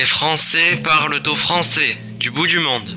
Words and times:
Les 0.00 0.06
Français 0.06 0.80
parlent 0.82 1.20
au 1.26 1.34
français, 1.34 1.98
du 2.18 2.30
bout 2.30 2.46
du 2.46 2.58
monde. 2.58 2.88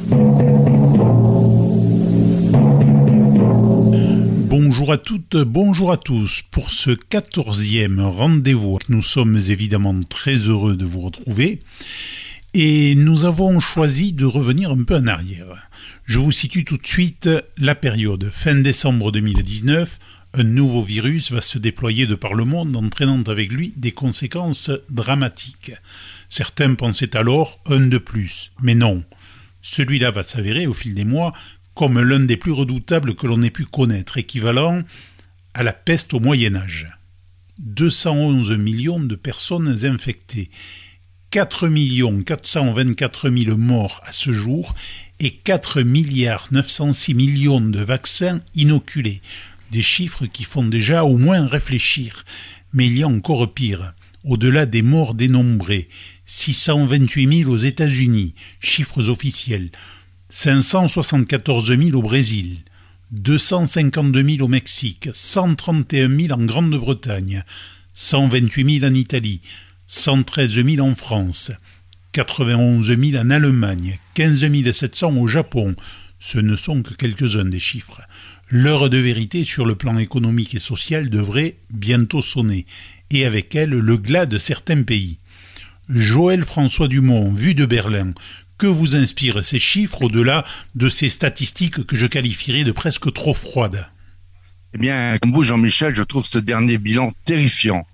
Bonjour 4.47 4.93
à 4.93 4.97
toutes, 4.97 5.35
bonjour 5.35 5.91
à 5.91 5.97
tous. 5.97 6.43
Pour 6.49 6.69
ce 6.69 6.91
quatorzième 6.91 7.99
rendez-vous, 7.99 8.79
nous 8.87 9.01
sommes 9.01 9.35
évidemment 9.35 9.99
très 10.07 10.35
heureux 10.35 10.77
de 10.77 10.85
vous 10.85 11.01
retrouver. 11.01 11.61
Et 12.53 12.95
nous 12.95 13.25
avons 13.25 13.59
choisi 13.59 14.13
de 14.13 14.23
revenir 14.23 14.71
un 14.71 14.83
peu 14.83 14.95
en 14.95 15.07
arrière. 15.07 15.67
Je 16.05 16.19
vous 16.19 16.31
situe 16.31 16.63
tout 16.63 16.77
de 16.77 16.87
suite 16.87 17.29
la 17.57 17.75
période 17.75 18.29
fin 18.31 18.55
décembre 18.55 19.11
2019. 19.11 19.99
Un 20.35 20.43
nouveau 20.43 20.81
virus 20.81 21.31
va 21.31 21.41
se 21.41 21.59
déployer 21.59 22.07
de 22.07 22.15
par 22.15 22.33
le 22.33 22.43
monde, 22.43 22.75
entraînant 22.75 23.21
avec 23.27 23.51
lui 23.51 23.73
des 23.75 23.91
conséquences 23.91 24.71
dramatiques. 24.89 25.73
Certains 26.35 26.73
pensaient 26.73 27.15
alors 27.15 27.59
un 27.67 27.81
de 27.81 27.99
plus, 27.99 28.53
mais 28.59 28.73
non. 28.73 29.03
Celui-là 29.61 30.09
va 30.09 30.23
s'avérer 30.23 30.65
au 30.65 30.73
fil 30.73 30.95
des 30.95 31.05
mois 31.05 31.31
comme 31.75 32.01
l'un 32.01 32.21
des 32.21 32.37
plus 32.37 32.51
redoutables 32.51 33.13
que 33.13 33.27
l'on 33.27 33.43
ait 33.43 33.51
pu 33.51 33.65
connaître, 33.65 34.17
équivalent 34.17 34.81
à 35.53 35.61
la 35.61 35.73
peste 35.73 36.11
au 36.15 36.19
Moyen 36.19 36.55
Âge. 36.55 36.89
211 37.59 38.51
millions 38.53 38.99
de 38.99 39.13
personnes 39.13 39.85
infectées, 39.85 40.49
4 41.29 41.67
424 42.25 43.29
000 43.29 43.55
morts 43.55 44.01
à 44.03 44.11
ce 44.11 44.31
jour 44.31 44.73
et 45.19 45.35
4 45.35 45.83
milliards 45.83 46.47
906 46.49 47.13
millions 47.13 47.61
de 47.61 47.79
vaccins 47.79 48.41
inoculés. 48.55 49.21
Des 49.69 49.83
chiffres 49.83 50.25
qui 50.25 50.45
font 50.45 50.65
déjà 50.65 51.03
au 51.03 51.19
moins 51.19 51.45
réfléchir. 51.45 52.25
Mais 52.73 52.87
il 52.87 52.97
y 52.97 53.03
a 53.03 53.07
encore 53.07 53.53
pire. 53.53 53.93
Au-delà 54.23 54.65
des 54.65 54.81
morts 54.81 55.15
dénombrés, 55.15 55.89
628 56.35 57.43
000 57.43 57.51
aux 57.51 57.57
États-Unis, 57.57 58.33
chiffres 58.59 59.09
officiels, 59.09 59.69
574 60.29 61.77
000 61.77 61.95
au 61.95 62.01
Brésil, 62.01 62.63
252 63.11 64.23
000 64.37 64.43
au 64.43 64.47
Mexique, 64.47 65.09
131 65.13 66.09
000 66.09 66.33
en 66.33 66.43
Grande-Bretagne, 66.43 67.43
128 67.93 68.79
000 68.79 68.91
en 68.91 68.95
Italie, 68.95 69.41
113 69.85 70.65
000 70.65 70.85
en 70.85 70.95
France, 70.95 71.51
91 72.13 72.87
000 72.87 73.23
en 73.23 73.29
Allemagne, 73.29 73.99
15 74.15 74.71
700 74.71 75.15
au 75.15 75.27
Japon. 75.27 75.75
Ce 76.19 76.39
ne 76.39 76.55
sont 76.55 76.81
que 76.81 76.95
quelques-uns 76.95 77.45
des 77.45 77.59
chiffres. 77.59 78.01
L'heure 78.49 78.89
de 78.89 78.97
vérité 78.97 79.43
sur 79.43 79.67
le 79.67 79.75
plan 79.75 79.99
économique 79.99 80.55
et 80.55 80.59
social 80.59 81.11
devrait 81.11 81.57
bientôt 81.69 82.21
sonner, 82.21 82.65
et 83.11 83.23
avec 83.23 83.53
elle 83.53 83.69
le 83.69 83.97
glas 83.97 84.25
de 84.25 84.39
certains 84.39 84.81
pays. 84.81 85.19
Joël 85.89 86.45
François 86.45 86.87
Dumont, 86.87 87.31
vu 87.31 87.55
de 87.55 87.65
Berlin, 87.65 88.13
que 88.57 88.67
vous 88.67 88.95
inspirent 88.95 89.43
ces 89.43 89.59
chiffres 89.59 90.03
au-delà 90.03 90.45
de 90.75 90.87
ces 90.87 91.09
statistiques 91.09 91.85
que 91.85 91.97
je 91.97 92.07
qualifierais 92.07 92.63
de 92.63 92.71
presque 92.71 93.11
trop 93.11 93.33
froides? 93.33 93.85
Eh 94.73 94.77
bien, 94.77 95.17
comme 95.19 95.33
vous, 95.33 95.43
Jean-Michel, 95.43 95.93
je 95.93 96.03
trouve 96.03 96.25
ce 96.25 96.39
dernier 96.39 96.77
bilan 96.77 97.09
terrifiant. 97.25 97.85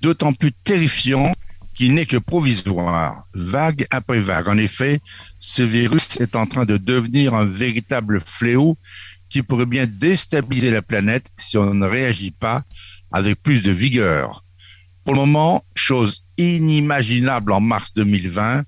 D'autant 0.00 0.32
plus 0.32 0.52
terrifiant 0.52 1.34
qu'il 1.74 1.94
n'est 1.94 2.06
que 2.06 2.16
provisoire, 2.16 3.24
vague 3.34 3.86
après 3.90 4.20
vague. 4.20 4.48
En 4.48 4.56
effet, 4.56 5.00
ce 5.38 5.62
virus 5.62 6.16
est 6.18 6.34
en 6.34 6.46
train 6.46 6.64
de 6.64 6.78
devenir 6.78 7.34
un 7.34 7.44
véritable 7.44 8.18
fléau 8.20 8.78
qui 9.28 9.42
pourrait 9.42 9.66
bien 9.66 9.86
déstabiliser 9.86 10.70
la 10.70 10.82
planète 10.82 11.30
si 11.36 11.58
on 11.58 11.74
ne 11.74 11.86
réagit 11.86 12.30
pas 12.30 12.62
avec 13.12 13.42
plus 13.42 13.62
de 13.62 13.70
vigueur. 13.70 14.42
Pour 15.04 15.14
le 15.14 15.20
moment, 15.20 15.64
chose 15.74 16.25
inimaginable 16.38 17.52
en 17.52 17.60
mars 17.60 17.92
2020, 17.94 18.64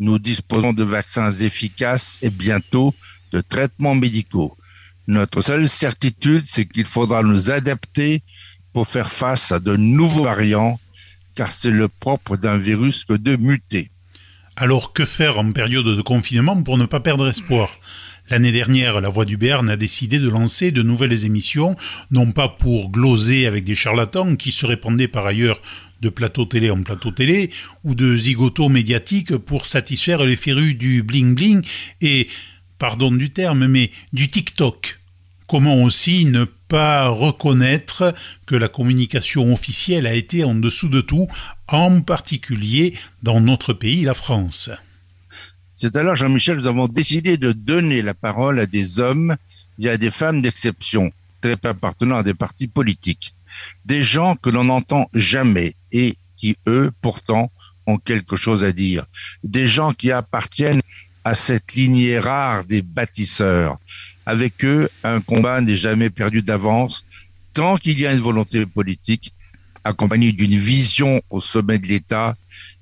nous 0.00 0.18
disposons 0.18 0.72
de 0.72 0.84
vaccins 0.84 1.30
efficaces 1.30 2.18
et 2.22 2.30
bientôt 2.30 2.94
de 3.32 3.40
traitements 3.40 3.94
médicaux. 3.94 4.56
Notre 5.06 5.42
seule 5.42 5.68
certitude, 5.68 6.44
c'est 6.46 6.66
qu'il 6.66 6.86
faudra 6.86 7.22
nous 7.22 7.50
adapter 7.50 8.22
pour 8.72 8.88
faire 8.88 9.10
face 9.10 9.52
à 9.52 9.60
de 9.60 9.76
nouveaux 9.76 10.24
variants, 10.24 10.80
car 11.34 11.52
c'est 11.52 11.70
le 11.70 11.88
propre 11.88 12.36
d'un 12.36 12.58
virus 12.58 13.04
que 13.04 13.14
de 13.14 13.36
muter. 13.36 13.90
Alors 14.56 14.92
que 14.92 15.04
faire 15.04 15.38
en 15.38 15.52
période 15.52 15.84
de 15.84 16.02
confinement 16.02 16.62
pour 16.62 16.78
ne 16.78 16.86
pas 16.86 17.00
perdre 17.00 17.28
espoir? 17.28 17.70
L'année 18.30 18.52
dernière, 18.52 19.02
La 19.02 19.10
Voix 19.10 19.26
du 19.26 19.36
Berne 19.36 19.68
a 19.68 19.76
décidé 19.76 20.18
de 20.18 20.30
lancer 20.30 20.70
de 20.70 20.82
nouvelles 20.82 21.26
émissions, 21.26 21.76
non 22.10 22.32
pas 22.32 22.48
pour 22.48 22.90
gloser 22.90 23.46
avec 23.46 23.64
des 23.64 23.74
charlatans 23.74 24.36
qui 24.36 24.50
se 24.50 24.64
répandaient 24.64 25.08
par 25.08 25.26
ailleurs 25.26 25.60
de 26.04 26.10
plateau 26.10 26.44
télé 26.44 26.70
en 26.70 26.82
plateau 26.82 27.10
télé, 27.10 27.50
ou 27.82 27.94
de 27.94 28.14
zigotos 28.14 28.68
médiatiques 28.68 29.36
pour 29.36 29.66
satisfaire 29.66 30.22
les 30.24 30.36
férus 30.36 30.76
du 30.76 31.02
bling-bling 31.02 31.66
et, 32.02 32.28
pardon 32.78 33.10
du 33.10 33.30
terme, 33.30 33.66
mais 33.66 33.90
du 34.12 34.28
TikTok. 34.28 35.00
Comment 35.46 35.82
aussi 35.82 36.26
ne 36.26 36.44
pas 36.44 37.08
reconnaître 37.08 38.14
que 38.46 38.54
la 38.54 38.68
communication 38.68 39.52
officielle 39.52 40.06
a 40.06 40.14
été 40.14 40.44
en 40.44 40.54
dessous 40.54 40.88
de 40.88 41.00
tout, 41.00 41.26
en 41.68 42.00
particulier 42.00 42.94
dans 43.22 43.40
notre 43.40 43.72
pays, 43.72 44.04
la 44.04 44.14
France. 44.14 44.70
C'est 45.74 45.96
alors, 45.96 46.16
Jean-Michel, 46.16 46.58
nous 46.58 46.66
avons 46.66 46.88
décidé 46.88 47.36
de 47.36 47.52
donner 47.52 48.02
la 48.02 48.14
parole 48.14 48.58
à 48.60 48.66
des 48.66 49.00
hommes 49.00 49.36
et 49.78 49.88
à 49.88 49.96
des 49.96 50.10
femmes 50.10 50.40
d'exception, 50.40 51.10
très 51.40 51.56
appartenant 51.64 52.16
à 52.16 52.22
des 52.22 52.34
partis 52.34 52.68
politiques. 52.68 53.34
Des 53.84 54.02
gens 54.02 54.36
que 54.36 54.50
l'on 54.50 54.64
n'entend 54.64 55.08
jamais 55.14 55.76
et 55.92 56.16
qui, 56.36 56.56
eux, 56.66 56.90
pourtant, 57.00 57.50
ont 57.86 57.98
quelque 57.98 58.36
chose 58.36 58.64
à 58.64 58.72
dire. 58.72 59.06
Des 59.42 59.66
gens 59.66 59.92
qui 59.92 60.10
appartiennent 60.10 60.80
à 61.24 61.34
cette 61.34 61.74
lignée 61.74 62.18
rare 62.18 62.64
des 62.64 62.82
bâtisseurs. 62.82 63.78
Avec 64.26 64.64
eux, 64.64 64.88
un 65.02 65.20
combat 65.20 65.60
n'est 65.60 65.74
jamais 65.74 66.10
perdu 66.10 66.42
d'avance 66.42 67.04
tant 67.52 67.76
qu'il 67.76 67.98
y 68.00 68.06
a 68.06 68.12
une 68.12 68.20
volonté 68.20 68.66
politique 68.66 69.32
accompagnée 69.84 70.32
d'une 70.32 70.58
vision 70.58 71.20
au 71.30 71.40
sommet 71.40 71.78
de 71.78 71.86
l'État 71.86 72.34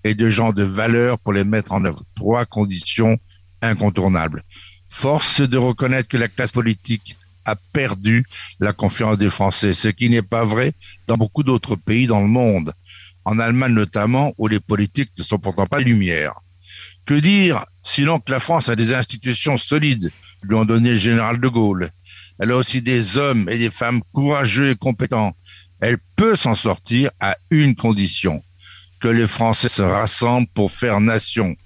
et 0.04 0.14
de 0.14 0.30
gens 0.30 0.52
de 0.52 0.62
valeur 0.62 1.18
pour 1.18 1.32
les 1.32 1.44
mettre 1.44 1.72
en 1.72 1.84
œuvre. 1.84 2.02
Trois 2.14 2.44
conditions 2.46 3.18
incontournables. 3.60 4.42
Force 4.88 5.40
de 5.40 5.58
reconnaître 5.58 6.08
que 6.08 6.16
la 6.16 6.28
classe 6.28 6.52
politique 6.52 7.16
a 7.44 7.56
perdu 7.56 8.24
la 8.60 8.72
confiance 8.72 9.18
des 9.18 9.30
Français, 9.30 9.74
ce 9.74 9.88
qui 9.88 10.10
n'est 10.10 10.22
pas 10.22 10.44
vrai 10.44 10.72
dans 11.06 11.16
beaucoup 11.16 11.42
d'autres 11.42 11.76
pays 11.76 12.06
dans 12.06 12.20
le 12.20 12.28
monde, 12.28 12.72
en 13.24 13.38
Allemagne 13.38 13.74
notamment, 13.74 14.32
où 14.38 14.48
les 14.48 14.60
politiques 14.60 15.12
ne 15.18 15.22
sont 15.22 15.38
pourtant 15.38 15.66
pas 15.66 15.80
lumière. 15.80 16.34
Que 17.04 17.14
dire 17.14 17.64
sinon 17.82 18.20
que 18.20 18.30
la 18.30 18.40
France 18.40 18.68
a 18.68 18.76
des 18.76 18.94
institutions 18.94 19.56
solides, 19.56 20.10
lui 20.42 20.54
ont 20.54 20.64
donné 20.64 20.90
le 20.90 20.96
général 20.96 21.40
de 21.40 21.48
Gaulle. 21.48 21.90
Elle 22.38 22.50
a 22.50 22.56
aussi 22.56 22.82
des 22.82 23.18
hommes 23.18 23.48
et 23.48 23.58
des 23.58 23.70
femmes 23.70 24.02
courageux 24.12 24.70
et 24.70 24.76
compétents. 24.76 25.36
Elle 25.80 25.98
peut 26.16 26.36
s'en 26.36 26.54
sortir 26.54 27.10
à 27.20 27.36
une 27.50 27.74
condition, 27.74 28.42
que 29.00 29.08
les 29.08 29.26
Français 29.26 29.68
se 29.68 29.82
rassemblent 29.82 30.48
pour 30.54 30.70
faire 30.70 31.00
nation. 31.00 31.56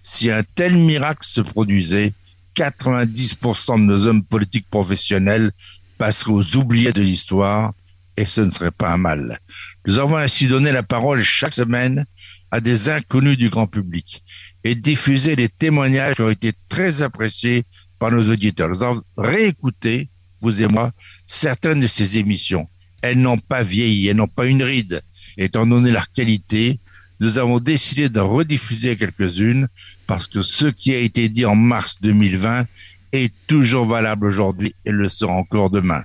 Si 0.00 0.30
un 0.30 0.42
tel 0.42 0.76
miracle 0.76 1.26
se 1.26 1.40
produisait, 1.40 2.12
90% 2.56 3.78
de 3.80 3.84
nos 3.84 4.06
hommes 4.06 4.24
politiques 4.24 4.68
professionnels 4.70 5.52
passeraient 5.98 6.32
aux 6.32 6.56
oubliés 6.56 6.92
de 6.92 7.02
l'histoire 7.02 7.72
et 8.16 8.24
ce 8.24 8.40
ne 8.40 8.50
serait 8.50 8.70
pas 8.70 8.90
un 8.92 8.96
mal. 8.96 9.38
Nous 9.86 9.98
avons 9.98 10.16
ainsi 10.16 10.48
donné 10.48 10.72
la 10.72 10.82
parole 10.82 11.22
chaque 11.22 11.52
semaine 11.52 12.06
à 12.50 12.60
des 12.60 12.88
inconnus 12.88 13.36
du 13.36 13.50
grand 13.50 13.66
public 13.66 14.22
et 14.64 14.74
diffusé 14.74 15.36
des 15.36 15.48
témoignages 15.48 16.16
qui 16.16 16.22
ont 16.22 16.30
été 16.30 16.52
très 16.68 17.02
appréciés 17.02 17.64
par 17.98 18.10
nos 18.10 18.30
auditeurs. 18.30 18.68
Nous 18.68 18.82
avons 18.82 19.02
réécouté, 19.16 20.10
vous 20.40 20.62
et 20.62 20.68
moi, 20.68 20.92
certaines 21.26 21.80
de 21.80 21.86
ces 21.86 22.18
émissions. 22.18 22.68
Elles 23.02 23.20
n'ont 23.20 23.38
pas 23.38 23.62
vieilli, 23.62 24.08
elles 24.08 24.16
n'ont 24.16 24.26
pas 24.26 24.46
une 24.46 24.62
ride. 24.62 25.02
Étant 25.36 25.66
donné 25.66 25.92
leur 25.92 26.10
qualité, 26.12 26.80
nous 27.20 27.38
avons 27.38 27.60
décidé 27.60 28.08
de 28.08 28.20
rediffuser 28.20 28.96
quelques-unes 28.96 29.68
parce 30.06 30.26
que 30.26 30.42
ce 30.42 30.66
qui 30.66 30.94
a 30.94 30.98
été 30.98 31.28
dit 31.28 31.46
en 31.46 31.56
mars 31.56 31.96
2020 32.00 32.66
est 33.12 33.32
toujours 33.46 33.86
valable 33.86 34.26
aujourd'hui 34.26 34.74
et 34.84 34.92
le 34.92 35.08
sera 35.08 35.32
encore 35.32 35.70
demain. 35.70 36.02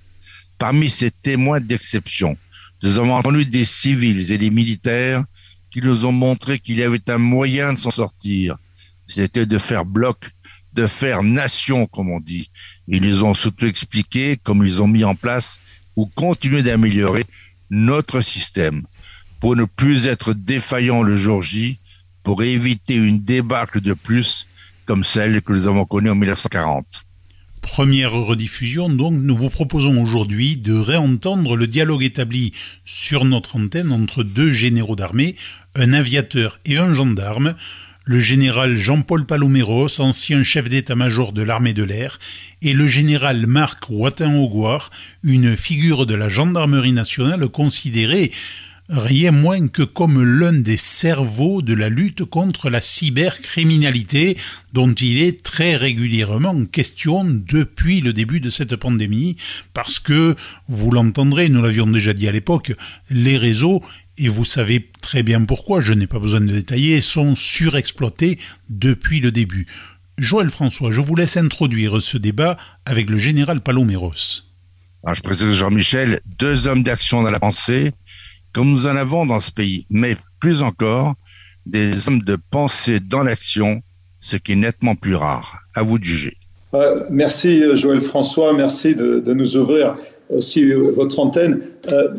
Parmi 0.58 0.90
ces 0.90 1.12
témoins 1.12 1.60
d'exception, 1.60 2.38
nous 2.84 2.98
avons 2.98 3.16
entendu 3.16 3.46
des 3.46 3.66
civils 3.66 4.32
et 4.32 4.38
des 4.38 4.52
militaires 4.52 5.24
qui 5.72 5.82
nous 5.82 6.06
ont 6.06 6.12
montré 6.12 6.60
qu'il 6.60 6.78
y 6.78 6.84
avait 6.84 7.10
un 7.10 7.18
moyen 7.18 7.74
de 7.74 7.80
s'en 7.80 7.92
sortir. 7.92 8.58
C'était 9.08 9.46
de 9.46 9.58
faire 9.58 9.86
bloc, 9.86 10.18
de 10.74 10.88
faire 10.88 11.24
nation, 11.24 11.86
comme 11.88 12.12
on 12.12 12.20
dit. 12.20 12.50
Ils 12.88 13.02
nous 13.02 13.24
ont 13.24 13.34
surtout 13.34 13.66
expliqué 13.66 14.38
comment 14.42 14.64
ils 14.64 14.82
ont 14.82 14.88
mis 14.88 15.04
en 15.04 15.16
place 15.16 15.60
ou 15.96 16.06
continué 16.06 16.64
d'améliorer 16.64 17.26
notre 17.70 18.22
système 18.22 18.84
pour 19.42 19.56
ne 19.58 19.66
plus 19.66 20.06
être 20.06 20.34
défaillant 20.34 21.02
le 21.02 21.18
jour 21.18 21.42
J, 21.42 21.80
pour 22.24 22.44
éviter 22.44 22.96
une 22.96 23.20
débâcle 23.20 23.82
de 23.82 23.94
plus 23.94 24.48
comme 24.86 25.04
celle 25.04 25.42
que 25.42 25.52
nous 25.52 25.68
avons 25.68 25.86
connue 25.86 26.12
en 26.12 26.16
1940. 26.16 26.86
Première 27.62 28.12
rediffusion, 28.12 28.90
donc, 28.90 29.14
nous 29.14 29.36
vous 29.36 29.50
proposons 29.50 30.02
aujourd'hui 30.02 30.58
de 30.58 30.74
réentendre 30.74 31.56
le 31.56 31.68
dialogue 31.68 32.04
établi 32.04 32.54
sur 32.86 33.26
notre 33.26 33.56
antenne 33.56 33.92
entre 33.92 34.24
deux 34.24 34.52
généraux 34.52 34.96
d'armée, 34.96 35.36
un 35.76 35.94
aviateur 35.94 36.60
et 36.66 36.78
un 36.78 36.94
gendarme, 36.94 37.56
le 38.04 38.20
général 38.20 38.76
Jean-Paul 38.76 39.26
Paloméros, 39.26 40.02
ancien 40.02 40.44
chef 40.44 40.70
d'état-major 40.70 41.34
de 41.34 41.44
l'armée 41.44 41.74
de 41.74 41.84
l'air, 41.84 42.20
et 42.62 42.74
le 42.74 42.88
général 42.88 43.46
Marc 43.48 43.86
Watin-Augoire, 43.90 44.92
une 45.24 45.56
figure 45.56 46.06
de 46.06 46.16
la 46.16 46.30
gendarmerie 46.30 46.94
nationale 46.94 47.48
considérée 47.48 48.32
rien 48.92 49.32
moins 49.32 49.70
que 49.70 49.84
comme 49.84 50.22
l'un 50.22 50.52
des 50.52 50.76
cerveaux 50.76 51.62
de 51.62 51.74
la 51.74 51.88
lutte 51.88 52.26
contre 52.26 52.70
la 52.70 52.82
cybercriminalité 52.82 54.38
dont 54.74 54.94
il 54.94 55.22
est 55.22 55.44
très 55.44 55.78
régulièrement 55.78 56.66
question 56.66 57.24
depuis 57.24 58.02
le 58.02 58.12
début 58.12 58.42
de 58.42 58.50
cette 58.50 58.76
pandémie 58.76 59.38
parce 59.74 60.00
que, 60.00 60.36
vous 60.68 60.92
l'entendrez, 60.92 61.48
nous 61.48 61.62
l'avions 61.62 61.88
déjà 61.88 62.14
dit 62.14 62.28
à 62.28 62.34
l'époque, 62.34 62.74
les 63.10 63.38
réseaux 63.38 63.82
et 64.18 64.28
vous 64.28 64.44
savez 64.44 64.92
très 65.02 65.24
bien 65.24 65.46
pourquoi, 65.46 65.80
je 65.80 65.94
n'ai 65.94 66.06
pas 66.06 66.20
besoin 66.20 66.42
de 66.42 66.52
détailler, 66.52 67.00
sont 67.00 67.34
surexploités 67.34 68.38
depuis 68.70 69.22
le 69.22 69.32
début. 69.32 69.68
Joël 70.18 70.50
François, 70.50 70.92
je 70.92 71.00
vous 71.00 71.16
laisse 71.16 71.38
introduire 71.38 72.02
ce 72.02 72.18
débat 72.18 72.58
avec 72.86 73.10
le 73.10 73.18
général 73.18 73.62
Paloméros. 73.62 74.44
Alors, 75.04 75.16
je 75.16 75.22
présente 75.22 75.52
Jean-Michel, 75.52 76.20
deux 76.38 76.68
hommes 76.68 76.84
d'action 76.84 77.24
dans 77.24 77.32
la 77.32 77.40
pensée, 77.40 77.94
comme 78.54 78.70
nous 78.70 78.88
en 78.88 78.96
avons 78.96 79.26
dans 79.26 79.40
ce 79.40 79.52
pays, 79.52 79.86
mais 79.90 80.16
plus 80.40 80.62
encore, 80.62 81.14
des 81.66 82.08
hommes 82.08 82.22
de 82.22 82.38
pensée 82.50 83.00
dans 83.00 83.24
l'action, 83.24 83.82
ce 84.20 84.36
qui 84.36 84.54
est 84.54 84.56
nettement 84.56 84.96
plus 84.96 85.16
rare. 85.16 85.60
À 85.76 85.84
vous 85.84 86.00
de 86.00 86.04
juger. 86.04 86.38
Euh, 86.74 87.02
merci 87.12 87.62
Joël 87.76 88.02
François, 88.02 88.54
merci 88.54 88.96
de, 88.96 89.34
nous 89.34 89.58
ouvrir 89.58 89.94
aussi 90.30 90.72
euh, 90.72 90.80
votre 90.96 91.20
antenne. 91.20 91.62
Euh, 91.92 92.14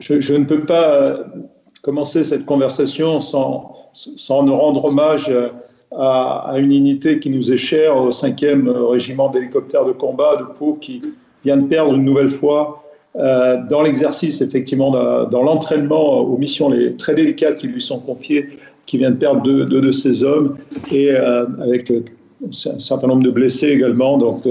je, 0.00 0.34
ne 0.34 0.44
peux 0.44 0.62
pas 0.62 1.18
commencer 1.82 2.24
cette 2.24 2.46
conversation 2.46 3.20
sans, 3.20 3.74
sans 3.92 4.42
nous 4.44 4.56
rendre 4.56 4.84
hommage 4.86 5.30
à, 5.94 6.50
à, 6.50 6.58
une 6.58 6.72
unité 6.72 7.18
qui 7.18 7.30
nous 7.30 7.52
est 7.52 7.56
chère, 7.56 7.96
au 7.96 8.10
5e 8.10 8.68
régiment 8.90 9.28
d'hélicoptères 9.30 9.84
de 9.84 9.92
combat 9.92 10.36
de 10.36 10.44
Pau, 10.58 10.78
qui 10.80 11.02
vient 11.44 11.56
de 11.56 11.66
perdre 11.66 11.94
une 11.94 12.04
nouvelle 12.04 12.30
fois 12.30 12.85
euh, 13.18 13.56
dans 13.70 13.82
l'exercice, 13.82 14.42
effectivement, 14.42 14.90
dans, 14.90 15.42
l'entraînement 15.42 16.20
aux 16.20 16.36
missions 16.36 16.68
les, 16.68 16.94
très 16.96 17.14
délicates 17.14 17.56
qui 17.56 17.66
lui 17.66 17.80
sont 17.80 17.98
confiées, 18.00 18.48
qui 18.84 18.98
vient 18.98 19.10
de 19.10 19.16
perdre 19.16 19.42
deux, 19.42 19.64
de 19.64 19.92
ses 19.92 20.22
hommes, 20.22 20.56
et 20.92 21.12
euh, 21.12 21.46
avec 21.62 21.90
euh, 21.90 22.04
un 22.44 22.78
certain 22.78 23.06
nombre 23.06 23.22
de 23.22 23.30
blessés 23.30 23.68
également. 23.68 24.18
Donc, 24.18 24.42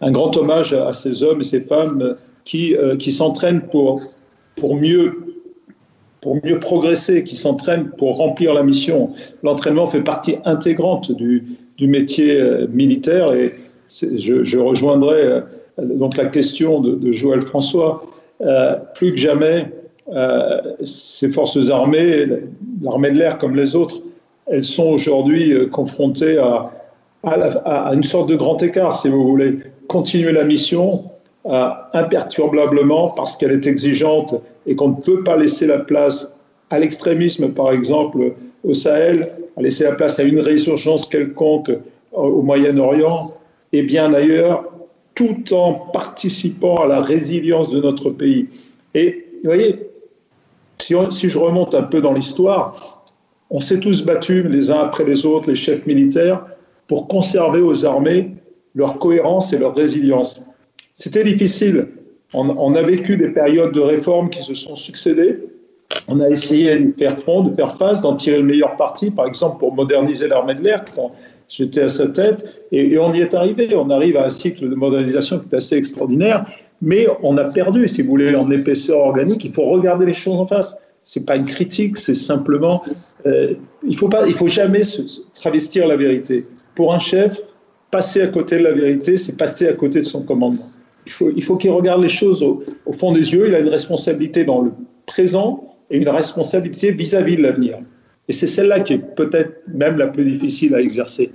un 0.00 0.10
grand 0.10 0.36
hommage 0.36 0.72
à, 0.72 0.92
ces 0.92 1.22
hommes 1.22 1.40
et 1.40 1.44
ces 1.44 1.60
femmes 1.60 2.12
qui, 2.44 2.74
s'entraînent 3.10 3.62
pour, 3.70 4.00
pour, 4.56 4.74
mieux, 4.74 5.36
pour 6.20 6.36
mieux 6.44 6.58
progresser, 6.58 7.22
qui 7.22 7.36
s'entraînent 7.36 7.90
pour 7.96 8.16
remplir 8.16 8.54
la 8.54 8.64
mission. 8.64 9.10
L'entraînement 9.44 9.86
fait 9.86 10.02
partie 10.02 10.34
intégrante 10.44 11.12
du, 11.12 11.44
du 11.78 11.86
métier 11.86 12.42
militaire 12.72 13.32
et 13.32 13.52
je, 14.02 14.42
je 14.42 14.58
rejoindrai 14.58 15.42
donc 15.82 16.16
la 16.16 16.26
question 16.26 16.80
de, 16.80 17.12
Joël 17.12 17.42
François, 17.42 18.04
euh, 18.40 18.76
plus 18.94 19.12
que 19.12 19.18
jamais, 19.18 19.66
euh, 20.12 20.60
ces 20.84 21.30
forces 21.30 21.70
armées, 21.70 22.26
l'armée 22.82 23.10
de 23.10 23.18
l'air 23.18 23.38
comme 23.38 23.54
les 23.54 23.76
autres, 23.76 24.00
elles 24.46 24.64
sont 24.64 24.88
aujourd'hui 24.88 25.52
euh, 25.52 25.66
confrontées 25.66 26.38
à, 26.38 26.70
une 27.92 28.02
sorte 28.02 28.30
de 28.30 28.36
grand 28.36 28.62
écart, 28.62 28.94
si 28.98 29.08
vous 29.10 29.26
voulez. 29.26 29.58
Continuer 29.88 30.32
la 30.32 30.44
mission 30.44 31.04
imperturbablement 31.92 33.12
parce 33.14 33.36
qu'elle 33.36 33.52
est 33.52 33.66
exigeante 33.66 34.36
et 34.66 34.74
qu'on 34.74 34.88
ne 34.88 34.94
peut 34.94 35.22
pas 35.22 35.36
laisser 35.36 35.66
la 35.66 35.80
place 35.80 36.34
à 36.70 36.78
l'extrémisme, 36.78 37.50
par 37.50 37.72
exemple, 37.72 38.32
au 38.64 38.72
Sahel, 38.72 39.26
à 39.58 39.62
laisser 39.62 39.84
la 39.84 39.92
place 39.92 40.18
à 40.18 40.22
une 40.22 40.40
résurgence 40.40 41.06
quelconque 41.06 41.70
au 42.12 42.40
Moyen-Orient, 42.40 43.30
et 43.74 43.82
bien 43.82 44.14
ailleurs, 44.14 44.64
tout 45.20 45.52
en 45.52 45.74
participant 45.74 46.78
à 46.78 46.86
la 46.86 47.02
résilience 47.02 47.68
de 47.68 47.78
notre 47.78 48.08
pays. 48.08 48.48
Et 48.94 49.26
vous 49.44 49.50
voyez, 49.50 49.78
si, 50.78 51.28
je 51.28 51.38
remonte 51.38 51.74
un 51.74 51.82
peu 51.82 52.00
dans 52.00 52.14
l'histoire, 52.14 53.04
on 53.50 53.58
s'est 53.58 53.80
tous 53.80 54.02
battus 54.02 54.46
les 54.46 54.70
uns 54.70 54.78
après 54.78 55.04
les 55.04 55.26
autres, 55.26 55.48
les 55.48 55.54
chefs 55.54 55.84
militaires, 55.84 56.46
pour 56.88 57.06
conserver 57.06 57.60
aux 57.60 57.84
armées 57.84 58.30
leur 58.74 58.96
cohérence 58.96 59.52
et 59.52 59.58
leur 59.58 59.74
résilience. 59.74 60.40
C'était 60.94 61.24
difficile. 61.24 61.88
On, 62.32 62.48
on, 62.56 62.74
a 62.74 62.80
vécu 62.80 63.18
des 63.18 63.28
périodes 63.28 63.72
de 63.72 63.80
réformes 63.80 64.30
qui 64.30 64.42
se 64.42 64.54
sont 64.54 64.76
succédées. 64.76 65.38
On 66.08 66.20
a 66.20 66.30
essayé 66.30 66.78
de 66.78 66.92
faire 66.92 67.18
front, 67.18 67.42
de 67.42 67.52
faire 67.54 67.76
face, 67.76 68.00
d'en 68.00 68.16
tirer 68.16 68.38
le 68.38 68.44
meilleur 68.44 68.74
parti, 68.78 69.10
par 69.10 69.26
exemple 69.26 69.58
pour 69.58 69.74
moderniser 69.74 70.28
l'armée 70.28 70.54
de 70.54 70.62
l'air, 70.62 70.82
J'étais 71.50 71.82
à 71.82 71.88
sa 71.88 72.06
tête 72.06 72.46
et, 72.70 72.96
on 72.98 73.12
y 73.12 73.20
est 73.20 73.34
arrivé. 73.34 73.74
On 73.74 73.90
arrive 73.90 74.16
à 74.16 74.26
un 74.26 74.30
cycle 74.30 74.70
de 74.70 74.74
modernisation 74.74 75.40
qui 75.40 75.48
est 75.52 75.56
assez 75.56 75.76
extraordinaire, 75.76 76.46
mais 76.80 77.08
on 77.24 77.36
a 77.38 77.50
perdu, 77.50 77.88
si 77.88 78.02
vous 78.02 78.08
voulez, 78.08 78.34
en 78.36 78.48
épaisseur 78.52 79.00
organique. 79.00 79.44
Il 79.44 79.52
faut 79.52 79.64
regarder 79.64 80.06
les 80.06 80.14
choses 80.14 80.38
en 80.38 80.46
face. 80.46 80.76
C'est 81.02 81.26
pas 81.26 81.34
une 81.34 81.46
critique, 81.46 81.96
c'est 81.96 82.14
simplement. 82.14 82.82
Euh, 83.26 83.54
il 83.82 83.96
faut 83.96 84.08
pas, 84.08 84.28
il 84.28 84.34
faut 84.34 84.46
jamais 84.46 84.84
se 84.84 85.02
travestir 85.34 85.88
la 85.88 85.96
vérité. 85.96 86.44
Pour 86.76 86.94
un 86.94 87.00
chef, 87.00 87.40
passer 87.90 88.22
à 88.22 88.28
côté 88.28 88.58
de 88.58 88.64
la 88.64 88.72
vérité, 88.72 89.18
c'est 89.18 89.36
passer 89.36 89.66
à 89.66 89.72
côté 89.72 90.00
de 90.00 90.06
son 90.06 90.22
commandement. 90.22 90.62
Il 91.06 91.12
faut, 91.12 91.32
il 91.34 91.42
faut 91.42 91.56
qu'il 91.56 91.70
regarde 91.70 92.02
les 92.02 92.08
choses 92.08 92.44
au, 92.44 92.62
fond 92.92 93.12
des 93.12 93.32
yeux. 93.32 93.48
Il 93.48 93.54
a 93.56 93.60
une 93.60 93.70
responsabilité 93.70 94.44
dans 94.44 94.60
le 94.62 94.70
présent 95.06 95.64
et 95.90 95.96
une 95.96 96.08
responsabilité 96.08 96.92
vis-à-vis 96.92 97.34
-vis 97.34 97.38
de 97.38 97.42
l'avenir 97.42 97.78
et 98.30 98.32
c'est 98.32 98.46
celle-là 98.46 98.78
qui 98.78 98.92
est 98.92 98.98
peut-être 99.16 99.62
même 99.66 99.98
la 99.98 100.06
plus 100.06 100.24
difficile 100.24 100.72
à 100.76 100.80
exercer. 100.80 101.32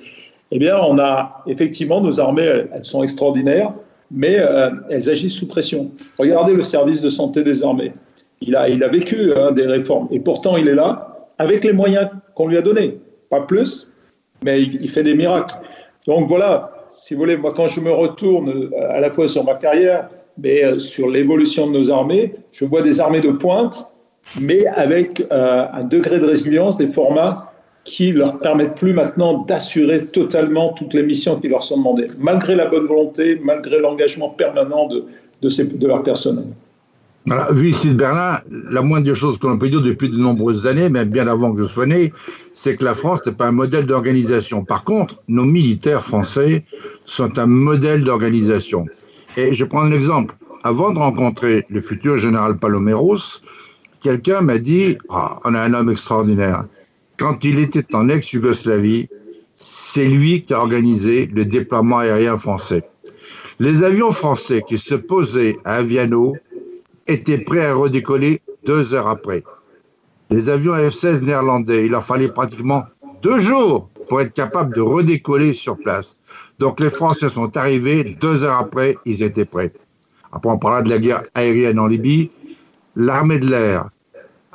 Eh 0.51 0.57
bien, 0.57 0.77
on 0.81 0.97
a 0.97 1.43
effectivement 1.45 1.99
nos 1.99 2.21
armées, 2.21 2.63
elles 2.73 2.85
sont 2.85 3.03
extraordinaires, 3.03 3.73
mais 4.09 4.37
euh, 4.39 4.69
elles 4.89 5.09
agissent 5.09 5.35
sous 5.35 5.49
pression. 5.49 5.91
Regardez 6.17 6.55
le 6.55 6.63
service 6.63 7.01
de 7.01 7.09
santé 7.09 7.43
des 7.43 7.63
armées. 7.63 7.91
Il 8.39 8.55
a, 8.55 8.69
il 8.69 8.81
a 8.81 8.87
vécu 8.87 9.33
hein, 9.35 9.51
des 9.51 9.65
réformes, 9.65 10.07
et 10.09 10.21
pourtant 10.21 10.55
il 10.55 10.69
est 10.69 10.75
là 10.75 11.27
avec 11.37 11.65
les 11.65 11.73
moyens 11.73 12.07
qu'on 12.33 12.47
lui 12.47 12.55
a 12.55 12.61
donnés. 12.61 12.97
Pas 13.29 13.41
plus, 13.41 13.91
mais 14.41 14.61
il, 14.61 14.89
fait 14.89 15.03
des 15.03 15.15
miracles. 15.15 15.55
Donc 16.07 16.29
voilà, 16.29 16.69
si 16.87 17.13
vous 17.13 17.19
voulez, 17.19 17.35
moi 17.35 17.51
quand 17.53 17.67
je 17.67 17.81
me 17.81 17.91
retourne 17.91 18.49
euh, 18.49 18.89
à 18.89 19.01
la 19.01 19.11
fois 19.11 19.27
sur 19.27 19.43
ma 19.43 19.55
carrière, 19.55 20.07
mais 20.37 20.63
euh, 20.63 20.79
sur 20.79 21.09
l'évolution 21.09 21.67
de 21.67 21.77
nos 21.77 21.91
armées, 21.91 22.35
je 22.53 22.63
vois 22.63 22.81
des 22.81 23.01
armées 23.01 23.19
de 23.19 23.31
pointe 23.31 23.85
mais 24.39 24.65
avec 24.67 25.25
euh, 25.31 25.65
un 25.71 25.83
degré 25.83 26.19
de 26.19 26.25
résilience, 26.25 26.77
des 26.77 26.87
formats 26.87 27.35
qui 27.83 28.11
leur 28.11 28.39
permettent 28.39 28.75
plus 28.75 28.93
maintenant 28.93 29.43
d'assurer 29.43 30.01
totalement 30.01 30.73
toutes 30.73 30.93
les 30.93 31.03
missions 31.03 31.39
qui 31.39 31.47
leur 31.47 31.61
sont 31.61 31.77
demandées, 31.77 32.07
malgré 32.21 32.55
la 32.55 32.65
bonne 32.65 32.87
volonté, 32.87 33.39
malgré 33.43 33.79
l'engagement 33.79 34.29
permanent 34.29 34.87
de, 34.87 35.05
de, 35.41 35.49
ces, 35.49 35.69
leur 35.81 36.01
personnel. 36.01 36.45
Voilà, 37.27 37.51
vu 37.53 37.69
ici 37.69 37.89
de 37.89 37.95
Berlin, 37.95 38.39
la 38.69 38.81
moindre 38.83 39.11
que 39.11 39.47
l'on 39.47 39.57
peut 39.57 39.69
dire 39.69 39.81
depuis 39.81 40.09
de 40.09 40.17
nombreuses 40.17 40.67
années, 40.67 40.89
même 40.89 41.09
bien 41.09 41.27
avant 41.27 41.53
que 41.53 41.63
je 41.63 41.67
sois 41.67 41.87
né, 41.87 42.11
c'est 42.53 42.75
que 42.75 42.85
la 42.85 42.93
France 42.93 43.25
n'est 43.25 43.31
pas 43.31 43.47
un 43.47 43.51
modèle 43.51 43.85
d'organisation. 43.87 44.63
Par 44.63 44.83
contre, 44.83 45.23
nos 45.27 45.43
militaires 45.43 46.03
français 46.03 46.65
sont 47.05 47.39
un 47.39 47.47
modèle 47.47 48.03
d'organisation. 48.03 48.85
Et 49.37 49.53
je 49.53 49.65
prends 49.65 49.81
un 49.81 49.91
exemple. 49.91 50.35
Avant 50.63 50.91
de 50.91 50.99
rencontrer 50.99 51.65
le 51.69 51.81
futur 51.81 52.17
général 52.17 52.57
Paloméros, 52.57 53.41
quelqu'un 54.05 54.41
m'a 54.41 54.59
dit 54.59 54.99
ah, 55.09 55.39
on 55.45 55.55
a 55.55 55.61
un 55.61 55.73
homme 55.73 55.89
extraordinaire. 55.89 56.65
Quand 57.17 57.43
il 57.43 57.57
était 57.57 57.95
en 57.95 58.07
ex-Yougoslavie, 58.07 59.09
c'est 59.55 60.05
lui 60.05 60.43
qui 60.45 60.53
a 60.53 60.59
organisé 60.59 61.25
le 61.25 61.43
déploiement 61.43 61.97
aérien 61.97 62.37
français. 62.37 62.83
Les 63.57 63.81
avions 63.81 64.11
français 64.11 64.61
qui 64.67 64.77
se 64.77 64.93
posaient 64.93 65.57
à 65.65 65.77
Aviano 65.77 66.35
étaient 67.07 67.39
prêts 67.39 67.65
à 67.65 67.73
redécoller 67.73 68.41
deux 68.63 68.93
heures 68.93 69.07
après. 69.07 69.43
Les 70.29 70.49
avions 70.49 70.75
F-16 70.75 71.21
néerlandais, 71.21 71.85
il 71.85 71.91
leur 71.91 72.03
fallait 72.03 72.29
pratiquement 72.29 72.83
deux 73.23 73.39
jours 73.39 73.89
pour 74.07 74.21
être 74.21 74.33
capables 74.33 74.75
de 74.75 74.81
redécoller 74.81 75.53
sur 75.53 75.77
place. 75.77 76.15
Donc 76.59 76.79
les 76.79 76.91
Français 76.91 77.29
sont 77.29 77.57
arrivés, 77.57 78.03
deux 78.03 78.43
heures 78.43 78.59
après, 78.59 78.97
ils 79.05 79.23
étaient 79.23 79.45
prêts. 79.45 79.73
Après, 80.31 80.51
on 80.51 80.59
parlera 80.59 80.83
de 80.83 80.89
la 80.89 80.99
guerre 80.99 81.23
aérienne 81.33 81.79
en 81.79 81.87
Libye. 81.87 82.29
L'armée 82.95 83.39
de 83.39 83.49
l'air 83.49 83.89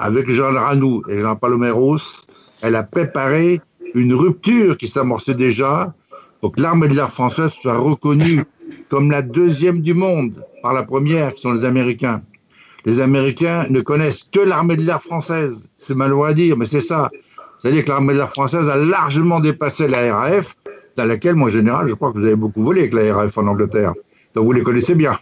avec 0.00 0.30
Jean 0.30 0.54
Ranou 0.54 1.02
et 1.08 1.20
Jean 1.20 1.36
Paloméros, 1.36 2.24
elle 2.62 2.74
a 2.74 2.82
préparé 2.82 3.60
une 3.94 4.14
rupture 4.14 4.78
qui 4.78 4.88
s'amorçait 4.88 5.34
déjà 5.34 5.92
pour 6.40 6.52
que 6.52 6.62
l'armée 6.62 6.88
de 6.88 6.94
l'air 6.94 7.10
française 7.10 7.52
soit 7.52 7.76
reconnue 7.76 8.42
comme 8.88 9.10
la 9.10 9.20
deuxième 9.20 9.82
du 9.82 9.92
monde 9.92 10.42
par 10.62 10.72
la 10.72 10.84
première, 10.84 11.34
qui 11.34 11.42
sont 11.42 11.52
les 11.52 11.64
Américains. 11.66 12.22
Les 12.86 13.00
Américains 13.00 13.66
ne 13.68 13.82
connaissent 13.82 14.22
que 14.22 14.40
l'armée 14.40 14.76
de 14.76 14.82
l'air 14.82 15.02
française. 15.02 15.68
C'est 15.76 15.94
malheureux 15.94 16.28
à 16.28 16.34
dire, 16.34 16.56
mais 16.56 16.66
c'est 16.66 16.80
ça. 16.80 17.10
C'est-à-dire 17.58 17.84
que 17.84 17.90
l'armée 17.90 18.14
de 18.14 18.18
l'air 18.18 18.30
française 18.30 18.70
a 18.70 18.76
largement 18.76 19.38
dépassé 19.38 19.86
la 19.86 20.16
RAF, 20.16 20.56
dans 20.96 21.04
laquelle, 21.04 21.34
moi, 21.34 21.50
général, 21.50 21.88
je 21.88 21.94
crois 21.94 22.10
que 22.10 22.18
vous 22.18 22.24
avez 22.24 22.36
beaucoup 22.36 22.62
volé 22.62 22.80
avec 22.80 22.94
la 22.94 23.14
RAF 23.14 23.36
en 23.36 23.46
Angleterre. 23.46 23.92
Donc 24.34 24.46
vous 24.46 24.52
les 24.52 24.62
connaissez 24.62 24.94
bien. 24.94 25.18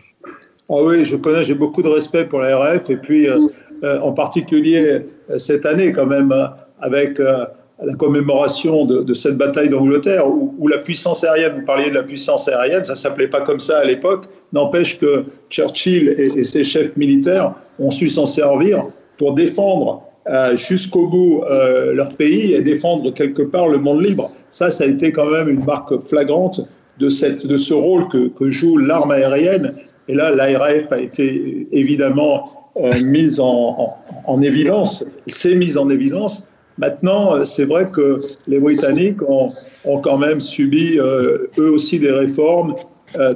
Oh 0.68 0.86
oui, 0.86 1.04
je 1.04 1.16
connais, 1.16 1.44
j'ai 1.44 1.54
beaucoup 1.54 1.80
de 1.80 1.88
respect 1.88 2.24
pour 2.26 2.40
la 2.40 2.56
RAF. 2.58 2.90
Et 2.90 2.96
puis, 2.96 3.26
euh, 3.26 3.36
euh, 3.84 4.00
en 4.00 4.12
particulier 4.12 5.00
euh, 5.30 5.38
cette 5.38 5.64
année 5.64 5.92
quand 5.92 6.06
même, 6.06 6.34
avec 6.80 7.18
la 7.18 7.94
commémoration 7.96 8.84
de, 8.84 9.14
cette 9.14 9.36
bataille 9.36 9.68
d'Angleterre, 9.68 10.26
où, 10.28 10.68
la 10.68 10.78
puissance 10.78 11.24
aérienne, 11.24 11.60
vous 11.60 11.64
parliez 11.64 11.90
de 11.90 11.94
la 11.94 12.02
puissance 12.02 12.48
aérienne, 12.48 12.84
ça 12.84 12.96
s'appelait 12.96 13.28
pas 13.28 13.40
comme 13.40 13.60
ça 13.60 13.78
à 13.78 13.84
l'époque, 13.84 14.26
n'empêche 14.52 14.98
que 14.98 15.24
Churchill 15.50 16.14
et, 16.18 16.44
ses 16.44 16.64
chefs 16.64 16.96
militaires 16.96 17.54
ont 17.78 17.90
su 17.90 18.08
s'en 18.08 18.26
servir 18.26 18.82
pour 19.16 19.34
défendre 19.34 20.02
euh, 20.28 20.54
jusqu'au 20.56 21.06
bout 21.06 21.42
euh, 21.44 21.94
leur 21.94 22.10
pays 22.10 22.52
et 22.52 22.60
défendre 22.60 23.10
quelque 23.14 23.42
part 23.42 23.68
le 23.68 23.78
monde 23.78 24.04
libre. 24.04 24.28
Ça, 24.50 24.68
ça 24.68 24.84
a 24.84 24.86
été 24.86 25.10
quand 25.10 25.24
même 25.24 25.48
une 25.48 25.64
marque 25.64 25.98
flagrante 26.04 26.60
de, 26.98 27.08
cette, 27.08 27.46
de 27.46 27.56
ce 27.56 27.72
rôle 27.72 28.08
que, 28.08 28.28
que 28.28 28.50
joue 28.50 28.76
l'arme 28.76 29.10
aérienne. 29.10 29.70
Et 30.08 30.14
là, 30.14 30.30
l'ARF 30.34 30.90
a 30.90 30.98
été 30.98 31.68
évidemment 31.70 32.70
euh, 32.76 32.92
mise 33.02 33.38
en, 33.40 33.90
en, 34.26 34.42
évidence, 34.42 35.04
s'est 35.26 35.54
mise 35.54 35.76
en 35.76 35.90
évidence. 35.90 36.46
Maintenant, 36.78 37.34
euh, 37.34 37.44
c'est 37.44 37.64
vrai 37.64 37.86
que 37.92 38.16
les 38.46 38.58
Britanniques 38.58 39.20
ont, 39.28 39.50
quand 39.84 40.18
même 40.18 40.40
subi 40.40 40.98
euh, 40.98 41.48
eux 41.58 41.70
aussi 41.70 41.98
des 41.98 42.10
réformes 42.10 42.74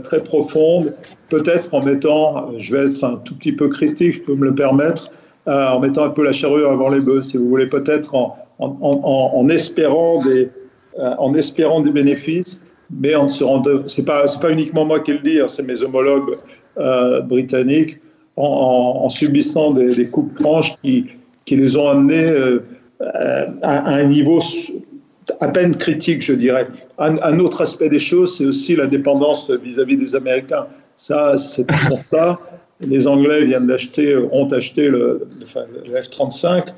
très 0.05 0.23
profondes, 0.23 0.93
peut-être 1.31 1.73
en 1.73 1.83
mettant, 1.83 2.52
je 2.59 2.76
vais 2.76 2.91
être 2.91 3.02
un 3.05 3.17
tout 3.25 3.35
petit 3.35 3.52
peu 3.52 3.71
critique, 3.71 4.17
je 4.17 4.21
peux 4.21 4.35
me 4.35 4.45
le 4.45 4.55
permettre, 4.55 5.11
en 5.47 5.81
mettant 5.81 6.05
un 6.05 6.11
peu 6.11 6.23
la 6.23 6.33
charrue 6.33 6.67
avant 6.67 6.91
les 6.91 7.00
bœufs, 7.00 7.23
si 7.23 7.38
vous 7.38 7.49
voulez, 7.49 7.67
peut-être 7.67 8.14
en, 8.14 9.49
espérant 9.49 10.23
des, 10.25 10.50
en 10.99 11.33
espérant 11.35 11.81
des 11.81 11.91
bénéfices 11.91 12.62
mais 12.93 13.17
on 13.17 13.29
se 13.29 13.43
rend, 13.43 13.62
c'est 13.87 14.05
pas 14.05 14.25
pas 14.41 14.50
uniquement 14.50 14.85
moi 14.85 15.00
qui 15.00 15.12
le 15.12 15.21
dis, 15.21 15.41
hein, 15.41 15.47
c'est 15.47 15.62
mes 15.62 15.83
homologues 15.83 16.35
britanniques 16.76 17.99
en, 18.37 19.09
subissant 19.09 19.73
des, 19.73 20.11
coupes 20.11 20.38
franches 20.38 20.75
qui 20.81 21.07
qui 21.45 21.57
les 21.57 21.76
ont 21.76 21.88
amenés 21.88 22.29
euh, 22.29 22.61
à, 23.62 23.95
un 23.95 24.05
niveau 24.05 24.38
à 25.41 25.49
peine 25.49 25.76
critique, 25.76 26.23
je 26.23 26.35
dirais. 26.35 26.67
Un, 26.99 27.38
autre 27.41 27.62
aspect 27.62 27.88
des 27.88 27.99
choses, 27.99 28.37
c'est 28.37 28.45
aussi 28.45 28.76
la 28.76 28.87
dépendance 28.87 29.50
vis-à-vis 29.50 29.97
des 29.97 30.14
Américains. 30.14 30.67
Ça, 30.97 31.37
c'est 31.37 31.67
pour 31.67 31.99
ça. 32.11 32.38
Les 32.81 33.07
Anglais 33.07 33.45
viennent 33.45 33.67
d'acheter, 33.67 34.17
ont 34.17 34.47
acheté 34.47 34.88
le, 34.88 35.26
le 35.85 36.00
F-35. 36.00 36.69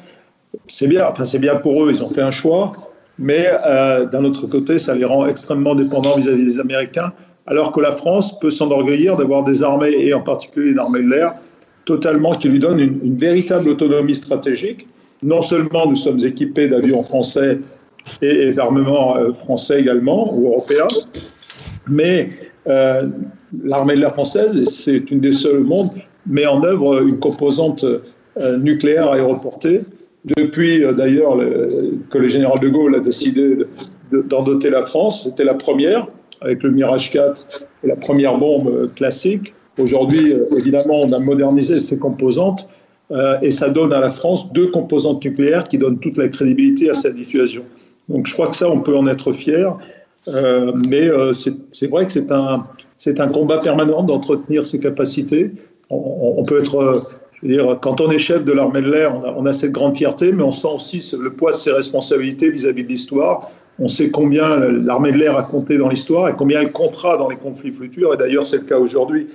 C'est 0.68 0.86
bien, 0.86 1.08
enfin 1.08 1.24
c'est 1.24 1.38
bien 1.38 1.56
pour 1.56 1.84
eux, 1.84 1.90
ils 1.90 2.02
ont 2.02 2.08
fait 2.08 2.22
un 2.22 2.30
choix 2.30 2.72
mais 3.18 3.48
euh, 3.64 4.06
d'un 4.06 4.24
autre 4.24 4.46
côté, 4.46 4.78
ça 4.78 4.94
les 4.94 5.04
rend 5.04 5.26
extrêmement 5.26 5.74
dépendants 5.74 6.16
vis-à-vis 6.16 6.44
des 6.44 6.60
Américains, 6.60 7.12
alors 7.46 7.72
que 7.72 7.80
la 7.80 7.92
France 7.92 8.38
peut 8.38 8.50
s'enorgueillir 8.50 9.16
d'avoir 9.16 9.44
des 9.44 9.62
armées, 9.62 9.94
et 9.98 10.14
en 10.14 10.20
particulier 10.20 10.70
une 10.70 10.78
armée 10.78 11.02
de 11.02 11.10
l'air, 11.10 11.32
totalement 11.84 12.32
qui 12.32 12.48
lui 12.48 12.58
donne 12.58 12.80
une, 12.80 13.16
véritable 13.16 13.68
autonomie 13.68 14.14
stratégique. 14.14 14.86
Non 15.22 15.42
seulement 15.42 15.86
nous 15.86 15.96
sommes 15.96 16.20
équipés 16.24 16.68
d'avions 16.68 17.02
français 17.02 17.58
et, 18.22 18.52
d'armements 18.52 19.16
euh, 19.16 19.32
français 19.44 19.80
également, 19.80 20.26
ou 20.34 20.46
européens, 20.46 20.88
mais 21.88 22.30
euh, 22.66 23.02
l'armée 23.62 23.94
de 23.94 24.00
l'air 24.00 24.12
française, 24.12 24.64
c'est 24.64 25.10
une 25.10 25.20
des 25.20 25.32
seules 25.32 25.58
au 25.58 25.64
monde, 25.64 25.88
met 26.26 26.46
en 26.46 26.62
œuvre 26.64 27.02
une 27.02 27.18
composante 27.18 27.84
nucléaire 28.58 29.12
aéroportée 29.12 29.82
depuis 30.24 30.82
euh, 30.82 30.92
d'ailleurs 30.92 31.36
que 32.10 32.18
le 32.18 32.28
général 32.28 32.58
de 32.60 32.68
Gaulle 32.68 32.94
a 32.96 33.00
décidé 33.00 33.58
d'en 34.10 34.42
doter 34.42 34.70
la 34.70 34.86
France, 34.86 35.24
c'était 35.24 35.44
la 35.44 35.54
première 35.54 36.06
avec 36.40 36.62
le 36.62 36.70
Mirage 36.70 37.10
4 37.10 37.66
et 37.82 37.86
la 37.88 37.96
première 37.96 38.38
bombe 38.38 38.68
euh, 38.68 38.88
classique. 38.88 39.54
Aujourd'hui, 39.78 40.32
euh, 40.32 40.44
évidemment, 40.58 41.02
on 41.02 41.12
a 41.12 41.18
modernisé 41.20 41.80
ces 41.80 41.98
composantes 41.98 42.68
et 43.42 43.50
ça 43.50 43.68
donne 43.68 43.92
à 43.92 44.00
la 44.00 44.08
France 44.08 44.50
deux 44.52 44.68
composantes 44.68 45.22
nucléaires 45.24 45.64
qui 45.64 45.76
donnent 45.76 46.00
toute 46.00 46.16
la 46.16 46.26
crédibilité 46.28 46.88
à 46.88 46.94
cette 46.94 47.14
dissuasion. 47.14 47.62
Donc 48.08 48.26
je 48.26 48.32
crois 48.32 48.48
que 48.48 48.56
ça, 48.56 48.68
on 48.68 48.80
peut 48.80 48.96
en 48.96 49.06
être 49.06 49.30
fier. 49.32 49.76
mais 50.26 51.10
c'est 51.70 51.86
vrai 51.86 52.06
que 52.06 52.12
c'est 52.12 52.32
un, 52.32 52.64
un 53.06 53.28
combat 53.28 53.58
permanent 53.58 54.02
d'entretenir 54.02 54.66
ces 54.66 54.80
capacités. 54.80 55.52
On, 55.90 56.42
peut 56.44 56.58
être 56.58 56.96
quand 57.80 58.00
on 58.00 58.10
est 58.10 58.18
chef 58.18 58.44
de 58.44 58.52
l'armée 58.52 58.80
de 58.80 58.90
l'air, 58.90 59.12
on 59.36 59.44
a, 59.46 59.52
cette 59.52 59.72
grande 59.72 59.96
fierté, 59.96 60.32
mais 60.32 60.42
on 60.42 60.52
sent 60.52 60.68
aussi 60.74 61.16
le 61.20 61.30
poids 61.30 61.52
de 61.52 61.56
ses 61.56 61.72
responsabilités 61.72 62.50
vis-à-vis 62.50 62.84
de 62.84 62.88
l'histoire. 62.88 63.48
On 63.78 63.88
sait 63.88 64.10
combien 64.10 64.56
l'armée 64.56 65.12
de 65.12 65.18
l'air 65.18 65.36
a 65.36 65.42
compté 65.42 65.76
dans 65.76 65.88
l'histoire 65.88 66.28
et 66.28 66.32
combien 66.36 66.60
elle 66.60 66.72
comptera 66.72 67.16
dans 67.18 67.28
les 67.28 67.36
conflits 67.36 67.72
futurs. 67.72 68.14
Et 68.14 68.16
d'ailleurs, 68.16 68.46
c'est 68.46 68.58
le 68.58 68.62
cas 68.62 68.78
aujourd'hui. 68.78 69.26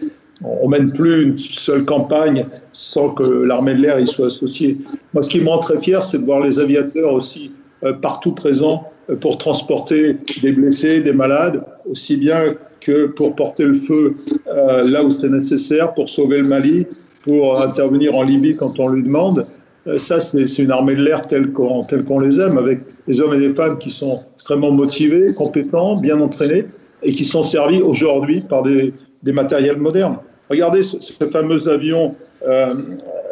On 0.41 0.69
ne 0.69 0.77
mène 0.77 0.91
plus 0.91 1.23
une 1.23 1.37
seule 1.37 1.85
campagne 1.85 2.45
sans 2.71 3.09
que 3.09 3.23
l'armée 3.23 3.75
de 3.75 3.81
l'air 3.81 3.99
y 3.99 4.07
soit 4.07 4.27
associée. 4.27 4.77
Moi, 5.13 5.21
ce 5.21 5.29
qui 5.29 5.41
me 5.41 5.49
rend 5.49 5.59
très 5.59 5.77
fier, 5.77 6.05
c'est 6.05 6.17
de 6.17 6.25
voir 6.25 6.39
les 6.39 6.59
aviateurs 6.59 7.13
aussi 7.13 7.51
euh, 7.83 7.93
partout 7.93 8.33
présents 8.33 8.83
euh, 9.09 9.15
pour 9.15 9.37
transporter 9.37 10.17
des 10.41 10.51
blessés, 10.51 11.01
des 11.01 11.13
malades, 11.13 11.63
aussi 11.89 12.17
bien 12.17 12.43
que 12.81 13.07
pour 13.07 13.35
porter 13.35 13.65
le 13.65 13.73
feu 13.73 14.15
euh, 14.47 14.89
là 14.89 15.03
où 15.03 15.11
c'est 15.11 15.29
nécessaire, 15.29 15.93
pour 15.93 16.09
sauver 16.09 16.39
le 16.39 16.47
Mali, 16.47 16.85
pour 17.29 17.61
intervenir 17.61 18.15
en 18.15 18.23
Libye 18.23 18.55
quand 18.57 18.79
on 18.79 18.89
lui 18.89 19.03
demande. 19.03 19.45
Euh, 19.85 19.99
ça, 19.99 20.19
c'est 20.19 20.57
une 20.57 20.71
armée 20.71 20.95
de 20.95 21.03
l'air 21.03 21.27
telle 21.27 21.51
qu'on 21.53 22.19
les 22.19 22.41
aime, 22.41 22.57
avec 22.57 22.79
des 23.07 23.21
hommes 23.21 23.35
et 23.35 23.39
des 23.39 23.53
femmes 23.53 23.77
qui 23.77 23.91
sont 23.91 24.21
extrêmement 24.33 24.71
motivés, 24.71 25.27
compétents, 25.37 25.93
bien 25.95 26.19
entraînés, 26.19 26.65
et 27.03 27.11
qui 27.11 27.23
sont 27.23 27.43
servis 27.43 27.81
aujourd'hui 27.81 28.41
par 28.49 28.63
des, 28.63 28.91
des, 29.21 29.31
matériels 29.31 29.77
modernes. 29.77 30.17
Regardez 30.49 30.81
ce, 30.81 30.97
fameux 31.31 31.69
avion, 31.69 32.11
euh, 32.47 32.73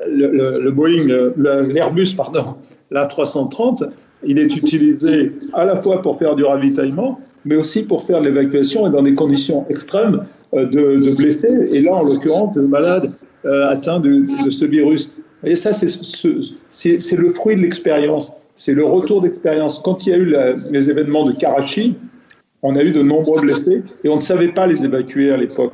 le, 0.08 0.70
Boeing, 0.70 1.08
l'Airbus, 1.36 2.14
pardon, 2.16 2.56
l'A330, 2.92 3.90
il 4.24 4.40
est 4.40 4.56
utilisé 4.56 5.32
à 5.54 5.66
la 5.66 5.80
fois 5.80 6.02
pour 6.02 6.18
faire 6.18 6.36
du 6.36 6.44
ravitaillement, 6.44 7.18
mais 7.46 7.56
aussi 7.56 7.84
pour 7.84 8.04
faire 8.04 8.22
l'évacuation 8.22 8.88
et 8.88 8.90
dans 8.90 9.04
des 9.04 9.14
conditions 9.14 9.66
extrêmes 9.70 10.22
de, 10.54 10.66
de 10.66 11.18
blessés, 11.18 11.70
et 11.72 11.82
là, 11.82 11.94
en 11.94 12.04
l'occurrence, 12.04 12.56
de 12.56 12.62
malades 12.62 13.10
euh, 13.48 13.70
atteint 13.70 14.00
de, 14.00 14.26
ce 14.50 14.66
virus. 14.66 15.22
Et 15.44 15.56
ça, 15.56 15.72
c'est 15.72 17.16
le 17.16 17.30
fruit 17.30 17.56
de 17.56 17.62
l'expérience. 17.62 18.34
C'est 18.56 18.74
le 18.74 18.84
retour 18.84 19.22
d'expérience. 19.22 19.80
Quand 19.80 20.06
il 20.06 20.10
y 20.10 20.14
a 20.14 20.18
eu 20.18 20.36
les 20.74 20.90
événements 20.90 21.26
de 21.26 21.32
Karachi, 21.32 21.96
on 22.64 22.76
a 22.76 22.84
eu 22.84 22.92
de 22.92 23.04
nombreux 23.04 23.40
blessés 23.42 23.84
et 24.04 24.10
on 24.10 24.16
ne 24.16 24.22
savait 24.22 24.52
pas 24.52 24.66
les 24.68 24.84
évacuer 24.84 25.32
à 25.32 25.38
l'époque. 25.38 25.74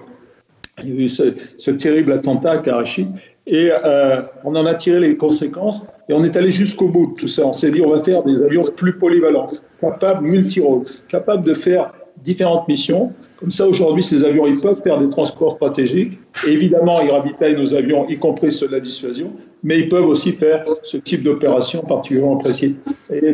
Il 0.84 0.90
y 0.90 1.02
a 1.04 1.06
eu 1.06 1.10
ce, 1.10 1.72
terrible 1.72 2.12
attentat 2.12 2.52
à 2.52 2.58
Karachi 2.58 3.08
et 3.46 3.70
euh, 3.72 4.18
on 4.44 4.56
en 4.56 4.66
a 4.66 4.74
tiré 4.74 5.00
les 5.00 5.18
conséquences 5.18 5.86
et 6.08 6.14
on 6.14 6.24
est 6.24 6.36
allé 6.38 6.52
jusqu'au 6.52 6.88
bout 6.88 7.08
de 7.08 7.22
tout 7.22 7.28
ça. 7.28 7.46
On 7.46 7.54
s'est 7.54 7.72
dit 7.72 7.82
on 7.82 7.90
va 7.90 8.00
faire 8.00 8.24
des 8.24 8.42
avions 8.42 8.64
plus 8.76 8.98
polyvalents, 8.98 9.48
capables 9.82 10.28
multi-rôles, 10.28 10.84
capables 11.10 11.46
de 11.46 11.54
faire 11.54 11.92
différentes 12.24 12.68
missions. 12.68 13.12
Comme 13.38 13.52
ça, 13.52 13.68
aujourd'hui, 13.68 14.04
ces 14.04 14.24
avions, 14.24 14.46
ils 14.46 14.60
peuvent 14.60 14.82
faire 14.82 15.00
des 15.00 15.10
transports 15.10 15.56
stratégiques. 15.56 16.18
Évidemment, 16.48 17.02
ils 17.02 17.12
ravitaillent 17.12 17.58
nos 17.58 17.74
avions, 17.74 18.08
y 18.08 18.18
compris 18.18 18.52
ceux 18.52 18.68
de 18.68 18.74
la 18.74 18.80
dissuasion, 18.80 19.34
mais 19.64 19.80
ils 19.80 19.90
peuvent 19.90 20.08
aussi 20.08 20.32
faire 20.32 20.64
ce 20.84 20.98
type 20.98 21.24
d'opération 21.24 21.82
particulièrement 21.82 22.38
précis. 22.38 22.78
Et 23.12 23.34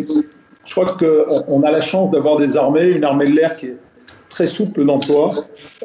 je 0.65 0.71
crois 0.71 0.95
qu'on 0.95 1.63
a 1.63 1.71
la 1.71 1.81
chance 1.81 2.09
d'avoir 2.11 2.37
des 2.37 2.57
armées, 2.57 2.95
une 2.95 3.03
armée 3.03 3.27
de 3.27 3.35
l'air 3.35 3.55
qui 3.55 3.67
est 3.67 3.77
très 4.29 4.47
souple 4.47 4.85
d'emploi 4.85 5.29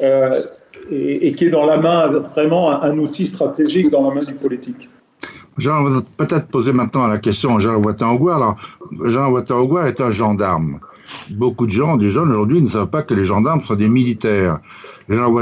euh, 0.01 0.33
et, 0.91 1.31
qui 1.33 1.45
est 1.45 1.49
dans 1.49 1.65
la 1.65 1.77
main, 1.77 2.07
vraiment 2.07 2.81
un, 2.81 2.97
outil 2.97 3.25
stratégique 3.25 3.89
dans 3.89 4.09
la 4.09 4.15
main 4.15 4.23
du 4.23 4.35
politique. 4.35 4.89
Jean, 5.57 5.85
peut-être 6.17 6.47
poser 6.47 6.73
maintenant 6.73 7.07
la 7.07 7.17
question 7.17 7.55
à 7.55 7.59
Jean 7.59 7.75
Ouattara. 7.75 8.13
Alors, 8.35 8.55
Jean 9.05 9.31
Ouattara 9.31 9.87
est 9.87 10.01
un 10.01 10.11
gendarme. 10.11 10.79
Beaucoup 11.29 11.65
de 11.65 11.71
gens, 11.71 11.97
des 11.97 12.09
jeunes 12.09 12.29
aujourd'hui, 12.29 12.61
ne 12.61 12.67
savent 12.67 12.89
pas 12.89 13.03
que 13.03 13.13
les 13.13 13.25
gendarmes 13.25 13.61
sont 13.61 13.75
des 13.75 13.87
militaires. 13.87 14.59
Les 15.07 15.17
gens 15.17 15.33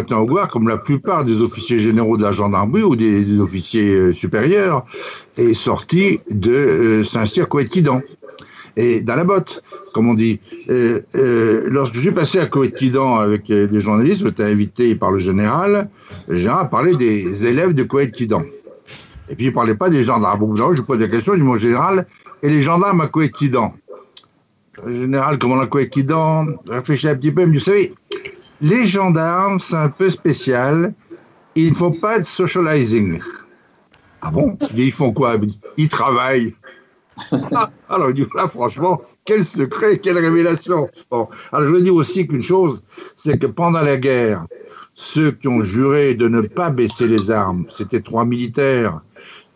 comme 0.51 0.67
la 0.67 0.77
plupart 0.77 1.23
des 1.23 1.41
officiers 1.41 1.79
généraux 1.79 2.17
de 2.17 2.23
la 2.23 2.31
gendarmerie 2.31 2.83
ou 2.83 2.95
des, 2.95 3.39
officiers 3.39 3.89
euh, 3.89 4.11
supérieurs, 4.11 4.85
est 5.37 5.53
sorti 5.53 6.19
de 6.29 6.51
euh, 6.51 7.03
Saint-Cyr 7.03 7.47
Coët-Quidan. 7.47 8.01
Et 8.75 9.01
dans 9.01 9.15
la 9.15 9.23
botte, 9.23 9.61
comme 9.93 10.09
on 10.09 10.13
dit. 10.13 10.39
Euh, 10.69 11.01
lorsque 11.69 11.95
je 11.95 11.99
suis 11.99 12.11
passé 12.11 12.39
à 12.39 12.45
Coët-Quidan 12.45 13.17
avec 13.17 13.47
des 13.47 13.79
journalistes, 13.79 14.23
j'étais 14.23 14.43
invité 14.43 14.95
par 14.95 15.11
le 15.11 15.19
général, 15.19 15.89
le 16.27 16.35
général 16.35 16.69
parlait 16.69 16.95
des 16.95 17.45
élèves 17.45 17.73
de 17.73 17.83
Coët-Quidan. 17.83 18.43
Et 19.29 19.35
puis 19.35 19.45
il 19.45 19.49
ne 19.49 19.53
parlait 19.53 19.75
pas 19.75 19.89
des 19.89 20.03
gendarmes. 20.03 20.55
Je 20.55 20.81
pose 20.81 20.99
la 20.99 21.07
question, 21.07 21.33
je 21.33 21.39
dis 21.39 21.43
mon 21.43 21.55
général, 21.55 22.07
et 22.41 22.49
les 22.49 22.61
gendarmes 22.61 23.01
à 23.01 23.07
Coët-Quidan 23.07 23.73
général 24.87 25.37
comme 25.37 25.51
on 25.51 25.55
l'a 25.59 25.67
coïncident, 25.67 26.45
réfléchis 26.67 27.07
un 27.07 27.15
petit 27.15 27.31
peu, 27.31 27.45
mais 27.45 27.57
vous 27.57 27.63
savez, 27.63 27.93
les 28.61 28.85
gendarmes, 28.85 29.59
c'est 29.59 29.75
un 29.75 29.89
peu 29.89 30.09
spécial. 30.09 30.93
Il 31.55 31.71
ne 31.71 31.75
faut 31.75 31.91
pas 31.91 32.19
de 32.19 32.23
socializing. 32.23 33.19
Ah 34.21 34.31
bon? 34.31 34.57
Ils 34.75 34.91
font 34.91 35.11
quoi? 35.11 35.35
Ils 35.77 35.89
travaillent. 35.89 36.53
Ah, 37.53 37.71
alors, 37.89 38.09
là, 38.35 38.47
franchement, 38.47 39.01
quel 39.25 39.43
secret, 39.43 39.99
quelle 39.99 40.17
révélation. 40.17 40.87
Alors 41.11 41.29
je 41.53 41.71
veux 41.71 41.81
dire 41.81 41.95
aussi 41.95 42.27
qu'une 42.27 42.41
chose, 42.41 42.81
c'est 43.15 43.37
que 43.37 43.47
pendant 43.47 43.81
la 43.81 43.97
guerre, 43.97 44.45
ceux 44.93 45.31
qui 45.31 45.47
ont 45.47 45.61
juré 45.61 46.13
de 46.13 46.27
ne 46.27 46.41
pas 46.41 46.69
baisser 46.69 47.07
les 47.07 47.31
armes, 47.31 47.65
c'était 47.69 48.01
trois 48.01 48.25
militaires, 48.25 49.01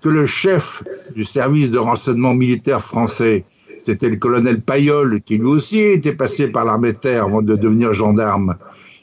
que 0.01 0.09
le 0.09 0.25
chef 0.25 0.83
du 1.15 1.25
service 1.25 1.69
de 1.69 1.79
renseignement 1.79 2.33
militaire 2.33 2.81
français 2.81 3.43
c'était 3.87 4.09
le 4.09 4.17
colonel 4.17 4.59
Payol, 4.59 5.21
qui 5.21 5.37
lui 5.37 5.45
aussi 5.45 5.79
était 5.79 6.11
passé 6.11 6.49
par 6.49 6.65
l'armée 6.65 6.91
de 6.91 6.97
terre 6.97 7.23
avant 7.23 7.41
de 7.41 7.55
devenir 7.55 7.93
gendarme. 7.93 8.57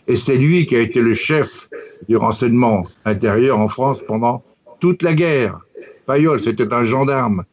Et 0.08 0.14
c'est 0.14 0.36
lui 0.36 0.66
qui 0.66 0.76
a 0.76 0.80
été 0.80 1.00
le 1.00 1.14
chef 1.14 1.70
du 2.06 2.18
renseignement 2.18 2.84
intérieur 3.06 3.58
en 3.58 3.68
France 3.68 4.02
pendant 4.06 4.44
toute 4.80 5.00
la 5.00 5.14
guerre. 5.14 5.58
Payol, 6.06 6.40
c'était 6.40 6.72
un 6.72 6.84
gendarme. 6.84 7.44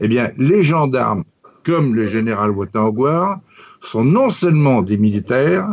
Eh 0.00 0.08
bien, 0.08 0.30
les 0.36 0.62
gendarmes, 0.62 1.24
comme 1.64 1.94
le 1.94 2.06
général 2.06 2.50
Watangouar, 2.50 3.40
sont 3.80 4.04
non 4.04 4.30
seulement 4.30 4.82
des 4.82 4.96
militaires, 4.96 5.68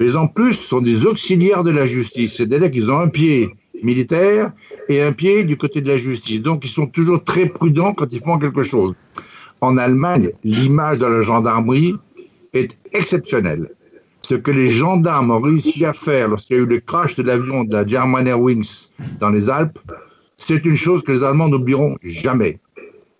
mais 0.00 0.16
en 0.16 0.26
plus 0.26 0.54
sont 0.54 0.80
des 0.80 1.06
auxiliaires 1.06 1.64
de 1.64 1.70
la 1.70 1.86
justice. 1.86 2.36
C'est-à-dire 2.36 2.70
qu'ils 2.70 2.90
ont 2.90 3.00
un 3.00 3.08
pied 3.08 3.54
militaire 3.82 4.52
et 4.88 5.02
un 5.02 5.12
pied 5.12 5.44
du 5.44 5.56
côté 5.56 5.80
de 5.80 5.88
la 5.88 5.96
justice. 5.96 6.40
Donc 6.40 6.64
ils 6.64 6.70
sont 6.70 6.86
toujours 6.86 7.22
très 7.22 7.46
prudents 7.46 7.92
quand 7.92 8.12
ils 8.12 8.20
font 8.20 8.38
quelque 8.38 8.62
chose. 8.62 8.94
En 9.60 9.76
Allemagne, 9.76 10.30
l'image 10.42 11.00
de 11.00 11.06
la 11.06 11.20
gendarmerie 11.20 11.94
est 12.52 12.76
exceptionnelle. 12.92 13.70
Ce 14.22 14.34
que 14.34 14.50
les 14.50 14.68
gendarmes 14.68 15.30
ont 15.30 15.40
réussi 15.40 15.84
à 15.84 15.92
faire 15.92 16.28
lorsqu'il 16.28 16.56
y 16.56 16.58
a 16.60 16.62
eu 16.62 16.66
le 16.66 16.80
crash 16.80 17.14
de 17.14 17.22
l'avion 17.22 17.64
de 17.64 17.74
la 17.74 17.86
German 17.86 18.26
Airwings 18.26 18.88
dans 19.20 19.28
les 19.28 19.50
Alpes, 19.50 19.78
c'est 20.36 20.64
une 20.64 20.76
chose 20.76 21.02
que 21.02 21.12
les 21.12 21.22
Allemands 21.22 21.48
n'oublieront 21.48 21.96
jamais. 22.02 22.58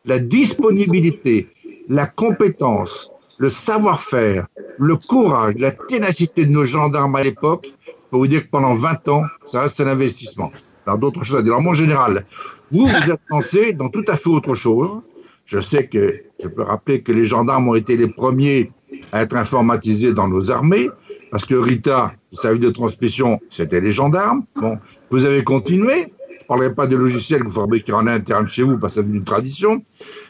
La 0.04 0.18
disponibilité, 0.18 1.48
la 1.88 2.06
compétence, 2.06 3.10
le 3.38 3.48
savoir-faire, 3.48 4.46
le 4.78 4.96
courage, 4.96 5.54
la 5.58 5.70
ténacité 5.70 6.44
de 6.46 6.52
nos 6.52 6.64
gendarmes 6.64 7.16
à 7.16 7.22
l'époque, 7.22 7.72
pour 8.10 8.20
vous 8.20 8.26
dire 8.26 8.44
que 8.44 8.50
pendant 8.50 8.74
20 8.74 9.08
ans, 9.08 9.22
ça 9.44 9.62
reste 9.62 9.80
un 9.80 9.88
investissement. 9.88 10.52
Alors 10.86 10.98
d'autres 10.98 11.24
choses 11.24 11.38
à 11.38 11.42
dire. 11.42 11.52
Alors 11.52 11.62
mon 11.62 11.74
général, 11.74 12.24
vous, 12.70 12.86
vous 12.86 13.10
êtes 13.10 13.20
lancé 13.30 13.72
dans 13.72 13.88
tout 13.88 14.04
à 14.08 14.16
fait 14.16 14.28
autre 14.28 14.54
chose. 14.54 15.08
Je 15.46 15.58
sais 15.60 15.86
que 15.86 16.22
je 16.42 16.48
peux 16.48 16.62
rappeler 16.62 17.02
que 17.02 17.12
les 17.12 17.24
gendarmes 17.24 17.68
ont 17.68 17.74
été 17.74 17.96
les 17.96 18.08
premiers 18.08 18.70
à 19.12 19.22
être 19.22 19.36
informatisés 19.36 20.12
dans 20.12 20.28
nos 20.28 20.50
armées, 20.50 20.88
parce 21.30 21.44
que 21.44 21.54
Rita, 21.54 22.14
le 22.32 22.36
service 22.36 22.60
de 22.60 22.70
transmission, 22.70 23.40
c'était 23.50 23.80
les 23.80 23.90
gendarmes. 23.90 24.44
Bon, 24.56 24.78
vous 25.10 25.24
avez 25.24 25.42
continué. 25.42 26.12
Je 26.38 26.44
ne 26.44 26.48
parlerai 26.48 26.74
pas 26.74 26.86
des 26.86 26.96
logiciels 26.96 27.40
que 27.40 27.46
vous 27.46 27.60
fabriquez 27.60 27.92
en 27.92 28.06
interne 28.06 28.46
chez 28.46 28.62
vous, 28.62 28.78
parce 28.78 28.94
que 28.94 29.02
c'est 29.02 29.06
une 29.06 29.24
tradition. 29.24 29.82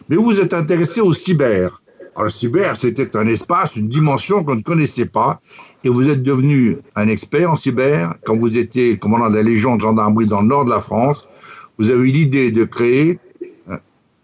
Mais 0.08 0.16
vous 0.16 0.40
êtes 0.40 0.54
intéressé 0.54 1.00
au 1.00 1.12
cyber. 1.12 1.82
Alors, 2.14 2.26
le 2.26 2.30
cyber, 2.30 2.76
c'était 2.76 3.16
un 3.16 3.26
espace, 3.26 3.74
une 3.74 3.88
dimension 3.88 4.44
qu'on 4.44 4.54
ne 4.54 4.62
connaissait 4.62 5.06
pas. 5.06 5.40
Et 5.82 5.88
vous 5.88 6.08
êtes 6.08 6.22
devenu 6.22 6.78
un 6.94 7.08
expert 7.08 7.50
en 7.50 7.56
cyber 7.56 8.14
quand 8.24 8.36
vous 8.36 8.56
étiez 8.56 8.96
commandant 8.96 9.28
de 9.28 9.34
la 9.34 9.42
Légion 9.42 9.74
de 9.76 9.80
gendarmerie 9.80 10.28
dans 10.28 10.40
le 10.40 10.46
nord 10.46 10.64
de 10.64 10.70
la 10.70 10.78
France. 10.78 11.26
Vous 11.78 11.90
avez 11.90 12.08
eu 12.08 12.12
l'idée 12.12 12.52
de 12.52 12.62
créer 12.62 13.18
euh, 13.68 13.76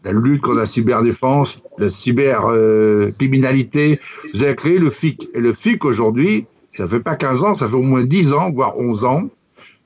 la 0.05 0.13
lutte 0.13 0.43
contre 0.43 0.59
la 0.59 0.67
cyberdéfense, 0.67 1.61
la 1.79 1.91
cybercriminalité. 1.91 3.99
vous 4.33 4.45
avez 4.45 4.55
créé 4.55 4.79
le 4.79 4.91
FIC. 4.91 5.29
Et 5.35 5.41
le 5.41 5.53
FIC, 5.53 5.85
aujourd'hui, 5.85 6.47
ça 6.77 6.85
ne 6.85 6.89
fait 6.89 7.01
pas 7.01 7.17
15 7.17 7.43
ans, 7.43 7.55
ça 7.55 7.67
fait 7.67 7.75
au 7.75 7.83
moins 7.83 8.05
10 8.05 8.33
ans, 8.33 8.53
voire 8.53 8.79
11 8.79 9.05
ans. 9.05 9.29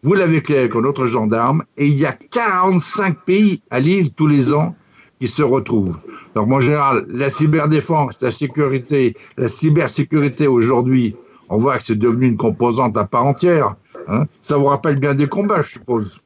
Vous 0.04 0.12
l'avez 0.12 0.42
avec 0.46 0.76
un 0.76 0.84
autre 0.84 1.06
gendarme. 1.06 1.64
Et 1.78 1.86
il 1.86 1.98
y 1.98 2.04
a 2.04 2.12
45 2.12 3.24
pays 3.24 3.62
à 3.70 3.80
Lille 3.80 4.12
tous 4.12 4.26
les 4.26 4.52
ans 4.52 4.76
qui 5.18 5.28
se 5.28 5.42
retrouvent. 5.42 5.98
Donc, 6.34 6.48
mon 6.48 6.60
général, 6.60 7.06
la 7.08 7.30
cyberdéfense, 7.30 8.20
la 8.20 8.30
sécurité, 8.30 9.16
la 9.38 9.48
cybersécurité 9.48 10.46
aujourd'hui, 10.46 11.16
on 11.48 11.56
voit 11.56 11.78
que 11.78 11.84
c'est 11.84 11.98
devenu 11.98 12.26
une 12.26 12.36
composante 12.36 12.94
à 12.98 13.04
part 13.04 13.24
entière. 13.24 13.76
Hein. 14.08 14.26
Ça 14.42 14.58
vous 14.58 14.66
rappelle 14.66 15.00
bien 15.00 15.14
des 15.14 15.26
combats, 15.26 15.62
je 15.62 15.70
suppose. 15.70 16.20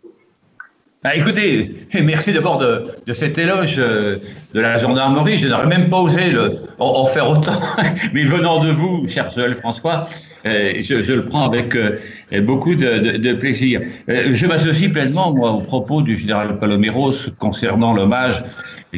Ah, 1.04 1.14
écoutez, 1.14 1.86
merci 2.02 2.32
d'abord 2.32 2.58
de, 2.58 2.86
de, 3.06 3.14
cet 3.14 3.38
éloge 3.38 3.76
euh, 3.78 4.16
de 4.52 4.60
la 4.60 4.76
gendarmerie. 4.78 5.38
Je 5.38 5.46
n'aurais 5.46 5.68
même 5.68 5.88
pas 5.88 5.98
osé 5.98 6.30
le, 6.30 6.56
en, 6.80 7.06
faire 7.06 7.30
autant, 7.30 7.60
mais 8.12 8.24
venant 8.24 8.58
de 8.58 8.70
vous, 8.70 9.06
cher 9.06 9.30
Joël 9.30 9.54
François, 9.54 10.06
euh, 10.44 10.72
je, 10.82 11.04
je, 11.04 11.12
le 11.12 11.24
prends 11.26 11.46
avec 11.46 11.76
euh, 11.76 12.00
beaucoup 12.42 12.74
de, 12.74 12.98
de, 12.98 13.16
de 13.16 13.32
plaisir. 13.34 13.80
je 14.08 14.46
m'associe 14.46 14.90
pleinement, 14.90 15.32
moi, 15.32 15.52
aux 15.52 15.60
propos 15.60 16.02
du 16.02 16.16
général 16.16 16.58
Paloméros 16.58 17.14
concernant 17.38 17.92
l'hommage 17.92 18.42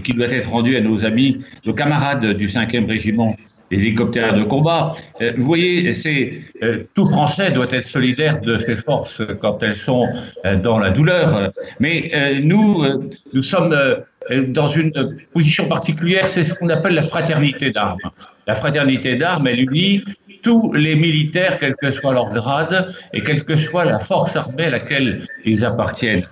qui 0.03 0.15
doit 0.15 0.29
être 0.29 0.49
rendu 0.49 0.77
à 0.77 0.81
nos 0.81 1.05
amis, 1.05 1.43
nos 1.67 1.75
camarades 1.75 2.33
du 2.33 2.49
5e 2.49 2.87
régiment 2.87 3.37
des 3.71 3.77
hélicoptères 3.79 4.35
de 4.35 4.43
combat. 4.43 4.93
Euh, 5.21 5.33
vous 5.37 5.45
voyez, 5.45 5.95
c'est 5.95 6.33
euh, 6.63 6.85
tout 6.95 7.07
Français 7.07 7.51
doit 7.51 7.69
être 7.71 7.87
solidaire 7.87 8.41
de 8.41 8.59
ses 8.59 8.77
forces 8.77 9.23
quand 9.41 9.63
elles 9.63 9.75
sont 9.75 10.09
euh, 10.45 10.57
dans 10.57 10.79
la 10.79 10.91
douleur. 10.91 11.53
Mais 11.79 12.11
nous, 12.43 12.85
nous 13.33 13.43
sommes 13.43 13.77
dans 14.49 14.69
une 14.69 14.93
position 15.33 15.67
particulière, 15.67 16.27
c'est 16.27 16.45
ce 16.45 16.55
qu'on 16.55 16.69
appelle 16.69 16.95
la 16.95 17.03
fraternité 17.03 17.71
d'armes. 17.71 17.99
La 18.47 18.55
fraternité 18.55 19.17
d'armes, 19.17 19.47
elle 19.47 19.61
unit 19.61 20.03
tous 20.43 20.73
les 20.73 20.95
militaires, 20.97 21.59
quel 21.59 21.75
que 21.77 21.91
soit 21.91 22.13
leur 22.13 22.31
grade 22.33 22.95
et 23.13 23.23
quelle 23.23 23.45
que 23.45 23.57
soit 23.57 23.85
la 23.85 23.99
force 23.99 24.37
armée 24.37 24.65
à 24.65 24.71
laquelle 24.71 25.27
ils 25.45 25.65
appartiennent. 25.65 26.27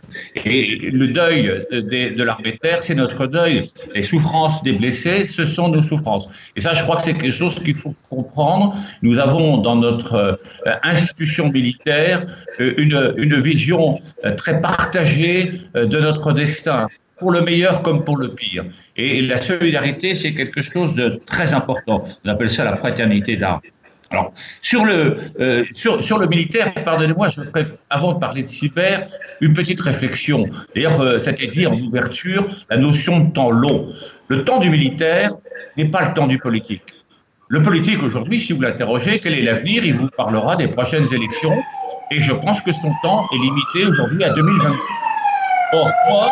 Et 0.44 0.90
le 0.92 1.08
deuil 1.08 1.66
de, 1.70 2.22
l'armée 2.22 2.56
terre, 2.58 2.82
c'est 2.82 2.94
notre 2.94 3.26
deuil. 3.26 3.70
Les 3.94 4.02
souffrances 4.02 4.62
des 4.62 4.72
blessés, 4.72 5.26
ce 5.26 5.44
sont 5.44 5.68
nos 5.68 5.82
souffrances. 5.82 6.28
Et 6.56 6.60
ça, 6.60 6.74
je 6.74 6.82
crois 6.82 6.96
que 6.96 7.02
c'est 7.02 7.14
quelque 7.14 7.30
chose 7.30 7.58
qu'il 7.62 7.76
faut 7.76 7.94
comprendre. 8.10 8.74
Nous 9.02 9.18
avons 9.18 9.58
dans 9.58 9.76
notre 9.76 10.14
euh, 10.14 10.72
institution 10.82 11.50
militaire 11.50 12.26
euh, 12.60 12.74
une, 12.78 13.14
une 13.16 13.40
vision 13.40 13.98
euh, 14.24 14.34
très 14.34 14.60
partagée 14.60 15.52
de 15.74 15.98
notre 15.98 16.32
destin 16.32 16.88
pour 17.18 17.32
le 17.32 17.42
meilleur 17.42 17.82
comme 17.82 18.04
pour 18.04 18.16
le 18.16 18.28
pire. 18.34 18.64
Et 18.96 19.22
la 19.22 19.38
solidarité, 19.38 20.14
c'est 20.14 20.34
quelque 20.34 20.62
chose 20.62 20.94
de 20.94 21.20
très 21.26 21.54
important. 21.54 22.04
On 22.24 22.28
appelle 22.28 22.50
ça 22.50 22.64
la 22.64 22.76
fraternité 22.76 23.36
d'armes. 23.36 23.60
Alors, 24.10 24.32
sur 24.62 24.84
le, 24.86 25.18
euh, 25.38 25.64
sur, 25.72 26.02
sur, 26.02 26.18
le 26.18 26.26
militaire, 26.26 26.72
pardonnez-moi, 26.84 27.28
je 27.28 27.42
ferai, 27.42 27.66
avant 27.90 28.14
de 28.14 28.18
parler 28.18 28.42
de 28.42 28.48
cyber, 28.48 29.06
une 29.40 29.52
petite 29.52 29.80
réflexion. 29.80 30.46
D'ailleurs, 30.74 31.00
euh, 31.00 31.18
ça 31.18 31.30
a 31.30 31.32
été 31.32 31.46
dit 31.48 31.66
en 31.66 31.74
ouverture, 31.74 32.48
la 32.70 32.78
notion 32.78 33.20
de 33.20 33.32
temps 33.32 33.50
long. 33.50 33.92
Le 34.28 34.44
temps 34.44 34.60
du 34.60 34.70
militaire 34.70 35.34
n'est 35.76 35.90
pas 35.90 36.08
le 36.08 36.14
temps 36.14 36.26
du 36.26 36.38
politique. 36.38 37.04
Le 37.48 37.60
politique, 37.60 38.02
aujourd'hui, 38.02 38.40
si 38.40 38.52
vous 38.52 38.62
l'interrogez, 38.62 39.20
quel 39.20 39.34
est 39.34 39.42
l'avenir 39.42 39.84
Il 39.84 39.94
vous 39.94 40.08
parlera 40.08 40.56
des 40.56 40.68
prochaines 40.68 41.12
élections. 41.12 41.56
Et 42.10 42.20
je 42.20 42.32
pense 42.32 42.60
que 42.62 42.72
son 42.72 42.90
temps 43.02 43.26
est 43.32 43.38
limité 43.38 43.86
aujourd'hui 43.86 44.24
à 44.24 44.30
2020. 44.30 44.70
Or, 45.74 45.90
moi, 46.08 46.30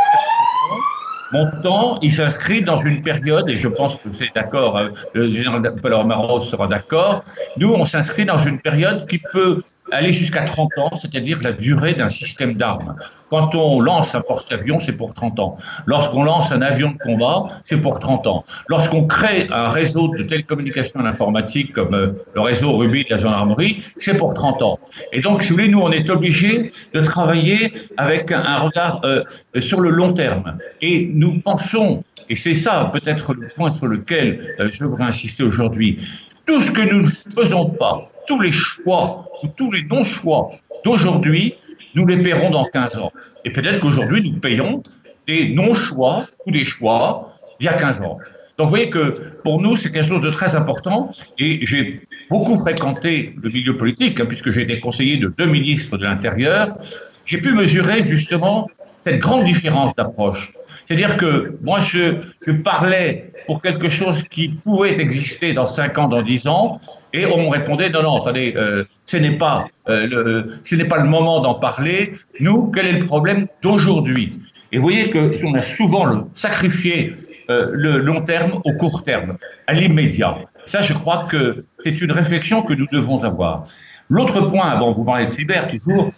mon 1.33 1.51
temps, 1.63 1.99
il 2.03 2.13
s'inscrit 2.13 2.63
dans 2.63 2.77
une 2.77 3.03
période, 3.03 3.49
et 3.51 3.59
je 3.59 3.69
pense 3.69 3.97
que 3.97 4.09
c'est 4.13 4.35
d'accord, 4.35 4.77
euh, 4.77 4.91
le 5.13 5.33
général 5.33 5.75
Paul 5.83 6.07
Maros 6.07 6.41
sera 6.41 6.67
d'accord, 6.67 7.25
nous, 7.57 7.73
on 7.73 7.85
s'inscrit 7.85 8.25
dans 8.25 8.39
une 8.39 8.61
période 8.61 9.09
qui 9.09 9.19
peut 9.33 9.63
aller 9.93 10.13
jusqu'à 10.13 10.43
30 10.43 10.71
ans, 10.79 10.97
c'est-à-dire 10.97 11.39
la 11.43 11.53
durée 11.53 11.95
d'un 11.95 12.09
système 12.09 12.55
d'armes. 12.55 12.97
Quand 13.29 13.55
on 13.55 13.81
lance 13.81 14.15
un 14.15 14.21
porte-avions, 14.21 14.81
c'est 14.81 14.93
pour 14.93 15.15
30 15.15 15.41
ans. 15.41 15.57
Lorsqu'on 15.87 16.23
lance 16.23 16.53
un 16.53 16.63
avion 16.63 16.93
de 16.93 16.99
combat, 16.99 17.47
c'est 17.65 17.79
pour 17.79 17.99
30 17.99 18.27
ans. 18.27 18.45
Lorsqu'on 18.69 19.07
crée 19.07 19.49
un 19.51 19.69
réseau 19.69 20.09
de 20.09 20.23
télécommunications 20.23 21.01
et 21.01 21.03
d'informatique 21.03 21.73
comme 21.73 21.95
euh, 21.95 22.13
le 22.35 22.41
réseau 22.41 22.77
Ruby 22.77 23.05
de 23.05 23.11
la 23.11 23.19
gendarmerie, 23.19 23.83
c'est 23.97 24.17
pour 24.17 24.35
30 24.35 24.63
ans. 24.63 24.79
Et 25.13 25.21
donc, 25.21 25.43
si 25.43 25.51
vous 25.51 25.57
voulez, 25.57 25.69
nous, 25.69 25.81
on 25.81 25.91
est 25.91 26.09
obligés 26.11 26.71
de 26.93 27.01
travailler 27.01 27.73
avec 27.97 28.33
un 28.33 28.59
regard 28.59 29.01
euh, 29.05 29.23
sur 29.61 29.81
le 29.81 29.91
long 29.91 30.13
terme. 30.13 30.59
Et 30.81 31.11
nous 31.13 31.41
pensons, 31.41 32.05
et 32.29 32.37
c'est 32.37 32.55
ça 32.55 32.91
peut-être 32.93 33.35
le 33.35 33.49
point 33.49 33.71
sur 33.71 33.87
lequel 33.87 34.57
euh, 34.61 34.69
je 34.73 34.85
voudrais 34.85 35.05
insister 35.05 35.43
aujourd'hui, 35.43 35.99
tout 36.47 36.63
ce 36.63 36.71
que 36.71 36.83
nous 36.83 37.03
ne 37.03 37.09
faisons 37.37 37.71
pas, 37.71 38.11
tous 38.27 38.41
les 38.41 38.53
choix 38.53 39.26
ou 39.43 39.49
tous 39.49 39.71
les 39.71 39.83
non-choix 39.85 40.51
d'aujourd'hui, 40.85 41.55
nous 41.95 42.07
les 42.07 42.19
paierons 42.19 42.51
dans 42.51 42.65
15 42.65 42.99
ans. 42.99 43.13
Et 43.45 43.51
peut-être 43.51 43.81
qu'aujourd'hui, 43.81 44.31
nous 44.31 44.39
payons 44.39 44.83
des 45.27 45.49
non-choix 45.49 46.27
ou 46.47 46.51
des 46.51 46.65
choix 46.65 47.33
il 47.59 47.67
y 47.67 47.69
a 47.69 47.75
15 47.75 48.03
ans. 48.03 48.19
Donc 48.59 48.67
vous 48.67 48.71
voyez 48.71 48.91
que 48.91 49.33
pour 49.43 49.61
nous, 49.61 49.77
c'est 49.77 49.91
quelque 49.93 50.09
chose 50.09 50.23
de 50.23 50.31
très 50.31 50.57
important. 50.57 51.11
Et 51.39 51.67
j'ai 51.67 52.07
beaucoup 52.31 52.57
fréquenté 52.59 53.35
le 53.43 53.51
milieu 53.51 53.77
politique, 53.77 54.21
hein, 54.21 54.27
puisque 54.27 54.51
j'ai 54.51 54.63
été 54.63 54.81
conseiller 54.81 55.19
de 55.19 55.29
deux 55.29 55.47
ministres 55.47 55.99
de 55.99 56.05
l'Intérieur. 56.05 56.77
J'ai 57.25 57.39
pu 57.39 57.53
mesurer 57.53 58.03
justement 58.03 58.69
cette 59.05 59.19
grande 59.19 59.45
différence 59.45 59.95
d'approche. 59.95 60.53
C'est-à-dire 60.87 61.17
que 61.17 61.59
moi, 61.63 61.81
je, 61.81 62.17
je 62.47 62.53
parlais 62.53 63.33
pour 63.47 63.61
quelque 63.61 63.89
chose 63.89 64.23
qui 64.25 64.49
pourrait 64.49 64.99
exister 65.01 65.53
dans 65.53 65.67
5 65.67 65.99
ans, 65.99 66.09
dans 66.09 66.23
10 66.23 66.49
ans, 66.49 66.81
et 67.17 67.25
on 67.27 67.49
répondait 67.49 67.89
non, 67.89 68.03
non, 68.03 68.21
attendez, 68.21 68.53
euh, 68.57 68.85
ce 69.07 69.17
n'est 69.17 69.39
pas, 69.39 69.69
euh, 69.89 70.07
le, 70.07 70.61
ce 70.65 70.75
n'est 70.75 70.85
pas 70.85 70.99
le 70.99 71.09
moment 71.09 71.41
d'en 71.41 71.55
parler. 71.55 72.13
Nous, 72.41 72.71
quel 72.71 72.87
est 72.87 72.99
le 73.01 73.07
problème 73.07 73.47
d'aujourd'hui? 73.63 74.39
Et 74.71 74.77
vous 74.77 74.83
voyez 74.83 75.09
que 75.09 75.35
on 75.45 75.55
a 75.55 75.63
souvent 75.63 76.29
sacrifié 76.35 77.15
euh, 77.49 77.71
le 77.73 77.99
long 77.99 78.21
terme 78.21 78.61
au 78.65 78.73
court 78.75 79.03
terme, 79.03 79.39
à 79.67 79.73
l'immédiat. 79.73 80.37
Ça, 80.67 80.83
je 80.83 80.93
crois 80.93 81.27
que 81.31 81.65
c'est 81.83 82.01
une 82.03 82.13
réflexion 82.13 82.63
que 82.63 82.75
nous 82.75 82.89
devons 82.93 83.25
avoir. 83.25 83.67
L'autre 84.11 84.43
point, 84.43 84.69
avant 84.69 84.91
de 84.91 84.97
vous 84.97 85.05
parler 85.05 85.27
de 85.27 85.33
cyber, 85.33 85.69
toujours, 85.69 86.11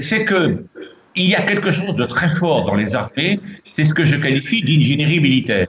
c'est 0.00 0.24
que 0.24 0.64
il 1.16 1.28
y 1.28 1.34
a 1.34 1.42
quelque 1.42 1.70
chose 1.70 1.96
de 1.96 2.04
très 2.04 2.28
fort 2.28 2.66
dans 2.66 2.74
les 2.74 2.94
armées, 2.94 3.40
c'est 3.72 3.86
ce 3.86 3.94
que 3.94 4.04
je 4.04 4.16
qualifie 4.16 4.62
d'ingénierie 4.62 5.20
militaire. 5.20 5.66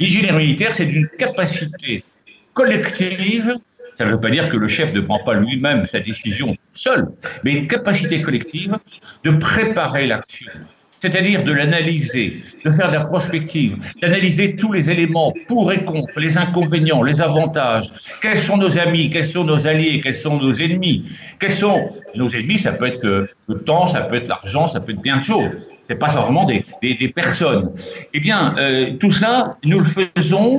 L'ingénierie 0.00 0.36
militaire, 0.38 0.74
c'est 0.74 0.90
une 0.90 1.08
capacité 1.08 2.04
collective, 2.52 3.56
ça 3.98 4.04
ne 4.04 4.12
veut 4.12 4.20
pas 4.20 4.30
dire 4.30 4.48
que 4.48 4.56
le 4.56 4.68
chef 4.68 4.94
ne 4.94 5.00
prend 5.00 5.18
pas 5.18 5.34
lui-même 5.34 5.84
sa 5.84 5.98
décision 5.98 6.54
seul, 6.72 7.08
mais 7.42 7.52
une 7.52 7.66
capacité 7.66 8.22
collective 8.22 8.76
de 9.24 9.30
préparer 9.32 10.06
l'action 10.06 10.52
c'est-à-dire 11.00 11.44
de 11.44 11.52
l'analyser, 11.52 12.38
de 12.64 12.70
faire 12.70 12.88
de 12.88 12.94
la 12.94 13.02
prospective, 13.02 13.76
d'analyser 14.02 14.56
tous 14.56 14.72
les 14.72 14.90
éléments 14.90 15.32
pour 15.46 15.72
et 15.72 15.84
contre, 15.84 16.18
les 16.18 16.36
inconvénients, 16.38 17.02
les 17.02 17.20
avantages, 17.22 17.92
quels 18.20 18.38
sont 18.38 18.56
nos 18.56 18.78
amis, 18.78 19.08
quels 19.10 19.26
sont 19.26 19.44
nos 19.44 19.66
alliés, 19.66 20.00
quels 20.00 20.14
sont 20.14 20.38
nos 20.38 20.52
ennemis, 20.52 21.08
quels 21.38 21.52
sont 21.52 21.90
nos 22.14 22.28
ennemis, 22.28 22.58
ça 22.58 22.72
peut 22.72 22.86
être 22.86 23.04
le 23.04 23.54
temps, 23.60 23.86
ça 23.86 24.00
peut 24.02 24.16
être 24.16 24.28
l'argent, 24.28 24.66
ça 24.66 24.80
peut 24.80 24.92
être 24.92 25.02
bien 25.02 25.18
de 25.18 25.24
choses. 25.24 25.54
C'est 25.88 25.98
pas 25.98 26.08
vraiment 26.08 26.44
des, 26.44 26.64
des, 26.82 27.08
personnes. 27.08 27.72
Eh 28.12 28.20
bien, 28.20 28.54
euh, 28.58 28.90
tout 29.00 29.10
cela, 29.10 29.56
nous 29.64 29.80
le 29.80 29.86
faisons 29.86 30.58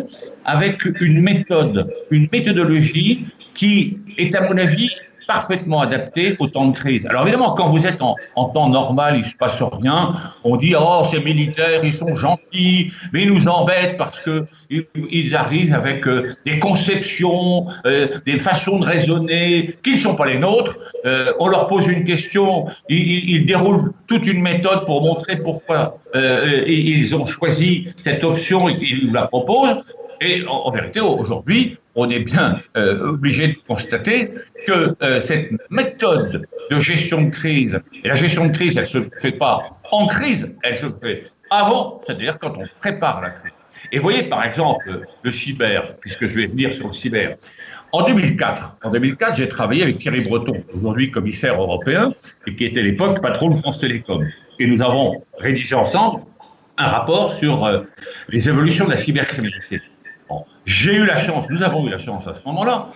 avec 0.49 0.83
une 0.99 1.21
méthode, 1.21 1.93
une 2.09 2.27
méthodologie 2.31 3.27
qui 3.53 3.99
est, 4.17 4.33
à 4.35 4.41
mon 4.41 4.57
avis, 4.57 4.91
parfaitement 5.27 5.81
adapté 5.81 6.35
au 6.39 6.47
temps 6.47 6.69
de 6.69 6.75
crise. 6.75 7.05
Alors 7.05 7.21
évidemment, 7.21 7.53
quand 7.53 7.67
vous 7.67 7.85
êtes 7.85 8.01
en, 8.01 8.15
temps 8.55 8.67
normal, 8.67 9.13
il 9.17 9.21
ne 9.21 9.25
se 9.25 9.38
passe 9.38 9.62
rien. 9.62 10.09
On 10.43 10.55
dit 10.55 10.73
oh 10.75 11.03
ces 11.09 11.19
militaires, 11.19 11.81
ils 11.83 11.93
sont 11.93 12.15
gentils, 12.15 12.91
mais 13.13 13.21
ils 13.23 13.31
nous 13.31 13.47
embêtent 13.47 13.95
parce 13.95 14.19
que 14.19 14.47
ils 14.71 15.35
arrivent 15.35 15.75
avec 15.75 16.07
euh, 16.07 16.33
des 16.47 16.57
conceptions, 16.57 17.67
euh, 17.85 18.07
des 18.25 18.39
façons 18.39 18.79
de 18.79 18.85
raisonner 18.85 19.75
qui 19.83 19.93
ne 19.93 19.99
sont 19.99 20.15
pas 20.15 20.25
les 20.25 20.39
nôtres. 20.39 20.75
Euh, 21.05 21.31
on 21.39 21.47
leur 21.47 21.67
pose 21.67 21.85
une 21.85 22.05
question, 22.05 22.65
ils, 22.89 23.29
ils, 23.29 23.45
déroulent 23.45 23.93
toute 24.07 24.25
une 24.25 24.41
méthode 24.41 24.88
pour 24.88 25.03
montrer 25.03 25.38
pourquoi 25.38 25.99
ils 26.15 27.15
ont 27.15 27.27
choisi 27.27 27.89
cette 28.03 28.23
option 28.23 28.67
et 28.67 28.75
qu'ils 28.77 29.05
nous 29.05 29.13
la 29.13 29.27
proposent. 29.27 29.93
Et 30.21 30.43
en, 30.47 30.69
vérité, 30.69 30.99
aujourd'hui, 30.99 31.77
on 31.95 32.10
est 32.10 32.19
bien 32.19 32.62
euh, 32.77 33.10
obligé 33.10 33.47
de 33.49 33.55
constater 33.67 34.32
que 34.67 34.95
euh, 35.01 35.21
cette 35.21 35.51
méthode 35.69 36.45
de 36.69 36.79
gestion 36.79 37.23
de 37.23 37.29
crise, 37.29 37.79
et 38.03 38.08
la 38.08 38.15
gestion 38.15 38.47
de 38.47 38.51
crise, 38.51 38.77
elle 38.77 38.84
ne 38.84 38.88
se 38.88 39.03
fait 39.21 39.32
pas 39.32 39.69
en 39.91 40.08
crise, 40.08 40.53
elle 40.63 40.77
se 40.77 40.88
fait 41.01 41.32
avant, 41.49 42.01
c'est-à-dire 42.05 42.38
quand 42.39 42.58
on 42.58 42.65
prépare 42.79 43.21
la 43.21 43.32
crise. 43.32 43.53
Et 43.91 43.97
voyez 43.97 44.23
par 44.23 44.43
exemple 44.43 45.05
le 45.23 45.32
cyber, 45.32 45.95
puisque 45.97 46.27
je 46.27 46.36
vais 46.36 46.45
venir 46.47 46.73
sur 46.73 46.88
le 46.88 46.93
cyber. 46.93 47.36
En 47.91 48.03
2004, 48.03 48.77
en 48.84 48.91
2004, 48.91 49.38
j'ai 49.38 49.47
travaillé 49.47 49.84
avec 49.84 49.97
Thierry 49.97 50.21
Breton, 50.21 50.63
aujourd'hui 50.73 51.10
commissaire 51.10 51.60
européen, 51.60 52.13
et 52.45 52.55
qui 52.55 52.65
était 52.65 52.82
à 52.82 52.84
l'époque 52.84 53.21
patron 53.21 53.49
de 53.49 53.55
France 53.55 53.79
Télécom. 53.79 54.27
Et 54.60 54.67
nous 54.67 54.82
avons 54.82 55.23
rédigé 55.39 55.75
ensemble 55.75 56.21
un 56.77 56.88
rapport 56.88 57.32
sur 57.32 57.65
euh, 57.65 57.82
les 58.29 58.47
évolutions 58.47 58.86
de 58.86 58.91
la 58.91 58.97
cybercriminalité. 58.97 59.82
J'ai 60.69 60.93
eu 60.93 61.05
la 61.08 61.17
chance, 61.17 61.45
nous 61.49 61.63
avons 61.63 61.88
eu 61.88 61.89
la 61.89 61.97
chance 61.97 62.27
à 62.27 62.36
ce 62.36 62.41
moment-là, 62.45 62.89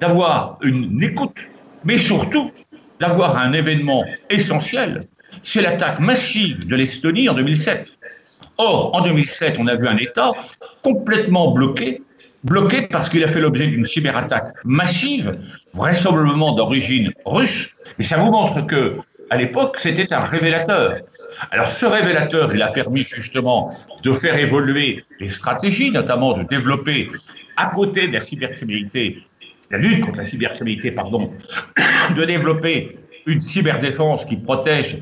d'avoir 0.00 0.58
une 0.62 1.00
écoute, 1.00 1.38
mais 1.84 1.96
surtout 1.96 2.50
d'avoir 2.98 3.38
un 3.38 3.52
événement 3.52 4.04
essentiel, 4.30 5.02
c'est 5.44 5.62
l'attaque 5.62 6.00
massive 6.00 6.66
de 6.66 6.74
l'Estonie 6.74 7.28
en 7.28 7.34
2007. 7.34 7.92
Or, 8.58 8.96
en 8.96 9.02
2007, 9.02 9.58
on 9.60 9.68
a 9.68 9.76
vu 9.76 9.86
un 9.86 9.96
État 9.96 10.32
complètement 10.82 11.52
bloqué, 11.52 12.02
bloqué 12.42 12.82
parce 12.82 13.08
qu'il 13.08 13.22
a 13.22 13.28
fait 13.28 13.40
l'objet 13.40 13.68
d'une 13.68 13.86
cyberattaque 13.86 14.52
massive, 14.64 15.30
vraisemblablement 15.72 16.56
d'origine 16.56 17.12
russe, 17.26 17.70
mais 17.96 18.04
ça 18.04 18.16
vous 18.16 18.32
montre 18.32 18.66
que 18.66 18.96
à 19.30 19.36
l'époque, 19.36 19.76
c'était 19.78 20.12
un 20.12 20.20
révélateur. 20.20 20.98
Alors 21.52 21.70
ce 21.70 21.86
révélateur, 21.86 22.52
il 22.52 22.60
a 22.62 22.68
permis 22.68 23.04
justement 23.04 23.72
de 24.02 24.12
faire 24.12 24.36
évoluer 24.36 25.04
les 25.20 25.28
stratégies, 25.28 25.92
notamment 25.92 26.36
de 26.36 26.42
développer 26.42 27.08
à 27.56 27.66
côté 27.66 28.08
de 28.08 28.14
la 28.14 28.20
cybercriminalité, 28.20 29.22
la 29.70 29.78
lutte 29.78 30.04
contre 30.04 30.18
la 30.18 30.24
cybercriminalité, 30.24 30.90
pardon, 30.90 31.32
de 32.16 32.24
développer 32.24 32.98
une 33.26 33.40
cyberdéfense 33.40 34.24
qui 34.24 34.36
protège 34.36 34.98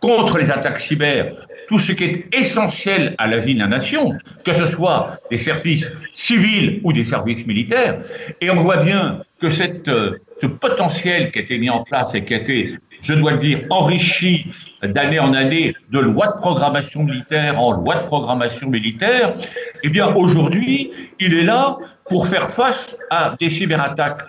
contre 0.00 0.38
les 0.38 0.50
attaques 0.50 0.80
cyber 0.80 1.34
tout 1.68 1.78
ce 1.78 1.92
qui 1.92 2.04
est 2.04 2.34
essentiel 2.34 3.14
à 3.18 3.26
la 3.26 3.38
vie 3.38 3.54
de 3.54 3.60
la 3.60 3.66
nation, 3.66 4.12
que 4.44 4.52
ce 4.52 4.66
soit 4.66 5.18
des 5.30 5.38
services 5.38 5.90
civils 6.12 6.80
ou 6.82 6.92
des 6.92 7.04
services 7.04 7.46
militaires. 7.46 7.98
Et 8.40 8.50
on 8.50 8.56
voit 8.56 8.78
bien 8.78 9.22
que 9.40 9.46
euh, 9.46 10.18
ce 10.40 10.46
potentiel 10.46 11.30
qui 11.30 11.38
a 11.38 11.42
été 11.42 11.58
mis 11.58 11.70
en 11.70 11.84
place 11.84 12.14
et 12.14 12.24
qui 12.24 12.34
a 12.34 12.38
été 12.38 12.76
je 13.02 13.14
dois 13.14 13.32
le 13.32 13.38
dire, 13.38 13.64
enrichi 13.70 14.46
d'année 14.82 15.18
en 15.18 15.34
année 15.34 15.74
de 15.90 15.98
lois 15.98 16.28
de 16.28 16.38
programmation 16.38 17.02
militaire 17.02 17.60
en 17.60 17.72
loi 17.72 17.96
de 17.96 18.06
programmation 18.06 18.70
militaire, 18.70 19.34
eh 19.82 19.88
bien 19.88 20.14
aujourd'hui, 20.14 20.92
il 21.18 21.34
est 21.34 21.44
là 21.44 21.76
pour 22.08 22.26
faire 22.26 22.48
face 22.48 22.96
à 23.10 23.34
des 23.38 23.50
cyberattaques 23.50 24.22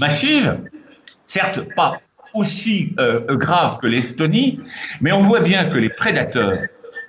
massives, 0.00 0.58
certes 1.24 1.60
pas 1.74 2.00
aussi 2.34 2.94
euh, 2.98 3.36
graves 3.36 3.78
que 3.78 3.86
l'Estonie, 3.86 4.58
mais 5.00 5.12
on 5.12 5.20
voit 5.20 5.40
bien 5.40 5.64
que 5.66 5.78
les 5.78 5.88
prédateurs 5.88 6.58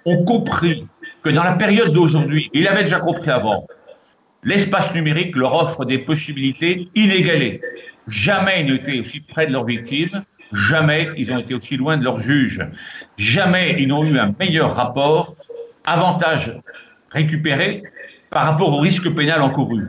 ont 0.06 0.24
compris 0.24 0.88
que 1.24 1.30
dans 1.30 1.44
la 1.44 1.54
période 1.54 1.92
d'aujourd'hui, 1.92 2.50
ils 2.54 2.64
l'avaient 2.64 2.84
déjà 2.84 3.00
compris 3.00 3.30
avant, 3.30 3.68
l'espace 4.44 4.94
numérique 4.94 5.36
leur 5.36 5.54
offre 5.54 5.84
des 5.84 5.98
possibilités 5.98 6.88
inégalées. 6.96 7.60
Jamais 8.08 8.62
ils 8.62 8.72
n'étaient 8.72 9.00
aussi 9.02 9.20
près 9.20 9.48
de 9.48 9.52
leurs 9.52 9.66
victimes, 9.66 10.24
Jamais 10.52 11.10
ils 11.18 11.32
ont 11.32 11.38
été 11.38 11.54
aussi 11.54 11.78
loin 11.78 11.98
de 11.98 12.04
leur 12.04 12.20
juge. 12.20 12.66
Jamais 13.18 13.76
ils 13.80 13.88
n'ont 13.88 14.04
eu 14.04 14.18
un 14.18 14.34
meilleur 14.40 14.76
rapport, 14.76 15.36
avantage 15.86 16.54
récupéré 17.12 17.84
par 18.30 18.46
rapport 18.46 18.74
au 18.74 18.80
risque 18.80 19.14
pénal 19.14 19.42
encouru. 19.42 19.88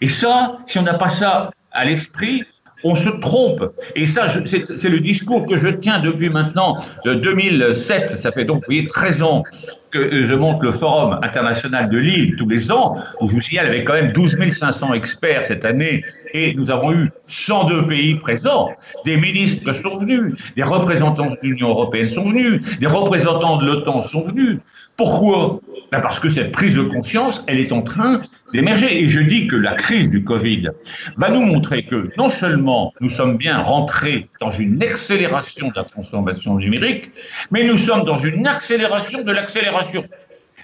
Et 0.00 0.08
ça, 0.08 0.58
si 0.66 0.78
on 0.78 0.82
n'a 0.82 0.94
pas 0.94 1.08
ça 1.08 1.50
à 1.72 1.84
l'esprit, 1.84 2.44
on 2.84 2.94
se 2.94 3.08
trompe. 3.08 3.64
Et 3.96 4.06
ça, 4.06 4.28
c'est 4.28 4.88
le 4.88 5.00
discours 5.00 5.46
que 5.46 5.58
je 5.58 5.68
tiens 5.68 5.98
depuis 5.98 6.28
maintenant 6.28 6.76
de 7.04 7.14
2007. 7.14 8.16
Ça 8.16 8.30
fait 8.30 8.44
donc, 8.44 8.58
vous 8.58 8.66
voyez, 8.66 8.86
13 8.86 9.22
ans 9.22 9.42
que 9.90 10.24
je 10.24 10.34
monte 10.34 10.62
le 10.62 10.70
Forum 10.70 11.18
international 11.22 11.88
de 11.88 11.98
Lille 11.98 12.36
tous 12.36 12.48
les 12.48 12.70
ans, 12.70 12.96
je 13.22 13.26
vous 13.26 13.40
signale, 13.40 13.66
avec 13.66 13.86
quand 13.86 13.94
même 13.94 14.12
12 14.12 14.36
500 14.50 14.92
experts 14.92 15.46
cette 15.46 15.64
année, 15.64 16.04
et 16.34 16.54
nous 16.54 16.70
avons 16.70 16.92
eu 16.92 17.10
102 17.26 17.86
pays 17.86 18.14
présents. 18.16 18.68
Des 19.04 19.16
ministres 19.16 19.72
sont 19.72 19.96
venus, 19.98 20.34
des 20.56 20.62
représentants 20.62 21.30
de 21.30 21.38
l'Union 21.42 21.70
européenne 21.70 22.08
sont 22.08 22.24
venus, 22.24 22.60
des 22.78 22.86
représentants 22.86 23.56
de 23.56 23.66
l'OTAN 23.66 24.02
sont 24.02 24.22
venus. 24.22 24.58
Pourquoi? 24.98 25.60
Ben 25.92 26.00
Parce 26.00 26.18
que 26.18 26.28
cette 26.28 26.50
prise 26.50 26.74
de 26.74 26.82
conscience, 26.82 27.44
elle 27.46 27.60
est 27.60 27.70
en 27.70 27.82
train 27.82 28.20
d'émerger. 28.52 29.00
Et 29.00 29.08
je 29.08 29.20
dis 29.20 29.46
que 29.46 29.54
la 29.54 29.74
crise 29.74 30.10
du 30.10 30.24
Covid 30.24 30.70
va 31.16 31.30
nous 31.30 31.40
montrer 31.40 31.84
que 31.84 32.10
non 32.18 32.28
seulement 32.28 32.92
nous 33.00 33.08
sommes 33.08 33.36
bien 33.36 33.58
rentrés 33.62 34.28
dans 34.40 34.50
une 34.50 34.82
accélération 34.82 35.68
de 35.68 35.74
la 35.76 35.84
transformation 35.84 36.56
numérique, 36.56 37.12
mais 37.52 37.62
nous 37.62 37.78
sommes 37.78 38.04
dans 38.04 38.18
une 38.18 38.46
accélération 38.48 39.22
de 39.22 39.30
l'accélération. 39.30 40.04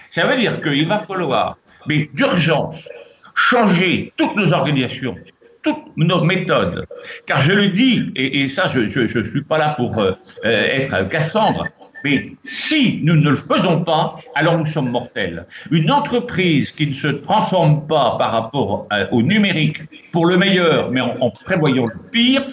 Ça 0.09 0.27
veut 0.27 0.35
dire 0.35 0.61
qu'il 0.61 0.85
va 0.85 0.99
falloir, 0.99 1.57
mais 1.87 2.09
d'urgence, 2.13 2.89
changer 3.35 4.11
toutes 4.17 4.35
nos 4.35 4.53
organisations, 4.53 5.15
toutes 5.63 5.95
nos 5.95 6.25
méthodes. 6.25 6.85
Car 7.25 7.37
je 7.37 7.53
le 7.53 7.67
dis, 7.67 8.11
et, 8.17 8.49
ça, 8.49 8.67
je 8.67 8.81
ne 8.81 9.23
suis 9.23 9.43
pas 9.43 9.57
là 9.57 9.75
pour 9.77 9.97
euh, 9.97 10.11
euh, 10.43 10.67
être 10.71 11.07
Cassandre, 11.07 11.65
mais 12.05 12.33
si 12.43 12.99
nous 13.01 13.15
ne 13.15 13.31
le 13.31 13.35
faisons 13.35 13.83
pas, 13.83 14.19
alors 14.35 14.59
nous 14.59 14.67
sommes 14.67 14.91
mortels. 14.91 15.47
Une 15.71 15.89
entreprise 15.89 16.71
qui 16.71 16.85
ne 16.85 16.93
se 16.93 17.07
transforme 17.07 17.87
pas 17.87 18.15
par 18.19 18.31
rapport 18.31 18.85
euh, 18.93 19.07
au 19.11 19.23
numérique 19.23 19.81
pour 20.11 20.27
le 20.27 20.37
meilleur, 20.37 20.91
mais 20.91 21.01
en, 21.01 21.31
prévoyant 21.31 21.87
le 21.87 21.97
pire, 22.11 22.43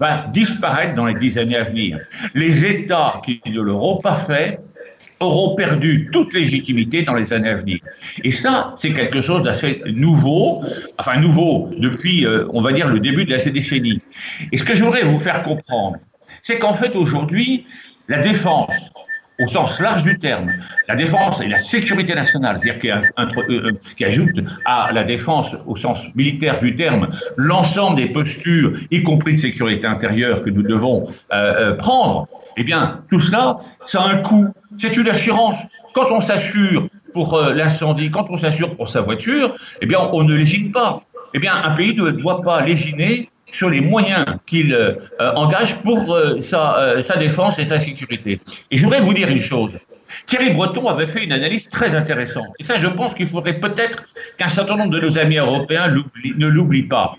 va 0.00 0.26
disparaître 0.32 0.94
dans 0.94 1.04
les 1.04 1.12
dix 1.16 1.36
années 1.36 1.58
à 1.58 1.64
venir. 1.64 1.98
Les 2.32 2.64
États 2.64 3.20
qui 3.22 3.42
ne 3.44 3.60
l'auront 3.60 3.98
pas 3.98 4.14
fait 4.14 4.58
auront 5.20 5.54
perdu 5.54 6.08
toute 6.10 6.32
légitimité 6.32 7.02
dans 7.02 7.14
les 7.14 7.30
années 7.34 7.50
à 7.50 7.56
venir. 7.56 7.80
Et 8.24 8.30
ça, 8.30 8.72
c'est 8.78 8.94
quelque 8.94 9.20
chose 9.20 9.42
d'assez 9.42 9.82
nouveau, 9.86 10.62
enfin 10.98 11.20
nouveau 11.20 11.68
depuis, 11.76 12.24
euh, 12.24 12.46
on 12.54 12.62
va 12.62 12.72
dire, 12.72 12.88
le 12.88 13.00
début 13.00 13.26
de 13.26 13.32
la 13.32 13.44
décennie. 13.58 14.00
Et 14.50 14.56
ce 14.56 14.64
que 14.64 14.74
je 14.74 14.82
voudrais 14.82 15.02
vous 15.02 15.20
faire 15.20 15.42
comprendre, 15.42 15.98
c'est 16.42 16.58
qu'en 16.58 16.74
fait, 16.74 16.96
aujourd'hui, 16.96 17.66
la 18.08 18.18
défense, 18.18 18.90
au 19.40 19.48
sens 19.48 19.80
large 19.80 20.04
du 20.04 20.16
terme, 20.18 20.52
la 20.88 20.94
défense 20.94 21.40
et 21.40 21.48
la 21.48 21.58
sécurité 21.58 22.14
nationale, 22.14 22.58
c'est-à-dire 22.60 22.80
qui, 22.80 22.90
euh, 22.90 23.72
qui, 23.96 24.04
ajoute 24.04 24.40
à 24.64 24.92
la 24.92 25.02
défense 25.02 25.56
au 25.66 25.74
sens 25.74 26.06
militaire 26.14 26.60
du 26.60 26.74
terme 26.74 27.08
l'ensemble 27.36 27.96
des 27.96 28.06
postures, 28.06 28.74
y 28.90 29.02
compris 29.02 29.32
de 29.32 29.38
sécurité 29.38 29.86
intérieure, 29.86 30.42
que 30.44 30.50
nous 30.50 30.62
devons 30.62 31.08
euh, 31.32 31.72
euh, 31.72 31.74
prendre, 31.74 32.28
eh 32.56 32.62
bien, 32.62 33.00
tout 33.10 33.20
cela, 33.20 33.58
ça 33.86 34.02
a 34.02 34.08
un 34.10 34.16
coût. 34.18 34.48
C'est 34.78 34.96
une 34.96 35.08
assurance. 35.08 35.56
Quand 35.94 36.10
on 36.12 36.20
s'assure 36.20 36.88
pour 37.12 37.40
l'incendie, 37.54 38.10
quand 38.10 38.26
on 38.30 38.36
s'assure 38.36 38.76
pour 38.76 38.88
sa 38.88 39.00
voiture, 39.00 39.54
eh 39.80 39.86
bien, 39.86 40.00
on 40.12 40.24
ne 40.24 40.34
lésine 40.34 40.72
pas. 40.72 41.02
Eh 41.32 41.38
bien, 41.38 41.54
un 41.64 41.70
pays 41.70 41.94
ne 41.96 42.10
doit 42.10 42.42
pas 42.42 42.60
lésiner 42.62 43.28
sur 43.54 43.70
les 43.70 43.80
moyens 43.80 44.24
qu'il 44.46 44.74
euh, 44.74 44.96
engage 45.36 45.76
pour 45.76 46.12
euh, 46.12 46.40
sa, 46.40 46.76
euh, 46.80 47.02
sa, 47.04 47.16
défense 47.16 47.58
et 47.60 47.64
sa 47.64 47.78
sécurité. 47.78 48.40
Et 48.70 48.76
je 48.76 48.82
voudrais 48.82 49.00
vous 49.00 49.14
dire 49.14 49.28
une 49.28 49.40
chose, 49.40 49.72
Thierry 50.26 50.50
Breton 50.50 50.88
avait 50.88 51.06
fait 51.06 51.24
une 51.24 51.32
analyse 51.32 51.68
très 51.68 51.94
intéressante. 51.94 52.48
Et 52.58 52.64
ça, 52.64 52.78
je 52.78 52.88
pense 52.88 53.14
qu'il 53.14 53.28
faudrait 53.28 53.60
peut-être 53.60 54.04
qu'un 54.38 54.48
certain 54.48 54.76
nombre 54.76 54.90
de 54.90 55.00
nos 55.00 55.18
amis 55.18 55.36
européens 55.36 55.88
ne 55.88 56.46
l'oublient 56.48 56.88
pas. 56.88 57.16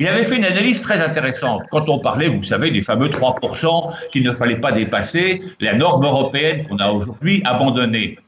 Il 0.00 0.06
avait 0.08 0.24
fait 0.24 0.36
une 0.36 0.44
analyse 0.44 0.82
très 0.82 1.00
intéressante 1.00 1.62
quand 1.70 1.88
on 1.88 1.98
parlait, 2.00 2.28
vous 2.28 2.42
savez, 2.42 2.70
des 2.70 2.82
fameux 2.82 3.08
3% 3.08 3.92
qu'il 4.10 4.24
ne 4.24 4.32
fallait 4.32 4.56
pas 4.56 4.72
dépasser, 4.72 5.40
la 5.60 5.74
norme 5.74 6.04
européenne 6.04 6.66
qu'on 6.66 6.78
a 6.78 6.90
aujourd'hui 6.90 7.42
abandonnée. 7.44 8.18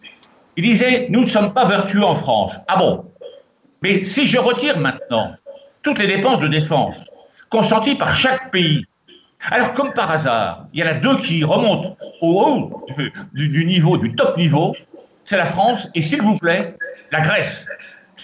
Il 0.56 0.64
disait, 0.64 1.06
nous 1.10 1.22
ne 1.22 1.28
sommes 1.28 1.52
pas 1.52 1.64
vertueux 1.64 2.04
en 2.04 2.14
France. 2.14 2.54
Ah 2.68 2.76
bon? 2.76 3.04
Mais 3.82 4.04
si 4.04 4.24
je 4.24 4.38
retire 4.38 4.78
maintenant 4.78 5.32
toutes 5.82 5.98
les 5.98 6.08
dépenses 6.08 6.40
de 6.40 6.48
défense 6.48 7.10
consenties 7.50 7.96
par 7.96 8.14
chaque 8.16 8.50
pays, 8.50 8.86
alors 9.50 9.72
comme 9.72 9.92
par 9.92 10.10
hasard, 10.10 10.66
il 10.72 10.80
y 10.80 10.84
en 10.84 10.86
a 10.86 10.94
deux 10.94 11.16
qui 11.18 11.44
remontent 11.44 11.96
au 12.20 12.42
haut 12.42 12.86
du, 13.32 13.64
niveau, 13.64 13.96
du 13.96 14.14
top 14.14 14.36
niveau, 14.36 14.74
c'est 15.24 15.36
la 15.36 15.46
France 15.46 15.88
et 15.94 16.02
s'il 16.02 16.22
vous 16.22 16.36
plaît, 16.36 16.76
la 17.10 17.20
Grèce. 17.20 17.66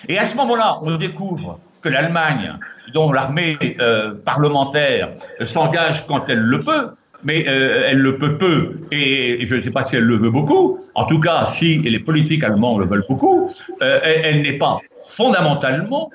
Et 0.09 0.19
à 0.19 0.27
ce 0.27 0.37
moment-là, 0.37 0.79
on 0.83 0.97
découvre 0.97 1.59
que 1.81 1.89
l'Allemagne, 1.89 2.59
dont 2.93 3.13
l'armée 3.13 3.57
euh, 3.81 4.15
parlementaire 4.25 5.13
s'engage 5.45 6.07
quand 6.07 6.29
elle 6.29 6.41
le 6.41 6.63
peut, 6.63 6.91
mais 7.25 7.45
euh, 7.49 7.89
elle 7.89 7.99
le 7.99 8.19
peut 8.19 8.37
peu, 8.37 8.79
et, 8.93 9.45
je 9.47 9.57
ne 9.57 9.61
sais 9.61 9.71
pas 9.71 9.83
si 9.83 9.97
elle 9.97 10.05
le 10.05 10.17
veut 10.17 10.31
beaucoup. 10.31 10.79
En 10.95 11.05
tout 11.05 11.19
cas, 11.19 11.47
si 11.47 11.79
les 11.79 11.99
politiques 11.99 12.45
allemands 12.45 12.79
le 12.79 12.87
veulent 12.87 13.07
beaucoup, 13.09 13.51
euh, 13.83 14.01
elle, 14.03 14.43
n'est 14.43 14.59
pas 14.59 14.79
fondamentalement 15.07 16.11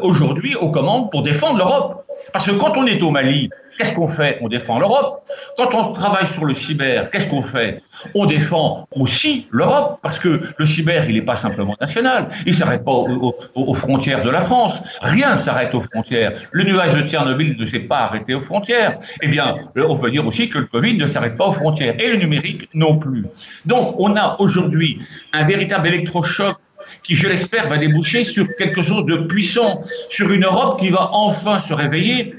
aujourd'hui 0.00 0.54
aux 0.54 0.70
commandes 0.70 1.10
pour 1.10 1.22
défendre 1.22 1.58
l'Europe. 1.58 2.04
Parce 2.32 2.46
que 2.46 2.52
quand 2.52 2.76
on 2.76 2.86
est 2.86 3.02
au 3.02 3.10
Mali, 3.10 3.50
Qu'est-ce 3.78 3.94
qu'on 3.94 4.08
fait? 4.08 4.38
On 4.42 4.48
défend 4.48 4.80
l'Europe. 4.80 5.24
Quand 5.56 5.72
on 5.72 5.92
travaille 5.92 6.26
sur 6.26 6.44
le 6.44 6.52
cyber, 6.52 7.10
qu'est-ce 7.10 7.28
qu'on 7.28 7.44
fait? 7.44 7.80
On 8.16 8.26
défend 8.26 8.88
aussi 8.90 9.46
l'Europe, 9.52 10.00
parce 10.02 10.18
que 10.18 10.40
le 10.56 10.66
cyber, 10.66 11.08
il 11.08 11.14
n'est 11.14 11.22
pas 11.22 11.36
simplement 11.36 11.76
national. 11.80 12.28
Il 12.44 12.52
ne 12.52 12.56
s'arrête 12.56 12.84
pas 12.84 12.90
aux, 12.90 13.74
frontières 13.74 14.22
de 14.22 14.30
la 14.30 14.40
France. 14.40 14.80
Rien 15.00 15.34
ne 15.34 15.36
s'arrête 15.38 15.72
aux 15.76 15.80
frontières. 15.80 16.32
Le 16.50 16.64
nuage 16.64 16.92
de 16.92 17.06
Tchernobyl 17.06 17.56
ne 17.56 17.66
s'est 17.66 17.78
pas 17.78 17.98
arrêté 17.98 18.34
aux 18.34 18.40
frontières. 18.40 18.98
Eh 19.22 19.28
bien, 19.28 19.54
on 19.76 19.96
peut 19.96 20.10
dire 20.10 20.26
aussi 20.26 20.48
que 20.48 20.58
le 20.58 20.64
Covid 20.64 20.98
ne 20.98 21.06
s'arrête 21.06 21.36
pas 21.36 21.46
aux 21.46 21.52
frontières. 21.52 21.94
Et 22.00 22.08
le 22.08 22.16
numérique 22.16 22.68
non 22.74 22.98
plus. 22.98 23.26
Donc, 23.64 23.94
on 24.00 24.16
a 24.16 24.34
aujourd'hui 24.40 24.98
un 25.32 25.44
véritable 25.44 25.86
électrochoc 25.86 26.56
qui, 27.02 27.14
je 27.14 27.26
l'espère, 27.26 27.66
va 27.68 27.78
déboucher 27.78 28.24
sur 28.24 28.46
quelque 28.56 28.82
chose 28.82 29.04
de 29.06 29.16
puissant, 29.16 29.82
sur 30.08 30.30
une 30.30 30.44
Europe 30.44 30.78
qui 30.78 30.90
va 30.90 31.10
enfin 31.12 31.58
se 31.58 31.72
réveiller 31.72 32.34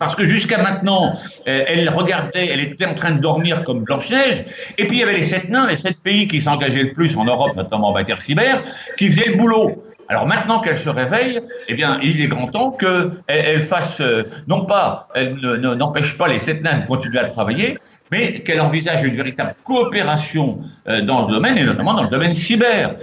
parce 0.00 0.14
que 0.14 0.24
jusqu'à 0.24 0.62
maintenant, 0.62 1.14
euh, 1.46 1.62
elle 1.66 1.90
regardait, 1.90 2.48
elle 2.48 2.60
était 2.60 2.86
en 2.86 2.94
train 2.94 3.10
de 3.10 3.20
dormir 3.20 3.62
comme 3.64 3.80
Blanche-Neige. 3.80 4.44
Et 4.78 4.86
puis 4.86 4.96
il 4.96 5.00
y 5.00 5.02
avait 5.02 5.12
les 5.12 5.22
sept 5.22 5.50
nains, 5.50 5.68
les 5.68 5.76
sept 5.76 5.98
pays 5.98 6.26
qui 6.26 6.40
s'engageaient 6.40 6.84
le 6.84 6.92
plus 6.92 7.16
en 7.18 7.26
Europe, 7.26 7.54
notamment 7.54 7.90
en 7.90 7.92
matière 7.92 8.20
cyber, 8.20 8.62
qui 8.96 9.10
faisaient 9.10 9.28
le 9.28 9.36
boulot. 9.36 9.84
Alors 10.08 10.26
maintenant 10.26 10.60
qu'elle 10.60 10.78
se 10.78 10.88
réveille, 10.88 11.38
eh 11.68 11.74
bien, 11.74 12.00
il 12.02 12.20
est 12.20 12.28
grand 12.28 12.46
temps 12.46 12.70
qu'elle 12.72 13.10
elle 13.28 13.62
fasse, 13.62 14.00
euh, 14.00 14.24
non 14.48 14.64
pas, 14.64 15.06
elle 15.14 15.34
n'empêche 15.34 16.16
pas 16.16 16.28
les 16.28 16.38
sept 16.38 16.64
nains 16.64 16.78
de 16.78 16.86
continuer 16.86 17.18
à 17.18 17.24
travailler, 17.24 17.78
mais 18.10 18.40
qu'elle 18.40 18.62
envisage 18.62 19.04
une 19.04 19.14
véritable 19.14 19.54
coopération 19.64 20.60
euh, 20.88 21.02
dans 21.02 21.26
le 21.26 21.34
domaine, 21.34 21.58
et 21.58 21.62
notamment 21.62 21.92
dans 21.92 22.04
le 22.04 22.08
domaine 22.08 22.32
cyber. 22.32 22.96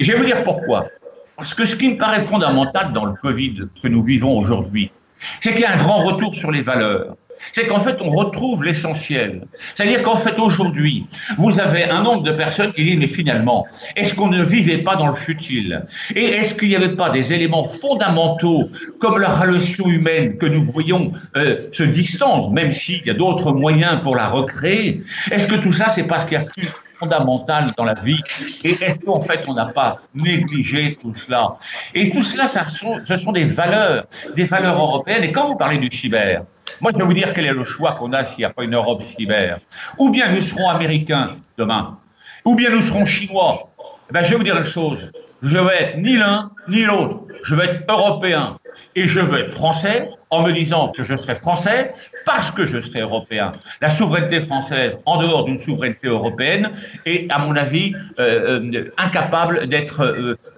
Et 0.00 0.04
je 0.04 0.12
vais 0.12 0.18
vous 0.18 0.24
dire 0.24 0.42
pourquoi. 0.42 0.86
Parce 1.36 1.52
que 1.52 1.66
ce 1.66 1.76
qui 1.76 1.90
me 1.90 1.96
paraît 1.98 2.20
fondamental 2.20 2.92
dans 2.92 3.04
le 3.04 3.12
Covid 3.22 3.68
que 3.82 3.88
nous 3.88 4.02
vivons 4.02 4.36
aujourd'hui, 4.38 4.90
c'est 5.40 5.52
qu'il 5.52 5.60
y 5.60 5.64
a 5.64 5.74
un 5.74 5.76
grand 5.76 6.04
retour 6.04 6.34
sur 6.34 6.50
les 6.50 6.62
valeurs. 6.62 7.16
C'est 7.52 7.66
qu'en 7.66 7.80
fait, 7.80 8.00
on 8.02 8.10
retrouve 8.10 8.64
l'essentiel. 8.64 9.46
C'est-à-dire 9.74 10.02
qu'en 10.02 10.16
fait, 10.16 10.38
aujourd'hui, 10.38 11.06
vous 11.38 11.58
avez 11.58 11.84
un 11.84 12.02
nombre 12.02 12.22
de 12.22 12.32
personnes 12.32 12.72
qui 12.72 12.84
disent, 12.84 12.98
mais 12.98 13.06
finalement, 13.06 13.66
est-ce 13.96 14.14
qu'on 14.14 14.28
ne 14.28 14.42
vivait 14.42 14.78
pas 14.78 14.96
dans 14.96 15.08
le 15.08 15.14
futile? 15.14 15.86
Et 16.14 16.24
est-ce 16.24 16.54
qu'il 16.54 16.68
n'y 16.68 16.76
avait 16.76 16.96
pas 16.96 17.08
des 17.08 17.32
éléments 17.32 17.64
fondamentaux, 17.64 18.68
comme 18.98 19.18
la 19.18 19.30
relation 19.30 19.86
humaine 19.86 20.36
que 20.36 20.46
nous 20.46 20.64
voyons 20.64 21.12
euh, 21.36 21.62
se 21.72 21.82
distendre, 21.82 22.50
même 22.50 22.72
s'il 22.72 23.06
y 23.06 23.10
a 23.10 23.14
d'autres 23.14 23.52
moyens 23.52 24.02
pour 24.02 24.16
la 24.16 24.28
recréer? 24.28 25.02
Est-ce 25.30 25.46
que 25.46 25.56
tout 25.56 25.72
ça, 25.72 25.88
c'est 25.88 26.06
parce 26.06 26.26
qu'il 26.26 26.38
y 26.38 26.40
a 26.40 26.44
fondamentale 27.00 27.68
dans 27.76 27.84
la 27.84 27.94
vie. 27.94 28.20
Et 28.64 28.72
est-ce 28.72 29.00
qu'en 29.00 29.18
fait, 29.18 29.44
on 29.48 29.54
n'a 29.54 29.66
pas 29.66 29.98
négligé 30.14 30.96
tout 31.00 31.14
cela? 31.14 31.56
Et 31.94 32.10
tout 32.10 32.22
cela, 32.22 32.46
ça 32.46 32.68
sont, 32.68 33.00
ce 33.04 33.16
sont 33.16 33.32
des 33.32 33.44
valeurs, 33.44 34.04
des 34.36 34.44
valeurs 34.44 34.78
européennes. 34.78 35.24
Et 35.24 35.32
quand 35.32 35.46
vous 35.46 35.56
parlez 35.56 35.78
du 35.78 35.94
cyber, 35.94 36.42
moi, 36.80 36.92
je 36.92 36.98
vais 36.98 37.04
vous 37.04 37.14
dire 37.14 37.32
quel 37.34 37.46
est 37.46 37.52
le 37.52 37.64
choix 37.64 37.92
qu'on 37.92 38.12
a 38.12 38.24
s'il 38.24 38.38
n'y 38.38 38.44
a 38.44 38.50
pas 38.50 38.64
une 38.64 38.74
Europe 38.74 39.02
cyber. 39.02 39.58
Ou 39.98 40.10
bien 40.10 40.30
nous 40.30 40.42
serons 40.42 40.68
américains 40.68 41.36
demain, 41.58 41.98
ou 42.44 42.54
bien 42.54 42.70
nous 42.70 42.82
serons 42.82 43.06
chinois. 43.06 43.70
Eh 44.08 44.12
ben, 44.12 44.22
je 44.22 44.30
vais 44.30 44.36
vous 44.36 44.44
dire 44.44 44.56
une 44.56 44.64
chose. 44.64 45.10
Je 45.42 45.58
vais 45.58 45.76
être 45.82 45.98
ni 45.98 46.16
l'un 46.16 46.50
ni 46.68 46.84
l'autre. 46.84 47.24
Je 47.42 47.54
vais 47.54 47.64
être 47.64 47.90
européen 47.90 48.58
et 48.94 49.06
je 49.06 49.20
veux 49.20 49.38
être 49.40 49.54
français 49.54 50.10
en 50.30 50.42
me 50.42 50.52
disant 50.52 50.88
que 50.88 51.02
je 51.02 51.16
serai 51.16 51.34
français 51.34 51.92
parce 52.24 52.50
que 52.50 52.66
je 52.66 52.80
serai 52.80 53.00
européen. 53.00 53.52
La 53.80 53.88
souveraineté 53.88 54.40
française, 54.40 54.98
en 55.06 55.20
dehors 55.22 55.44
d'une 55.44 55.60
souveraineté 55.60 56.08
européenne, 56.08 56.70
est, 57.06 57.30
à 57.30 57.38
mon 57.38 57.56
avis, 57.56 57.94
euh, 58.18 58.60
euh, 58.60 58.84
incapable 58.98 59.66
d'être, 59.68 60.02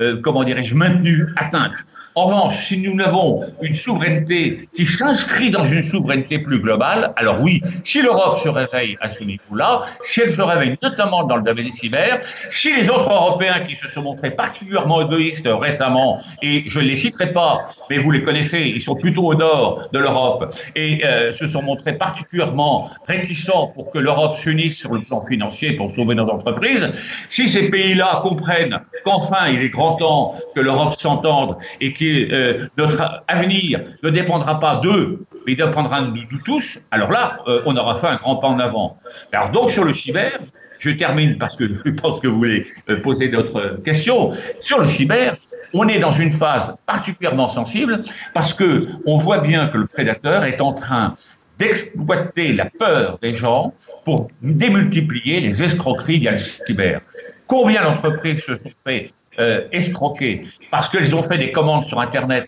euh, 0.00 0.20
comment 0.22 0.44
dirais-je, 0.44 0.74
maintenue, 0.74 1.26
atteinte. 1.36 1.74
En 2.14 2.26
revanche, 2.26 2.66
si 2.66 2.76
nous 2.76 2.94
n'avons 2.94 3.42
une 3.62 3.74
souveraineté 3.74 4.68
qui 4.74 4.84
s'inscrit 4.84 5.48
dans 5.48 5.64
une 5.64 5.82
souveraineté 5.82 6.38
plus 6.38 6.60
globale, 6.60 7.14
alors 7.16 7.40
oui, 7.40 7.62
si 7.84 8.02
l'Europe 8.02 8.38
se 8.38 8.50
réveille 8.50 8.98
à 9.00 9.08
ce 9.08 9.24
niveau-là, 9.24 9.84
si 10.02 10.20
elle 10.20 10.34
se 10.34 10.42
réveille 10.42 10.76
notamment 10.82 11.24
dans 11.24 11.36
le 11.36 11.42
domaine 11.42 11.70
cyber, 11.70 12.20
si 12.50 12.74
les 12.76 12.90
autres 12.90 13.10
Européens 13.10 13.60
qui 13.60 13.76
se 13.76 13.88
sont 13.88 14.02
montrés 14.02 14.30
particulièrement 14.30 15.00
égoïstes 15.00 15.48
récemment, 15.50 16.20
et 16.42 16.64
je 16.66 16.80
ne 16.80 16.84
les 16.84 16.96
citerai 16.96 17.32
pas, 17.32 17.64
mais 17.88 17.96
vous 17.96 18.10
les 18.10 18.22
connaissez, 18.22 18.60
ils 18.60 18.82
sont 18.82 18.94
plutôt 18.94 19.24
au 19.24 19.34
nord 19.34 19.88
de 19.90 19.98
l'Europe, 19.98 20.54
et 20.76 21.02
euh, 21.06 21.32
se 21.32 21.46
sont 21.46 21.62
montrés 21.62 21.96
particulièrement 21.96 22.90
réticents 23.06 23.68
pour 23.68 23.90
que 23.90 23.98
l'Europe 23.98 24.36
s'unisse 24.36 24.76
sur 24.76 24.92
le 24.92 25.00
plan 25.00 25.22
financier 25.22 25.72
pour 25.72 25.90
sauver 25.90 26.14
nos 26.14 26.28
entreprises, 26.28 26.92
si 27.30 27.48
ces 27.48 27.70
pays-là 27.70 28.20
comprennent 28.22 28.80
qu'enfin 29.02 29.48
il 29.48 29.62
est 29.62 29.70
grand 29.70 29.96
temps 29.96 30.34
que 30.54 30.60
l'Europe 30.60 30.92
s'entende 30.94 31.56
et 31.80 31.94
euh, 32.02 32.66
notre 32.76 33.24
avenir 33.28 33.80
ne 34.02 34.10
dépendra 34.10 34.60
pas 34.60 34.76
d'eux, 34.76 35.24
mais 35.46 35.54
dépendra 35.54 36.02
de 36.02 36.08
nous 36.08 36.38
tous, 36.44 36.78
alors 36.90 37.10
là, 37.10 37.38
euh, 37.48 37.62
on 37.66 37.76
aura 37.76 37.98
fait 37.98 38.06
un 38.06 38.16
grand 38.16 38.36
pas 38.36 38.48
en 38.48 38.58
avant. 38.58 38.96
Alors 39.32 39.50
donc 39.50 39.70
sur 39.70 39.84
le 39.84 39.94
cyber, 39.94 40.38
je 40.78 40.90
termine 40.90 41.38
parce 41.38 41.56
que 41.56 41.64
je 41.68 41.90
pense 41.90 42.20
que 42.20 42.28
vous 42.28 42.38
voulez 42.38 42.66
euh, 42.90 43.00
poser 43.00 43.28
d'autres 43.28 43.80
questions. 43.84 44.32
Sur 44.60 44.80
le 44.80 44.86
cyber, 44.86 45.36
on 45.72 45.88
est 45.88 45.98
dans 45.98 46.12
une 46.12 46.32
phase 46.32 46.74
particulièrement 46.86 47.48
sensible 47.48 48.02
parce 48.34 48.52
que 48.52 48.86
on 49.06 49.16
voit 49.16 49.38
bien 49.38 49.68
que 49.68 49.78
le 49.78 49.86
prédateur 49.86 50.44
est 50.44 50.60
en 50.60 50.72
train 50.72 51.16
d'exploiter 51.58 52.52
la 52.52 52.66
peur 52.66 53.18
des 53.22 53.34
gens 53.34 53.72
pour 54.04 54.28
démultiplier 54.42 55.40
les 55.40 55.62
escroqueries 55.62 56.18
via 56.18 56.32
le 56.32 56.38
cyber. 56.38 57.00
Combien 57.46 57.82
d'entreprises 57.82 58.42
se 58.42 58.56
sont 58.56 58.70
fait 58.84 59.12
euh, 59.38 59.62
escroquées 59.72 60.42
parce 60.70 60.90
qu'elles 60.90 61.14
ont 61.16 61.22
fait 61.22 61.38
des 61.38 61.52
commandes 61.52 61.84
sur 61.84 61.98
Internet 61.98 62.46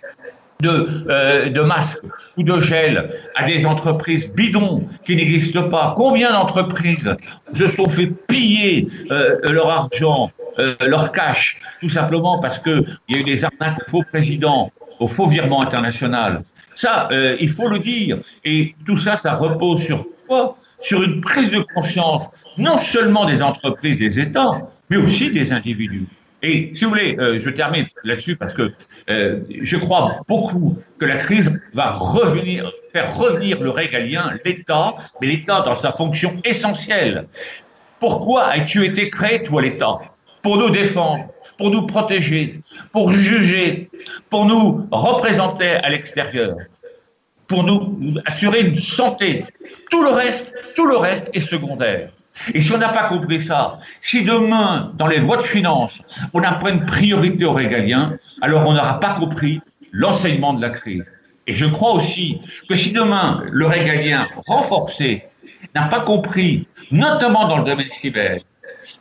de, 0.60 1.04
euh, 1.08 1.48
de, 1.48 1.60
masques 1.62 2.04
ou 2.36 2.42
de 2.42 2.60
gel 2.60 3.10
à 3.34 3.44
des 3.44 3.64
entreprises 3.64 4.30
bidons 4.30 4.86
qui 5.02 5.16
n'existent 5.16 5.70
pas. 5.70 5.94
Combien 5.96 6.32
d'entreprises 6.32 7.10
se 7.54 7.68
sont 7.68 7.88
fait 7.88 8.08
piller 8.28 8.86
euh, 9.10 9.38
leur 9.50 9.70
argent, 9.70 10.30
leur 10.82 11.10
cash, 11.10 11.58
tout 11.80 11.88
simplement 11.88 12.38
parce 12.38 12.58
qu'il 12.58 12.98
y 13.08 13.14
a 13.14 13.18
eu 13.18 13.24
des 13.24 13.46
arnaques 13.46 13.78
au 13.86 13.90
faux 13.90 14.04
président, 14.10 14.70
au 15.00 15.08
faux 15.08 15.26
virement 15.26 15.62
international? 15.62 16.42
Ça, 16.74 17.08
il 17.40 17.48
faut 17.48 17.68
le 17.68 17.78
dire. 17.78 18.18
Et 18.44 18.74
tout 18.84 18.98
ça, 18.98 19.16
ça 19.16 19.32
repose 19.32 19.82
sur 19.82 20.04
quoi? 20.28 20.58
Sur 20.80 21.02
une 21.02 21.22
prise 21.22 21.50
de 21.50 21.60
conscience, 21.74 22.28
non 22.58 22.76
seulement 22.76 23.24
des 23.24 23.40
entreprises, 23.40 23.96
des 23.96 24.20
États, 24.20 24.60
mais 24.90 24.98
aussi 24.98 25.30
des 25.30 25.50
individus. 25.50 26.06
Et 26.44 26.70
si 26.74 26.84
vous 26.84 26.90
voulez, 26.90 27.16
euh, 27.18 27.40
je 27.40 27.48
termine 27.48 27.86
là-dessus 28.04 28.36
parce 28.36 28.52
que 28.52 28.70
euh, 29.08 29.40
je 29.62 29.76
crois 29.78 30.20
beaucoup 30.28 30.76
que 30.98 31.06
la 31.06 31.16
crise 31.16 31.50
va 31.72 31.98
faire 32.92 33.16
revenir 33.16 33.62
le 33.62 33.70
régalien, 33.70 34.34
l'État, 34.44 34.94
mais 35.20 35.28
l'État 35.28 35.62
dans 35.62 35.74
sa 35.74 35.90
fonction 35.90 36.36
essentielle. 36.44 37.26
Pourquoi 37.98 38.48
as-tu 38.48 38.84
été 38.84 39.08
créé, 39.08 39.42
toi, 39.42 39.62
l'État? 39.62 39.98
Pour 40.42 40.58
nous 40.58 40.68
défendre, 40.68 41.24
pour 41.56 41.70
nous 41.70 41.86
protéger, 41.86 42.60
pour 42.92 43.10
juger, 43.10 43.88
pour 44.28 44.44
nous 44.44 44.86
représenter 44.90 45.70
à 45.70 45.88
l'extérieur, 45.88 46.56
pour 47.46 47.64
nous 47.64 48.20
assurer 48.26 48.60
une 48.60 48.76
santé. 48.76 49.46
Tout 49.90 50.02
le 50.02 50.10
reste, 50.10 50.52
tout 50.76 50.86
le 50.86 50.98
reste 50.98 51.30
est 51.32 51.40
secondaire. 51.40 52.10
Et 52.52 52.60
si 52.60 52.72
on 52.72 52.78
n'a 52.78 52.88
pas 52.88 53.04
compris 53.04 53.40
ça, 53.40 53.78
si 54.00 54.22
demain, 54.22 54.92
dans 54.94 55.06
les 55.06 55.18
lois 55.18 55.36
de 55.36 55.42
finances, 55.42 56.02
on 56.32 56.42
une 56.68 56.84
priorité 56.86 57.44
aux 57.44 57.52
régaliens, 57.52 58.18
alors 58.42 58.66
on 58.66 58.72
n'aura 58.72 59.00
pas 59.00 59.14
compris 59.14 59.60
l'enseignement 59.92 60.52
de 60.52 60.62
la 60.62 60.70
crise. 60.70 61.10
Et 61.46 61.54
je 61.54 61.66
crois 61.66 61.92
aussi 61.92 62.40
que 62.68 62.74
si 62.74 62.92
demain, 62.92 63.42
le 63.50 63.66
régalien 63.66 64.26
renforcé 64.46 65.24
n'a 65.74 65.86
pas 65.86 66.00
compris, 66.00 66.66
notamment 66.90 67.46
dans 67.46 67.58
le 67.58 67.64
domaine 67.64 67.88
cyber, 67.88 68.38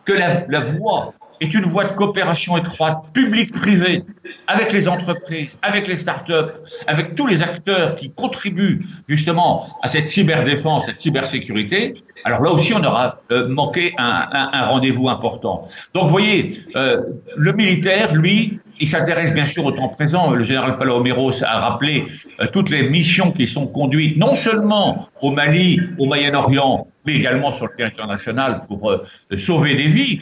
que 0.06 0.13
la 0.13 0.60
voie 0.60 1.13
est 1.43 1.53
une 1.53 1.65
voie 1.65 1.86
de 1.86 1.93
coopération 1.93 2.58
étroite, 2.58 3.06
publique-privée, 3.13 4.03
avec 4.47 4.73
les 4.73 4.88
entreprises, 4.88 5.58
avec 5.62 5.88
les 5.88 5.97
start-up, 5.97 6.65
avec 6.88 7.15
tous 7.15 7.27
les 7.27 7.41
acteurs 7.41 7.95
qui 7.95 8.12
contribuent 8.12 8.86
justement 9.08 9.67
à 9.82 9.88
cette 9.88 10.08
cyberdéfense, 10.08 10.86
cette 10.86 10.99
cybersécurité, 10.99 12.03
alors 12.25 12.41
là 12.41 12.51
aussi, 12.51 12.73
on 12.73 12.84
aura 12.84 13.19
euh, 13.32 13.47
manqué 13.49 13.93
un, 13.97 14.65
rendez-vous 14.67 15.10
important. 15.10 15.67
Donc, 15.93 16.03
vous 16.03 16.10
voyez, 16.10 16.63
euh, 16.75 17.01
le 17.36 17.51
militaire, 17.53 18.13
lui, 18.13 18.60
il 18.79 18.88
s'intéresse 18.88 19.34
bien 19.34 19.45
sûr 19.45 19.65
au 19.65 19.71
temps 19.71 19.89
présent. 19.89 20.32
Le 20.32 20.43
général 20.43 20.77
Paloméros 20.77 21.43
a 21.43 21.60
rappelé 21.60 22.06
euh, 22.39 22.47
toutes 22.51 22.69
les 22.69 22.89
missions 22.89 23.32
qui 23.32 23.47
sont 23.47 23.67
conduites, 23.67 24.17
non 24.17 24.36
seulement 24.36 25.10
au 25.21 25.32
Mali, 25.32 25.79
au 25.99 26.06
Moyen-Orient, 26.06 26.88
mais 27.06 27.15
également 27.15 27.51
sur 27.51 27.67
le 27.67 27.75
territoire 27.75 28.08
national 28.08 28.62
pour 28.67 28.95
sauver 29.38 29.75
des 29.75 29.88
vies. 29.88 30.21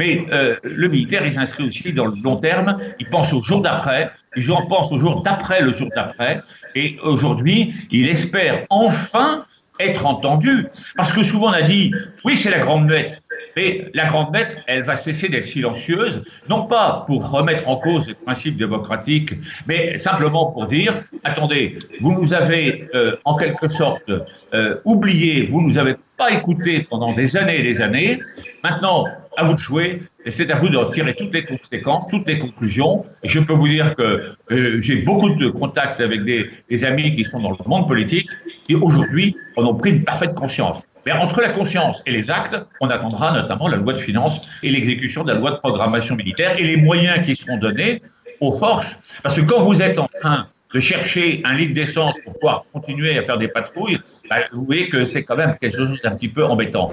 Mais 0.00 0.24
euh, 0.32 0.56
le 0.62 0.88
militaire, 0.88 1.26
il 1.26 1.34
s'inscrit 1.34 1.64
aussi 1.64 1.92
dans 1.92 2.06
le 2.06 2.14
long 2.24 2.36
terme. 2.36 2.78
Il 2.98 3.06
pense 3.10 3.34
au 3.34 3.42
jour 3.42 3.60
d'après. 3.60 4.10
Il 4.34 4.46
pense 4.46 4.90
au 4.92 4.98
jour 4.98 5.22
d'après 5.22 5.60
le 5.60 5.74
jour 5.74 5.90
d'après. 5.94 6.40
Et 6.74 6.96
aujourd'hui, 7.02 7.74
il 7.90 8.08
espère 8.08 8.60
enfin 8.70 9.44
être 9.78 10.06
entendu. 10.06 10.68
Parce 10.96 11.12
que 11.12 11.22
souvent 11.22 11.50
on 11.50 11.52
a 11.52 11.60
dit, 11.60 11.92
oui, 12.24 12.34
c'est 12.34 12.50
la 12.50 12.60
grande 12.60 12.86
bête. 12.86 13.20
Mais 13.56 13.90
la 13.92 14.06
grande 14.06 14.32
bête, 14.32 14.56
elle 14.68 14.84
va 14.84 14.96
cesser 14.96 15.28
d'être 15.28 15.46
silencieuse, 15.46 16.22
non 16.48 16.66
pas 16.66 17.04
pour 17.06 17.30
remettre 17.30 17.68
en 17.68 17.76
cause 17.76 18.06
les 18.06 18.14
principes 18.14 18.56
démocratiques, 18.56 19.32
mais 19.66 19.98
simplement 19.98 20.46
pour 20.52 20.66
dire, 20.66 21.02
attendez, 21.24 21.78
vous 22.00 22.12
nous 22.12 22.32
avez 22.32 22.88
euh, 22.94 23.16
en 23.24 23.34
quelque 23.34 23.66
sorte 23.68 24.08
euh, 24.54 24.76
oublié, 24.84 25.42
vous 25.42 25.60
nous 25.60 25.76
avez 25.78 25.96
pas 26.16 26.30
écouté 26.30 26.86
pendant 26.88 27.12
des 27.12 27.36
années 27.36 27.58
et 27.58 27.62
des 27.64 27.80
années. 27.82 28.20
Maintenant, 28.62 29.04
à 29.36 29.44
vous 29.44 29.54
de 29.54 29.58
jouer, 29.58 30.00
et 30.24 30.32
c'est 30.32 30.50
à 30.50 30.56
vous 30.56 30.68
de 30.68 30.78
tirer 30.92 31.14
toutes 31.14 31.32
les 31.32 31.44
conséquences, 31.44 32.06
toutes 32.08 32.26
les 32.26 32.38
conclusions. 32.38 33.04
Je 33.22 33.40
peux 33.40 33.52
vous 33.52 33.68
dire 33.68 33.94
que 33.94 34.34
euh, 34.50 34.80
j'ai 34.82 34.96
beaucoup 34.96 35.30
de 35.30 35.48
contacts 35.48 36.00
avec 36.00 36.24
des, 36.24 36.50
des, 36.68 36.84
amis 36.84 37.12
qui 37.14 37.24
sont 37.24 37.40
dans 37.40 37.50
le 37.50 37.56
monde 37.66 37.86
politique, 37.86 38.28
qui 38.64 38.74
aujourd'hui 38.74 39.36
en 39.56 39.64
ont 39.64 39.74
pris 39.74 39.90
une 39.90 40.04
parfaite 40.04 40.34
conscience. 40.34 40.82
Mais 41.06 41.12
entre 41.12 41.40
la 41.40 41.50
conscience 41.50 42.02
et 42.06 42.10
les 42.10 42.30
actes, 42.30 42.56
on 42.80 42.88
attendra 42.88 43.32
notamment 43.32 43.68
la 43.68 43.76
loi 43.76 43.92
de 43.92 43.98
finances 43.98 44.40
et 44.62 44.70
l'exécution 44.70 45.24
de 45.24 45.32
la 45.32 45.38
loi 45.38 45.52
de 45.52 45.56
programmation 45.56 46.14
militaire 46.14 46.58
et 46.58 46.64
les 46.64 46.76
moyens 46.76 47.24
qui 47.24 47.36
seront 47.36 47.56
donnés 47.56 48.02
aux 48.40 48.52
forces. 48.52 48.96
Parce 49.22 49.36
que 49.36 49.42
quand 49.42 49.60
vous 49.60 49.80
êtes 49.80 49.98
en 49.98 50.06
train 50.06 50.48
de 50.74 50.80
chercher 50.80 51.40
un 51.44 51.56
litre 51.56 51.74
d'essence 51.74 52.14
pour 52.24 52.34
pouvoir 52.34 52.64
continuer 52.72 53.16
à 53.18 53.22
faire 53.22 53.38
des 53.38 53.48
patrouilles, 53.48 53.98
bah, 54.28 54.36
vous 54.52 54.64
voyez 54.64 54.88
que 54.88 55.06
c'est 55.06 55.24
quand 55.24 55.36
même 55.36 55.56
quelque 55.60 55.76
chose 55.76 55.98
d'un 56.02 56.14
petit 56.14 56.28
peu 56.28 56.44
embêtant. 56.44 56.92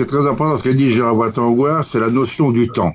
Qui 0.00 0.04
est 0.04 0.18
très 0.18 0.26
important 0.26 0.56
ce 0.56 0.62
qu'a 0.62 0.72
dit 0.72 0.90
Gérard 0.90 1.14
Watangouar, 1.14 1.84
c'est 1.84 2.00
la 2.00 2.08
notion 2.08 2.52
du 2.52 2.68
temps. 2.68 2.94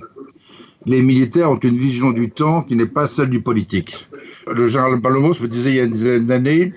Les 0.88 1.04
militaires 1.04 1.52
ont 1.52 1.58
une 1.58 1.78
vision 1.78 2.10
du 2.10 2.32
temps 2.32 2.64
qui 2.64 2.76
n'est 2.76 2.88
pas 2.88 3.06
celle 3.06 3.30
du 3.30 3.44
politique. 3.44 4.10
Le 4.52 4.68
général 4.68 5.00
Palomos 5.02 5.40
me 5.40 5.48
disait 5.48 5.70
il 5.70 5.76
y 5.76 5.80
a 5.82 5.84
une 5.84 5.92
dizaine 5.92 6.26
d'années, 6.26 6.74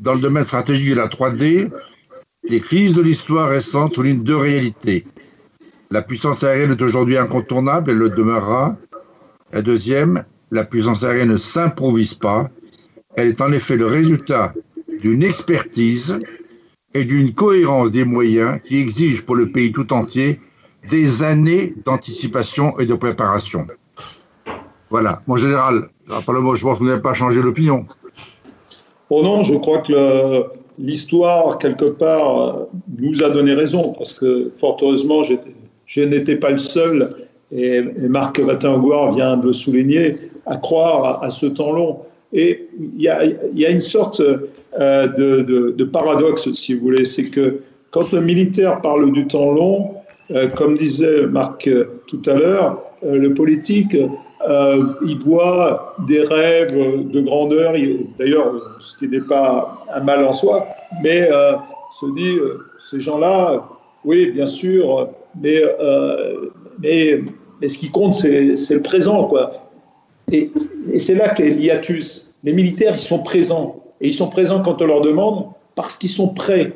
dans 0.00 0.14
le 0.14 0.20
domaine 0.20 0.44
stratégique 0.44 0.88
de 0.88 0.94
la 0.94 1.08
3D, 1.08 1.70
les 2.44 2.60
crises 2.60 2.94
de 2.94 3.02
l'histoire 3.02 3.50
récente 3.50 3.94
soulignent 3.94 4.22
deux 4.22 4.38
réalités. 4.38 5.04
La 5.90 6.00
puissance 6.00 6.42
aérienne 6.42 6.70
est 6.70 6.80
aujourd'hui 6.80 7.18
incontournable 7.18 7.90
et 7.90 7.94
le 7.94 8.08
demeurera. 8.08 8.74
La 9.52 9.60
deuxième, 9.60 10.24
la 10.50 10.64
puissance 10.64 11.04
aérienne 11.04 11.28
ne 11.28 11.36
s'improvise 11.36 12.14
pas. 12.14 12.48
Elle 13.16 13.28
est 13.28 13.42
en 13.42 13.52
effet 13.52 13.76
le 13.76 13.84
résultat 13.84 14.54
d'une 15.02 15.22
expertise 15.22 16.18
et 16.98 17.04
d'une 17.04 17.32
cohérence 17.32 17.90
des 17.90 18.04
moyens 18.04 18.60
qui 18.64 18.78
exige 18.78 19.22
pour 19.22 19.36
le 19.36 19.52
pays 19.52 19.70
tout 19.72 19.92
entier 19.92 20.40
des 20.90 21.22
années 21.22 21.74
d'anticipation 21.84 22.78
et 22.78 22.86
de 22.86 22.94
préparation. 22.94 23.66
Voilà. 24.90 25.22
Mon 25.26 25.36
général, 25.36 25.88
je 26.08 26.12
pense 26.14 26.58
que 26.60 26.78
vous 26.78 26.86
n'avez 26.86 27.02
pas 27.02 27.14
changé 27.14 27.40
l'opinion. 27.40 27.84
Oh 29.10 29.22
non, 29.22 29.44
je 29.44 29.54
crois 29.54 29.78
que 29.78 30.44
l'histoire, 30.78 31.58
quelque 31.58 31.84
part, 31.84 32.62
nous 32.98 33.22
a 33.22 33.30
donné 33.30 33.54
raison, 33.54 33.94
parce 33.96 34.12
que 34.12 34.50
fort 34.58 34.78
heureusement, 34.82 35.22
je 35.22 36.00
n'étais 36.00 36.36
pas 36.36 36.50
le 36.50 36.58
seul, 36.58 37.10
et, 37.52 37.80
Marc 38.08 38.40
Vatingouard 38.40 39.12
vient 39.12 39.36
de 39.36 39.52
souligner, 39.52 40.12
à 40.46 40.56
croire 40.56 41.22
à 41.22 41.30
ce 41.30 41.46
temps 41.46 41.72
long. 41.72 42.00
Et 42.32 42.68
il 42.78 43.00
y 43.00 43.08
a, 43.08 43.70
une 43.70 43.80
sorte 43.80 44.20
euh, 44.20 45.72
de, 45.72 45.84
paradoxe, 45.84 46.52
si 46.52 46.74
vous 46.74 46.80
voulez, 46.80 47.04
c'est 47.04 47.30
que 47.30 47.60
quand 47.90 48.12
le 48.12 48.20
militaire 48.20 48.80
parle 48.82 49.10
du 49.12 49.26
temps 49.26 49.52
long, 49.52 49.94
euh, 50.30 50.46
comme 50.48 50.74
disait 50.74 51.26
Marc 51.26 51.66
euh, 51.68 51.84
tout 52.06 52.20
à 52.26 52.34
l'heure, 52.34 52.82
le 53.02 53.32
politique, 53.32 53.96
il 55.06 55.18
voit 55.18 55.94
des 56.06 56.20
rêves 56.22 57.08
de 57.10 57.20
grandeur, 57.20 57.74
d'ailleurs, 58.18 58.76
ce 58.80 58.96
qui 58.98 59.08
n'est 59.08 59.20
pas 59.20 59.84
un 59.94 60.00
mal 60.00 60.24
en 60.24 60.32
soi, 60.32 60.66
mais 61.02 61.28
se 62.00 62.06
dit, 62.16 62.36
ces 62.78 62.98
gens-là, 62.98 63.68
oui, 64.04 64.32
bien 64.32 64.46
sûr, 64.46 65.10
mais, 65.40 65.62
mais, 66.82 67.22
mais 67.60 67.68
ce 67.68 67.78
qui 67.78 67.90
compte, 67.90 68.14
c'est 68.14 68.74
le 68.74 68.82
présent, 68.82 69.28
quoi. 69.28 69.67
Et, 70.32 70.50
c'est 70.98 71.14
là 71.14 71.30
qu'est 71.30 71.50
l'hiatus. 71.50 72.30
Les 72.44 72.52
militaires, 72.52 72.94
ils 72.94 73.00
sont 73.00 73.20
présents. 73.20 73.82
Et 74.00 74.08
ils 74.08 74.14
sont 74.14 74.28
présents 74.28 74.62
quand 74.62 74.80
on 74.80 74.86
leur 74.86 75.00
demande 75.00 75.46
parce 75.74 75.96
qu'ils 75.96 76.10
sont 76.10 76.28
prêts. 76.28 76.72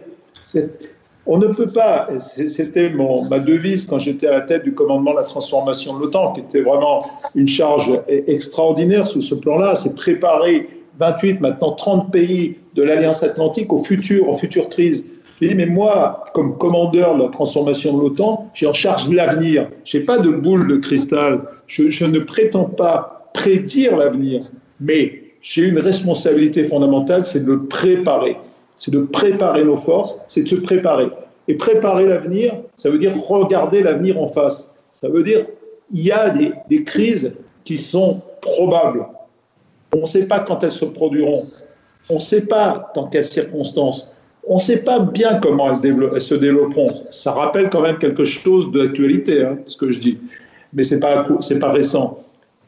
On 1.25 1.39
ne 1.39 1.47
peut 1.47 1.71
pas, 1.73 2.09
c'était 2.19 2.91
ma 2.91 3.39
devise 3.39 3.87
quand 3.87 4.01
j'étais 4.01 4.27
à 4.27 4.33
la 4.33 4.41
tête 4.41 4.65
du 4.65 4.75
commandement 4.75 5.13
de 5.13 5.19
la 5.19 5.25
transformation 5.25 5.95
de 5.95 6.01
l'OTAN, 6.01 6.33
qui 6.33 6.41
était 6.41 6.63
vraiment 6.63 7.05
une 7.37 7.47
charge 7.47 7.93
extraordinaire 8.09 9.07
sous 9.07 9.21
ce 9.21 9.37
plan-là, 9.37 9.77
c'est 9.77 9.95
préparer 9.95 10.69
28, 10.99 11.41
maintenant 11.41 11.73
30 11.73 12.13
pays 12.13 12.57
de 12.75 12.83
l'Alliance 12.83 13.23
Atlantique 13.23 13.73
au 13.73 13.79
futur, 13.79 14.29
aux 14.29 14.37
futures 14.37 14.69
crises. 14.69 15.05
J'ai 15.41 15.49
dit, 15.49 15.55
mais 15.55 15.67
moi, 15.67 16.25
comme 16.35 16.57
commandeur 16.59 17.17
de 17.17 17.25
la 17.25 17.29
transformation 17.29 17.97
de 17.97 18.03
l'OTAN, 18.03 18.51
j'ai 18.55 18.67
en 18.67 18.73
charge 18.73 19.09
l'avenir. 19.09 19.69
Je 19.85 19.99
n'ai 19.99 20.05
pas 20.05 20.19
de 20.19 20.31
boule 20.31 20.69
de 20.69 20.77
cristal. 20.77 21.43
Je 21.67 22.05
ne 22.05 22.19
prétends 22.21 22.65
pas 22.65 23.22
prédire 23.33 23.97
l'avenir, 23.97 24.43
mais 24.81 25.23
j'ai 25.43 25.65
une 25.65 25.79
responsabilité 25.79 26.65
fondamentale, 26.65 27.27
c'est 27.27 27.41
de 27.41 27.53
le 27.53 27.65
préparer. 27.65 28.37
C'est 28.77 28.93
de 28.93 29.01
préparer 29.01 29.65
nos 29.65 29.77
forces, 29.77 30.19
c'est 30.29 30.43
de 30.43 30.49
se 30.49 30.57
préparer. 30.57 31.09
Et 31.49 31.55
préparer 31.55 32.07
l'avenir, 32.07 32.55
ça 32.77 32.91
veut 32.91 32.99
dire 32.99 33.15
regarder 33.17 33.83
l'avenir 33.83 34.19
en 34.19 34.29
face. 34.29 34.73
Ça 34.93 35.09
veut 35.09 35.23
dire 35.23 35.47
il 35.93 36.03
y 36.03 36.13
a 36.13 36.31
des, 36.31 36.85
crises 36.85 37.35
qui 37.65 37.77
sont 37.77 38.21
probables. 38.41 39.07
On 39.95 40.03
ne 40.03 40.07
sait 40.07 40.25
pas 40.25 40.41
quand 40.41 40.65
elles 40.65 40.73
se 40.73 40.87
produiront. 40.87 41.43
On 42.09 42.15
ne 42.15 42.21
sait 42.21 42.43
pas 42.43 42.91
dans 42.95 43.09
quelles 43.09 43.25
circonstances. 43.25 44.15
On 44.47 44.55
ne 44.55 44.61
sait 44.61 44.83
pas 44.83 45.01
bien 45.01 45.39
comment 45.39 45.71
elles, 45.71 45.95
elles, 46.15 46.21
se 46.21 46.35
développeront. 46.35 46.89
Ça 47.05 47.33
rappelle 47.33 47.69
quand 47.69 47.83
même 47.83 47.99
quelque 47.99 48.25
chose 48.25 48.73
de 48.73 48.83
l'actualité, 48.83 49.43
hein, 49.43 49.59
ce 49.67 49.77
que 49.77 49.93
je 49.93 49.99
dis. 49.99 50.19
Mais 50.73 50.83
ce 50.83 50.95
n'est 50.95 51.01
pas, 51.01 51.27
pas 51.61 51.73
récent. 51.73 52.19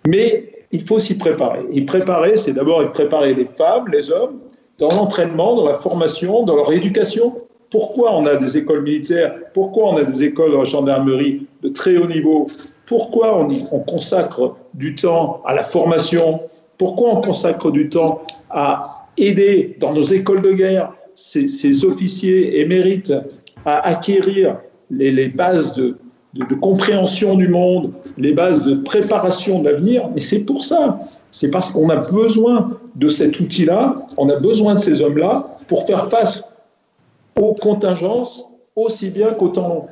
Mais 0.06 0.53
il 0.74 0.82
faut 0.82 0.98
s'y 0.98 1.16
préparer. 1.16 1.60
Y 1.72 1.82
préparer, 1.82 2.36
c'est 2.36 2.52
d'abord 2.52 2.82
préparer 2.90 3.32
les 3.32 3.44
femmes, 3.44 3.86
les 3.92 4.10
hommes, 4.10 4.40
dans 4.80 4.88
l'entraînement, 4.88 5.54
dans 5.54 5.68
la 5.68 5.74
formation, 5.74 6.42
dans 6.42 6.56
leur 6.56 6.72
éducation. 6.72 7.32
Pourquoi 7.70 8.12
on 8.12 8.26
a 8.26 8.34
des 8.34 8.56
écoles 8.56 8.82
militaires? 8.82 9.36
Pourquoi 9.54 9.90
on 9.90 9.96
a 9.98 10.02
des 10.02 10.24
écoles 10.24 10.58
de 10.58 10.64
gendarmerie 10.64 11.46
de 11.62 11.68
très 11.68 11.96
haut 11.96 12.08
niveau? 12.08 12.48
Pourquoi 12.86 13.38
on, 13.38 13.80
consacre 13.84 14.56
du 14.74 14.96
temps 14.96 15.42
à 15.46 15.54
la 15.54 15.62
formation? 15.62 16.40
Pourquoi 16.76 17.10
on 17.10 17.20
consacre 17.20 17.70
du 17.70 17.88
temps 17.88 18.22
à 18.50 18.84
aider 19.16 19.76
dans 19.78 19.92
nos 19.92 20.02
écoles 20.02 20.42
de 20.42 20.54
guerre? 20.54 20.92
Ces, 21.14 21.84
officiers 21.84 22.60
émérites 22.60 23.14
à 23.64 23.86
acquérir 23.86 24.58
les 24.90 25.28
bases 25.28 25.72
de, 25.74 25.96
de, 26.34 26.54
compréhension 26.54 27.36
du 27.36 27.48
monde, 27.48 27.92
les 28.18 28.32
bases 28.32 28.64
de 28.64 28.74
préparation 28.74 29.60
de 29.60 29.70
l'avenir, 29.70 30.08
mais 30.14 30.20
c'est 30.20 30.40
pour 30.40 30.64
ça. 30.64 30.98
C'est 31.30 31.50
parce 31.50 31.70
qu'on 31.70 31.88
a 31.90 31.96
besoin 31.96 32.78
de 32.96 33.08
cet 33.08 33.40
outil-là, 33.40 33.94
on 34.16 34.28
a 34.28 34.36
besoin 34.36 34.74
de 34.74 34.78
ces 34.78 35.00
hommes-là 35.02 35.44
pour 35.68 35.86
faire 35.86 36.08
face 36.08 36.42
aux 37.40 37.54
contingences 37.54 38.44
aussi 38.76 39.10
bien 39.10 39.32
qu'au 39.34 39.48
temps 39.48 39.68
long. 39.68 39.86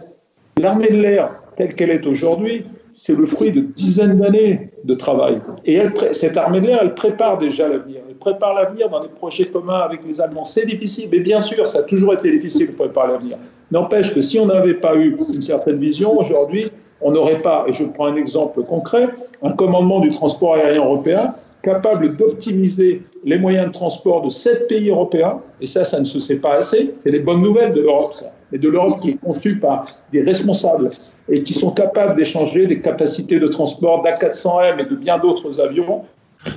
L'armée 0.59 0.89
de 0.89 1.01
l'air, 1.01 1.29
telle 1.57 1.75
qu'elle 1.75 1.91
est 1.91 2.07
aujourd'hui, 2.07 2.65
c'est 2.93 3.17
le 3.17 3.25
fruit 3.25 3.53
de 3.53 3.61
dizaines 3.61 4.19
d'années 4.19 4.71
de 4.85 4.95
travail. 4.95 5.39
Et 5.65 5.81
cette 6.13 6.37
armée 6.37 6.61
de 6.61 6.67
l'air, 6.67 6.81
elle 6.83 6.95
prépare 6.95 7.39
déjà 7.39 7.69
l'avenir. 7.69 8.03
Elle 8.09 8.17
prépare 8.17 8.55
l'avenir 8.55 8.91
dans 8.91 9.01
des 9.01 9.09
projets 9.09 9.47
communs 9.47 9.81
avec 9.81 10.05
les 10.07 10.21
Allemands. 10.21 10.45
C'est 10.45 10.67
difficile, 10.67 11.09
mais 11.11 11.21
bien 11.21 11.41
sûr, 11.41 11.67
ça 11.67 11.79
a 11.79 11.83
toujours 11.83 12.13
été 12.13 12.31
difficile 12.31 12.69
de 12.69 12.73
préparer 12.73 13.13
l'avenir. 13.13 13.39
N'empêche 13.71 14.13
que 14.13 14.21
si 14.21 14.39
on 14.39 14.47
n'avait 14.47 14.75
pas 14.75 14.95
eu 14.95 15.17
une 15.35 15.41
certaine 15.41 15.79
vision, 15.79 16.19
aujourd'hui, 16.19 16.67
on 17.01 17.13
n'aurait 17.13 17.41
pas, 17.43 17.65
et 17.67 17.73
je 17.73 17.85
prends 17.85 18.07
un 18.07 18.17
exemple 18.17 18.63
concret, 18.63 19.09
un 19.43 19.53
commandement 19.53 20.01
du 20.01 20.09
transport 20.09 20.55
aérien 20.55 20.85
européen 20.85 21.27
capable 21.63 22.17
d'optimiser 22.17 23.03
les 23.25 23.39
moyens 23.39 23.67
de 23.69 23.73
transport 23.73 24.23
de 24.23 24.29
sept 24.29 24.69
pays 24.69 24.91
européens, 24.91 25.39
et 25.61 25.67
ça, 25.67 25.85
ça 25.85 25.99
ne 26.01 26.05
se 26.05 26.19
sait 26.19 26.37
pas 26.37 26.55
assez, 26.55 26.93
c'est 27.03 27.11
les 27.11 27.21
bonnes 27.21 27.41
nouvelles 27.41 27.73
de 27.73 27.81
l'Europe, 27.81 28.15
mais 28.53 28.59
de 28.59 28.69
l'Europe 28.69 29.01
qui 29.01 29.11
est 29.11 29.21
conçue 29.21 29.59
par 29.59 29.87
des 30.13 30.23
responsables 30.23 30.91
et 31.29 31.43
qui 31.43 31.55
sont 31.55 31.71
capables 31.71 32.15
d'échanger 32.15 32.67
des 32.67 32.81
capacités 32.81 33.41
de 33.41 33.49
transport 33.49 34.05
d'A400M 34.05 34.79
et 34.79 34.89
de 34.89 34.95
bien 34.95 35.19
d'autres 35.19 35.59
avions 35.59 36.03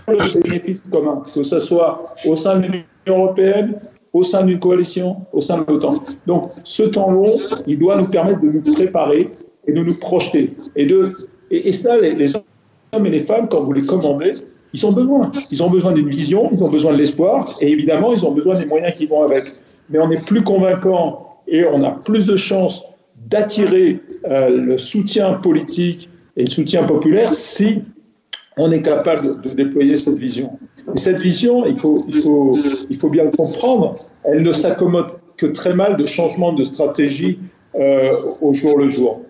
pour 0.06 0.14
le 0.14 0.41
bénéfice 0.41 0.84
commun, 0.91 1.24
que 1.34 1.43
ce 1.43 1.60
soit 1.60 2.04
au 2.26 2.36
sein 2.36 2.58
de 2.58 2.64
l'Union 2.64 2.86
européenne, 3.08 3.76
au 4.14 4.24
sein 4.24 4.43
d'une 4.43 4.60
coalition, 4.60 5.18
au 5.32 5.41
sein 5.41 5.60
de 5.60 5.66
l'OTAN. 5.68 5.96
Donc 6.28 6.50
ce 6.64 6.84
temps 6.84 7.12
long, 7.12 7.32
il 7.66 7.80
doit 7.80 7.98
nous 7.98 8.10
permettre 8.10 8.41
de 8.41 8.50
nous 8.50 8.74
préparer 8.74 9.30
et 9.68 9.72
de 9.72 9.82
nous 9.82 9.98
projeter. 10.00 10.54
Et, 10.76 10.86
de, 10.86 11.10
et, 11.52 11.72
ça, 11.72 11.98
les, 11.98 12.14
les 12.14 12.36
hommes 12.36 13.06
et 13.06 13.10
les 13.10 13.20
femmes, 13.22 13.48
quand 13.50 13.64
vous 13.64 13.74
les 13.74 13.84
commandez, 13.84 14.34
ils 14.74 14.86
ont 14.86 14.91
besoin. 14.91 15.32
Ils 15.52 15.64
ont 15.64 15.70
besoin 15.70 15.93
d'une 15.93 16.10
vision, 16.10 16.50
ils 16.52 16.62
ont 16.62 16.70
besoin 16.70 16.93
de 16.93 16.98
l'espoir, 16.98 17.48
et 17.62 17.72
évidemment, 17.72 18.12
ils 18.14 18.26
ont 18.26 18.34
besoin 18.34 18.60
des 18.60 18.66
moyens 18.66 18.93
qui 18.98 19.06
vont 19.06 19.24
avec. 19.24 19.43
Mais 19.89 20.00
on 20.00 20.10
est 20.12 20.26
plus 20.26 20.43
convaincant 20.43 21.34
et 21.48 21.66
on 21.66 21.84
a 21.84 21.91
plus 21.91 22.28
de 22.28 22.36
chances 22.36 22.84
d'attirer 23.28 24.02
euh, 24.26 24.50
le 24.50 24.78
soutien 24.78 25.34
politique 25.34 26.10
et 26.38 26.43
le 26.43 26.50
soutien 26.50 26.84
populaire 26.84 27.34
si 27.34 27.82
on 28.58 28.72
est 28.72 28.82
capable 28.82 29.41
de, 29.41 29.50
déployer 29.50 29.98
cette 29.98 30.18
vision. 30.18 30.58
Et 30.96 30.98
cette 30.98 31.20
vision, 31.20 31.66
il 31.66 31.78
faut, 31.78 32.06
bien 33.10 33.26
le 33.26 33.32
comprendre, 33.32 33.96
elle 34.24 34.43
ne 34.43 34.52
s'accommode 34.52 35.08
que 35.38 35.48
très 35.48 35.74
mal 35.74 35.98
de 35.98 36.06
changements 36.06 36.54
de 36.54 36.64
stratégie 36.64 37.39
euh, 37.76 38.10
au 38.41 38.54
jour 38.54 38.78
le 38.78 38.89
jour. 38.89 39.22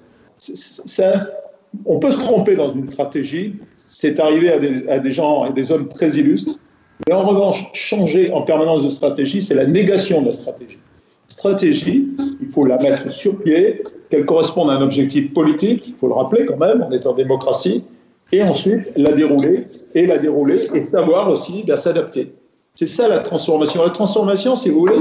On 1.86 1.99
peut 1.99 2.11
se 2.11 2.20
tromper 2.20 2.55
dans 2.55 2.70
une 2.70 2.89
stratégie, 2.89 3.55
c'est 3.78 4.20
arrivé 4.20 4.51
à 4.51 4.59
des, 4.59 4.88
à 4.88 4.99
des 4.99 5.11
gens 5.11 5.45
et 5.45 5.53
des 5.53 5.72
hommes 5.72 5.88
très 5.88 6.09
illustres, 6.09 6.59
mais 7.07 7.13
en 7.13 7.24
revanche, 7.24 7.66
changer 7.74 8.32
en 8.32 8.43
permanence 8.43 8.84
de 8.84 8.89
stratégie, 8.89 9.41
c'est 9.41 9.55
la 9.55 9.66
négation 9.66 10.22
de 10.22 10.28
la 10.28 10.34
stratégie 10.34 10.78
stratégie, 11.45 12.07
il 12.41 12.47
faut 12.47 12.65
la 12.65 12.77
mettre 12.77 13.05
sur 13.11 13.37
pied, 13.37 13.83
qu'elle 14.09 14.25
corresponde 14.25 14.71
à 14.71 14.73
un 14.73 14.81
objectif 14.81 15.31
politique, 15.31 15.83
il 15.87 15.93
faut 15.93 16.07
le 16.07 16.13
rappeler 16.13 16.45
quand 16.45 16.57
même, 16.57 16.83
on 16.87 16.91
est 16.91 17.05
en 17.05 17.13
démocratie, 17.13 17.83
et 18.31 18.41
ensuite 18.41 18.81
la 18.95 19.11
dérouler, 19.11 19.63
et 19.93 20.07
la 20.07 20.17
dérouler, 20.17 20.59
et 20.73 20.81
savoir 20.81 21.29
aussi 21.29 21.61
bien 21.63 21.75
s'adapter. 21.75 22.33
C'est 22.73 22.87
ça 22.87 23.07
la 23.07 23.19
transformation. 23.19 23.83
La 23.83 23.91
transformation, 23.91 24.55
si 24.55 24.69
vous 24.69 24.79
voulez, 24.79 24.97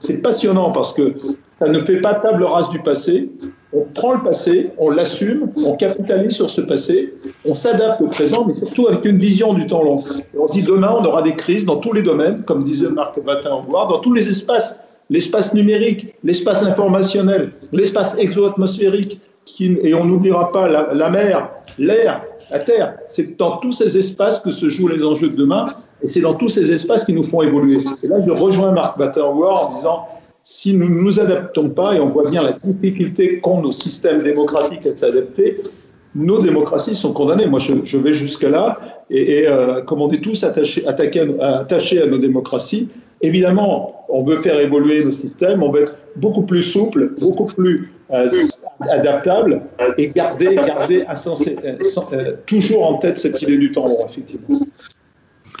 c'est 0.00 0.22
passionnant 0.22 0.72
parce 0.72 0.92
que 0.94 1.14
ça 1.58 1.68
ne 1.68 1.78
fait 1.78 2.00
pas 2.00 2.14
table 2.14 2.42
rase 2.44 2.70
du 2.70 2.80
passé. 2.80 3.30
On 3.72 3.84
prend 3.94 4.14
le 4.14 4.22
passé, 4.22 4.70
on 4.78 4.90
l'assume, 4.90 5.50
on 5.66 5.76
capitalise 5.76 6.32
sur 6.32 6.48
ce 6.48 6.62
passé, 6.62 7.12
on 7.44 7.54
s'adapte 7.54 8.00
au 8.00 8.08
présent, 8.08 8.44
mais 8.46 8.54
surtout 8.54 8.88
avec 8.88 9.04
une 9.04 9.18
vision 9.18 9.52
du 9.52 9.66
temps 9.66 9.82
long. 9.82 9.96
Et 10.34 10.38
on 10.38 10.46
dit 10.46 10.62
demain, 10.62 10.96
on 10.98 11.04
aura 11.04 11.22
des 11.22 11.36
crises 11.36 11.66
dans 11.66 11.76
tous 11.76 11.92
les 11.92 12.02
domaines, 12.02 12.42
comme 12.46 12.64
disait 12.64 12.90
Marc 12.90 13.18
Vatin-Aumboire, 13.18 13.86
dans 13.88 13.98
tous 13.98 14.12
les 14.12 14.28
espaces 14.30 14.80
l'espace 15.10 15.54
numérique, 15.54 16.14
l'espace 16.22 16.62
informationnel, 16.62 17.50
l'espace 17.72 18.16
exo-atmosphérique, 18.18 19.20
et 19.60 19.94
on 19.94 20.04
n'oubliera 20.04 20.50
pas 20.52 20.66
la, 20.68 21.10
mer, 21.10 21.48
l'air, 21.78 22.22
la 22.50 22.58
terre. 22.58 22.96
C'est 23.08 23.36
dans 23.36 23.58
tous 23.58 23.72
ces 23.72 23.98
espaces 23.98 24.40
que 24.40 24.50
se 24.50 24.68
jouent 24.70 24.88
les 24.88 25.04
enjeux 25.04 25.28
de 25.30 25.36
demain, 25.36 25.66
et 26.02 26.08
c'est 26.08 26.20
dans 26.20 26.34
tous 26.34 26.48
ces 26.48 26.72
espaces 26.72 27.04
qui 27.04 27.12
nous 27.12 27.24
font 27.24 27.42
évoluer. 27.42 27.78
Et 28.02 28.06
là, 28.08 28.16
je 28.26 28.30
rejoins 28.30 28.72
Marc 28.72 28.98
Batterwar 28.98 29.70
en 29.70 29.76
disant, 29.76 30.08
si 30.42 30.74
nous 30.74 30.88
ne 30.88 31.00
nous 31.00 31.20
adaptons 31.20 31.70
pas, 31.70 31.94
et 31.94 32.00
on 32.00 32.06
voit 32.06 32.28
bien 32.30 32.42
la 32.42 32.52
difficulté 32.52 33.40
qu'ont 33.40 33.62
nos 33.62 33.70
systèmes 33.70 34.22
démocratiques 34.22 34.86
à 34.86 34.96
s'adapter, 34.96 35.58
nos 36.14 36.40
démocraties 36.40 36.94
sont 36.94 37.12
condamnées. 37.12 37.46
Moi, 37.46 37.58
je, 37.58 37.98
vais 37.98 38.12
jusque-là, 38.12 38.76
et, 39.10 39.46
euh, 39.46 39.82
comme 39.82 40.00
on 40.00 40.10
est 40.10 40.22
tous 40.22 40.44
attachés, 40.44 40.86
attachés 40.86 42.02
à 42.02 42.06
nos 42.06 42.18
démocraties, 42.18 42.88
évidemment, 43.20 44.04
on 44.08 44.22
veut 44.24 44.36
faire 44.36 44.60
évoluer 44.60 45.04
nos 45.04 45.12
systèmes, 45.12 45.62
on 45.62 45.70
veut 45.70 45.82
être 45.82 45.96
beaucoup 46.16 46.42
plus 46.42 46.62
souple, 46.62 47.14
beaucoup 47.20 47.44
plus 47.44 47.90
euh, 48.12 48.28
adaptable, 48.80 49.62
et 49.98 50.08
garder, 50.08 50.54
garder 50.54 51.04
euh, 51.08 51.74
euh, 52.12 52.32
toujours 52.46 52.86
en 52.86 52.98
tête 52.98 53.18
cette 53.18 53.40
idée 53.42 53.56
du 53.56 53.72
temps 53.72 53.86
long, 53.86 54.06
effectivement. 54.08 54.58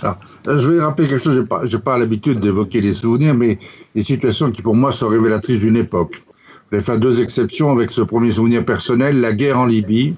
Alors, 0.02 0.58
je 0.58 0.70
vais 0.70 0.80
rappeler 0.80 1.08
quelque 1.08 1.22
chose, 1.22 1.46
je 1.64 1.76
n'ai 1.76 1.82
pas, 1.82 1.98
l'habitude 1.98 2.40
d'évoquer 2.40 2.80
les 2.80 2.92
souvenirs, 2.92 3.34
mais 3.34 3.58
des 3.94 4.02
situations 4.02 4.50
qui 4.50 4.60
pour 4.60 4.74
moi 4.74 4.92
sont 4.92 5.08
révélatrices 5.08 5.60
d'une 5.60 5.76
époque. 5.76 6.22
Je 6.70 6.76
vais 6.76 6.82
faire 6.82 6.98
deux 6.98 7.22
exceptions 7.22 7.70
avec 7.70 7.90
ce 7.90 8.02
premier 8.02 8.30
souvenir 8.30 8.64
personnel, 8.64 9.20
la 9.20 9.32
guerre 9.32 9.58
en 9.58 9.66
Libye, 9.66 10.14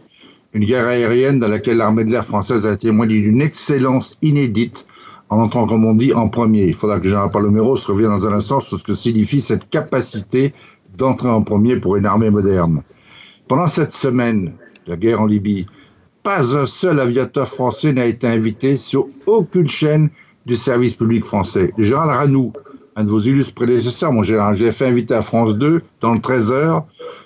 une 0.57 0.65
guerre 0.65 0.87
aérienne 0.87 1.39
dans 1.39 1.49
laquelle 1.49 1.77
l'armée 1.77 2.05
de 2.05 2.11
l'air 2.11 2.25
française 2.25 2.65
a 2.65 2.77
témoigné 2.77 3.21
d'une 3.21 3.43
excellence 3.43 4.17
inédite 4.23 4.87
en 5.29 5.39
entrant, 5.39 5.67
comme 5.67 5.85
on 5.85 5.93
dit, 5.93 6.15
en 6.15 6.29
premier. 6.29 6.65
Il 6.65 6.75
faudra 6.75 6.97
que 6.99 7.05
le 7.05 7.11
général 7.11 7.31
Palomero 7.31 7.77
se 7.77 7.87
revienne 7.87 8.09
dans 8.09 8.27
un 8.27 8.33
instant 8.33 8.61
sur 8.61 8.79
ce 8.79 8.83
que 8.83 8.95
signifie 8.95 9.43
cette 9.43 9.69
capacité 9.69 10.53
d'entrer 10.97 11.29
en 11.29 11.43
premier 11.43 11.77
pour 11.77 11.97
une 11.97 12.07
armée 12.07 12.31
moderne. 12.31 12.83
Pendant 13.49 13.67
cette 13.67 13.93
semaine, 13.93 14.55
la 14.87 14.97
guerre 14.97 15.21
en 15.21 15.27
Libye, 15.27 15.67
pas 16.23 16.57
un 16.57 16.65
seul 16.65 17.01
aviateur 17.01 17.49
français 17.49 17.93
n'a 17.93 18.07
été 18.07 18.27
invité 18.27 18.79
sur 18.79 19.09
aucune 19.27 19.69
chaîne 19.69 20.09
du 20.47 20.57
service 20.57 20.95
public 20.95 21.27
français. 21.27 21.71
Le 21.77 21.85
général 21.85 22.09
Ranou, 22.09 22.55
un 22.97 23.05
de 23.05 23.11
vos 23.11 23.21
illustres 23.21 23.53
prédécesseurs, 23.53 24.11
mon 24.11 24.23
général, 24.23 24.57
j'ai 24.57 24.73
fait 24.73 24.87
inviter 24.87 25.15
à 25.15 25.21
France 25.21 25.55
2 25.55 25.83
dans 26.01 26.15
le 26.15 26.21
13 26.21 26.53
h 26.53 26.83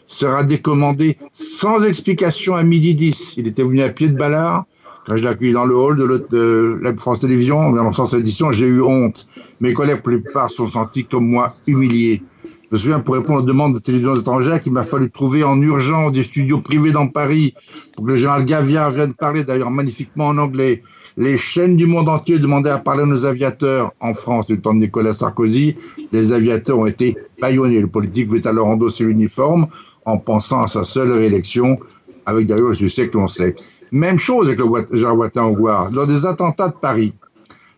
sera 0.09 0.43
décommandé 0.43 1.17
sans 1.33 1.85
explication 1.85 2.57
à 2.57 2.65
midi 2.65 2.97
10. 2.97 3.35
Il 3.37 3.47
était 3.47 3.63
venu 3.63 3.81
à 3.81 3.89
pied 3.89 4.09
de 4.09 4.17
Ballard. 4.17 4.65
Quand 5.07 5.17
je 5.17 5.23
l'ai 5.23 5.29
accueilli 5.29 5.53
dans 5.53 5.65
le 5.65 5.77
hall 5.77 5.97
de, 5.97 6.79
la 6.83 6.95
France 6.97 7.21
Télévisions, 7.21 7.71
lançant 7.71 8.05
cette 8.05 8.21
édition, 8.21 8.51
j'ai 8.51 8.67
eu 8.67 8.83
honte. 8.83 9.29
Mes 9.61 9.73
collègues, 9.73 10.03
pour 10.03 10.13
la 10.13 10.19
plupart, 10.19 10.51
sont 10.51 10.67
sentis 10.67 11.05
comme 11.05 11.29
moi 11.29 11.55
humiliés. 11.69 12.23
Je 12.71 12.77
me 12.77 12.79
souviens, 12.79 13.01
pour 13.01 13.15
répondre 13.15 13.39
aux 13.39 13.47
demandes 13.47 13.75
de 13.75 13.79
télévision 13.79 14.17
étrangères, 14.17 14.61
qu'il 14.61 14.73
m'a 14.73 14.83
fallu 14.83 15.11
trouver 15.11 15.45
en 15.45 15.61
urgence 15.63 16.13
des 16.13 16.25
studios 16.25 16.61
privés 16.61 16.93
dans 16.93 17.07
Paris 17.07 17.55
pour 17.95 18.05
que 18.05 18.11
le 18.11 18.17
général 18.17 18.45
Gaviard 18.45 18.91
vienne 18.91 19.15
parler, 19.15 19.45
d'ailleurs 19.45 19.71
magnifiquement 19.71 20.27
en 20.27 20.39
anglais. 20.39 20.83
Les 21.21 21.37
chaînes 21.37 21.77
du 21.77 21.85
monde 21.85 22.09
entier 22.09 22.39
demandaient 22.39 22.71
à 22.71 22.79
parler 22.79 23.03
à 23.03 23.07
nos 23.07 23.27
aviateurs. 23.27 23.93
En 24.01 24.15
France, 24.15 24.47
du 24.47 24.59
temps 24.59 24.73
de 24.73 24.79
Nicolas 24.79 25.13
Sarkozy, 25.13 25.77
les 26.13 26.33
aviateurs 26.33 26.79
ont 26.79 26.87
été 26.87 27.15
baillonnés. 27.39 27.79
Le 27.79 27.89
politique 27.89 28.31
veut 28.31 28.41
alors 28.47 28.69
endosser 28.69 29.05
l'uniforme 29.05 29.67
en 30.07 30.17
pensant 30.17 30.63
à 30.63 30.67
sa 30.67 30.83
seule 30.83 31.13
réélection, 31.13 31.79
avec 32.25 32.47
d'ailleurs 32.47 32.69
le 32.69 32.75
succès 32.75 33.11
que 33.11 33.19
l'on 33.19 33.27
sait. 33.27 33.55
Même 33.93 34.19
chose 34.19 34.47
avec 34.49 34.61
le 34.61 34.97
Jean 34.97 35.15
Ouattara 35.15 35.91
Lors 35.93 36.07
des 36.07 36.25
attentats 36.25 36.69
de 36.69 36.77
Paris, 36.81 37.13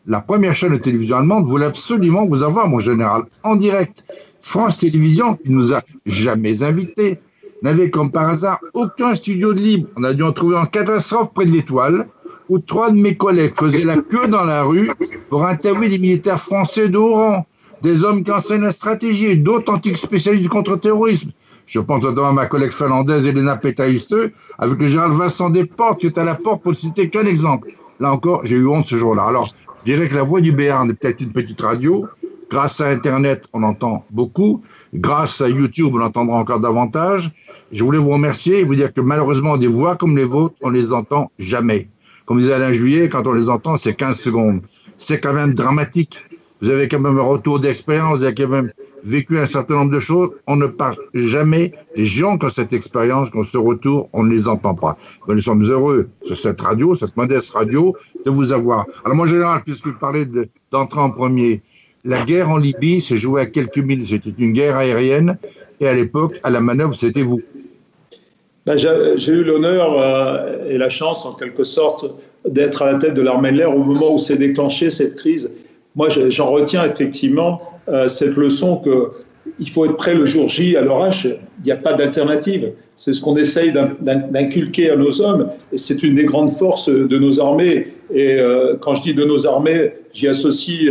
la 0.07 0.20
première 0.20 0.55
chaîne 0.55 0.74
de 0.74 0.78
télévision 0.78 1.16
allemande 1.16 1.49
voulait 1.49 1.66
absolument 1.66 2.24
vous 2.24 2.45
avoir, 2.45 2.68
mon 2.68 2.78
général, 2.78 3.24
en 3.43 3.57
direct. 3.57 4.05
France 4.40 4.78
Télévisions, 4.78 5.34
qui 5.34 5.51
nous 5.51 5.74
a 5.74 5.82
jamais 6.07 6.62
invités, 6.62 7.18
n'avait 7.62 7.90
comme 7.90 8.12
par 8.12 8.28
hasard 8.28 8.61
aucun 8.72 9.16
studio 9.16 9.53
de 9.53 9.61
libre. 9.61 9.88
On 9.97 10.05
a 10.05 10.12
dû 10.12 10.22
en 10.22 10.30
trouver 10.30 10.57
en 10.57 10.66
catastrophe 10.66 11.34
près 11.34 11.45
de 11.45 11.51
l'étoile, 11.51 12.07
où 12.49 12.59
trois 12.59 12.90
de 12.90 12.97
mes 12.97 13.16
collègues 13.16 13.55
faisaient 13.55 13.84
la 13.84 13.97
queue 13.97 14.26
dans 14.26 14.45
la 14.45 14.62
rue 14.62 14.90
pour 15.30 15.47
interviewer 15.47 15.88
des 15.88 15.99
militaires 15.99 16.40
français 16.40 16.88
de 16.88 16.99
haut 16.99 17.14
rang, 17.14 17.47
des 17.82 18.05
hommes 18.05 18.22
qui 18.22 18.30
enseignent 18.30 18.62
la 18.62 18.70
stratégie 18.70 19.36
d'authentiques 19.36 19.97
spécialistes 19.99 20.45
du 20.45 20.49
contre-terrorisme. 20.49 21.30
Je 21.66 21.80
pense 21.80 22.03
notamment 22.03 22.28
à 22.28 22.32
ma 22.32 22.47
collègue 22.47 22.72
finlandaise 22.72 23.26
Elena 23.26 23.57
Petaiste, 23.57 24.14
avec 24.59 24.78
le 24.78 24.86
général 24.86 25.12
Vincent 25.12 25.51
Desportes 25.51 26.01
qui 26.01 26.07
est 26.07 26.18
à 26.18 26.24
la 26.24 26.34
porte 26.34 26.62
pour 26.62 26.72
ne 26.72 26.76
citer 26.76 27.09
qu'un 27.09 27.24
exemple. 27.24 27.68
Là 28.01 28.12
encore, 28.12 28.40
j'ai 28.45 28.57
eu 28.57 28.66
honte 28.66 28.86
ce 28.86 28.97
jour-là. 28.97 29.24
Alors, 29.24 29.47
je 29.47 29.84
dirais 29.84 30.09
que 30.09 30.14
la 30.14 30.22
voix 30.22 30.40
du 30.40 30.53
Béarn 30.53 30.90
est 30.90 30.95
peut-être 30.95 31.20
une 31.20 31.32
petite 31.32 31.61
radio. 31.61 32.07
Grâce 32.51 32.80
à 32.80 32.88
Internet, 32.88 33.47
on 33.53 33.62
entend 33.62 34.05
beaucoup. 34.11 34.61
Grâce 34.93 35.40
à 35.40 35.49
YouTube, 35.49 35.93
on 35.95 36.03
entendra 36.03 36.36
encore 36.36 36.61
davantage. 36.61 37.30
Je 37.70 37.82
voulais 37.82 37.99
vous 37.99 38.11
remercier 38.11 38.59
et 38.59 38.64
vous 38.64 38.74
dire 38.74 38.93
que 38.93 39.01
malheureusement, 39.01 39.57
des 39.57 39.68
voix 39.68 39.97
comme 39.97 40.16
les 40.16 40.24
vôtres, 40.24 40.57
on 40.61 40.68
les 40.68 40.93
entend 40.93 41.30
jamais. 41.38 41.88
Comme 42.27 42.39
disait 42.39 42.55
Alain 42.55 42.73
Juillet, 42.73 43.09
quand 43.09 43.27
on 43.27 43.33
les 43.33 43.49
entend, 43.49 43.77
c'est 43.77 43.95
15 43.95 44.18
secondes. 44.18 44.61
C'est 44.97 45.20
quand 45.20 45.33
même 45.33 45.55
dramatique. 45.55 46.25
Vous 46.61 46.70
avez 46.70 46.87
quand 46.87 47.01
même 47.01 47.18
un 47.18 47.25
retour 47.25 47.59
d'expérience, 47.59 48.18
vous 48.18 48.25
avez 48.25 48.35
quand 48.35 48.49
même 48.49 48.70
vécu 49.03 49.37
un 49.39 49.47
certain 49.47 49.75
nombre 49.75 49.91
de 49.91 49.99
choses. 49.99 50.31
On 50.47 50.55
ne 50.55 50.66
parle 50.66 50.97
jamais. 51.12 51.73
Les 51.97 52.05
gens 52.05 52.39
qui 52.39 52.47
ont 52.47 52.51
cette 52.51 52.73
expérience, 52.73 53.31
qui 53.31 53.37
ont 53.37 53.43
ce 53.43 53.59
retour, 53.59 54.09
on 54.12 54.23
ne 54.23 54.33
les 54.33 54.47
entend 54.47 54.77
pas. 54.77 54.97
nous 55.27 55.41
sommes 55.41 55.64
heureux 55.64 56.09
sur 56.25 56.37
cette 56.37 56.61
radio, 56.61 56.95
cette 56.95 57.16
modeste 57.16 57.51
radio, 57.51 57.97
de 58.25 58.31
vous 58.31 58.53
avoir. 58.53 58.87
Alors, 59.05 59.16
mon 59.16 59.25
général, 59.25 59.62
puisque 59.64 59.89
vous 59.89 59.99
parlez 59.99 60.25
d'entrer 60.70 61.01
en 61.01 61.11
premier, 61.11 61.62
la 62.05 62.23
guerre 62.23 62.51
en 62.51 62.59
Libye 62.59 63.01
s'est 63.01 63.16
jouée 63.16 63.41
à 63.43 63.47
quelques 63.47 63.79
milles. 63.79 64.07
C'était 64.07 64.35
une 64.39 64.53
guerre 64.53 64.77
aérienne. 64.77 65.39
Et 65.81 65.89
à 65.89 65.95
l'époque, 65.95 66.39
à 66.45 66.51
la 66.51 66.61
manœuvre, 66.61 66.95
c'était 66.95 67.23
vous. 67.23 67.41
Ben, 68.64 68.76
j'ai 68.76 69.32
eu 69.32 69.42
l'honneur 69.42 69.98
euh, 69.98 70.70
et 70.70 70.78
la 70.78 70.88
chance, 70.88 71.26
en 71.26 71.32
quelque 71.32 71.64
sorte, 71.64 72.06
d'être 72.48 72.82
à 72.82 72.92
la 72.92 72.98
tête 72.98 73.14
de 73.14 73.22
l'armée 73.22 73.50
de 73.50 73.56
l'air 73.56 73.76
au 73.76 73.82
moment 73.82 74.14
où 74.14 74.18
s'est 74.18 74.36
déclenchée 74.36 74.90
cette 74.90 75.16
crise. 75.16 75.50
Moi, 75.96 76.08
j'en 76.08 76.50
retiens 76.50 76.84
effectivement 76.84 77.60
euh, 77.88 78.08
cette 78.08 78.36
leçon 78.36 78.76
que 78.76 79.08
il 79.58 79.68
faut 79.68 79.84
être 79.84 79.96
prêt 79.96 80.14
le 80.14 80.24
jour 80.24 80.48
J 80.48 80.76
à 80.76 80.82
l'orage. 80.82 81.24
Il 81.24 81.64
n'y 81.64 81.72
a 81.72 81.76
pas 81.76 81.94
d'alternative. 81.94 82.72
C'est 82.96 83.12
ce 83.12 83.20
qu'on 83.20 83.36
essaye 83.36 83.72
d'inculquer 83.72 84.90
à 84.90 84.96
nos 84.96 85.20
hommes, 85.20 85.48
c'est 85.74 86.02
une 86.04 86.14
des 86.14 86.24
grandes 86.24 86.52
forces 86.52 86.88
de 86.88 87.18
nos 87.18 87.40
armées. 87.40 87.88
Et 88.14 88.36
euh, 88.38 88.76
quand 88.80 88.94
je 88.94 89.02
dis 89.02 89.14
de 89.14 89.24
nos 89.24 89.44
armées, 89.46 89.92
j'y 90.12 90.28
associe 90.28 90.88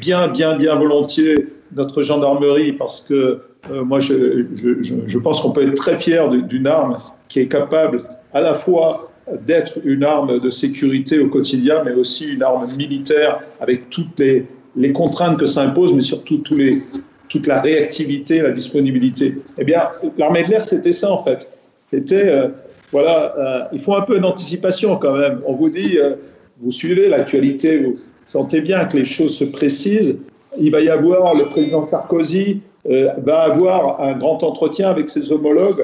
bien, 0.00 0.26
bien, 0.26 0.56
bien 0.56 0.74
volontiers 0.74 1.46
notre 1.74 2.02
gendarmerie, 2.02 2.72
parce 2.72 3.00
que 3.00 3.40
euh, 3.70 3.84
moi, 3.84 4.00
je, 4.00 5.18
pense 5.18 5.40
qu'on 5.40 5.50
peut 5.50 5.62
être 5.62 5.74
très 5.74 5.96
fier 5.96 6.28
d'une 6.28 6.66
arme 6.66 6.96
qui 7.28 7.40
est 7.40 7.48
capable 7.48 7.98
à 8.32 8.40
la 8.40 8.54
fois 8.54 8.98
d'être 9.46 9.78
une 9.84 10.04
arme 10.04 10.38
de 10.38 10.50
sécurité 10.50 11.18
au 11.18 11.28
quotidien, 11.28 11.82
mais 11.84 11.92
aussi 11.92 12.32
une 12.32 12.42
arme 12.42 12.66
militaire 12.76 13.40
avec 13.60 13.90
toutes 13.90 14.20
les, 14.20 14.46
contraintes 14.92 15.38
que 15.38 15.46
ça 15.46 15.62
impose, 15.62 15.92
mais 15.94 16.02
surtout 16.02 16.38
toute 16.38 17.46
la 17.46 17.60
réactivité, 17.60 18.40
la 18.40 18.52
disponibilité. 18.52 19.36
Eh 19.58 19.64
bien, 19.64 19.82
l'armée 20.16 20.44
de 20.44 20.50
l'air, 20.50 20.64
c'était 20.64 20.92
ça 20.92 21.10
en 21.10 21.22
fait. 21.22 21.50
C'était, 21.86 22.28
euh, 22.28 22.48
voilà, 22.92 23.32
euh, 23.38 23.58
il 23.72 23.80
faut 23.80 23.96
un 23.96 24.02
peu 24.02 24.18
d'anticipation 24.18 24.96
quand 24.96 25.14
même. 25.14 25.40
On 25.46 25.56
vous 25.56 25.70
dit, 25.70 25.98
vous 26.60 26.72
suivez 26.72 27.08
l'actualité, 27.08 27.78
vous 27.78 27.94
sentez 28.26 28.60
bien 28.60 28.84
que 28.84 28.96
les 28.96 29.04
choses 29.04 29.36
se 29.36 29.44
précisent. 29.44 30.16
Il 30.58 30.70
va 30.70 30.80
y 30.80 30.88
avoir 30.88 31.34
le 31.34 31.44
président 31.44 31.86
Sarkozy 31.86 32.60
euh, 32.60 32.65
va 33.24 33.40
avoir 33.40 34.00
un 34.00 34.12
grand 34.12 34.42
entretien 34.42 34.88
avec 34.90 35.08
ses 35.08 35.32
homologues 35.32 35.82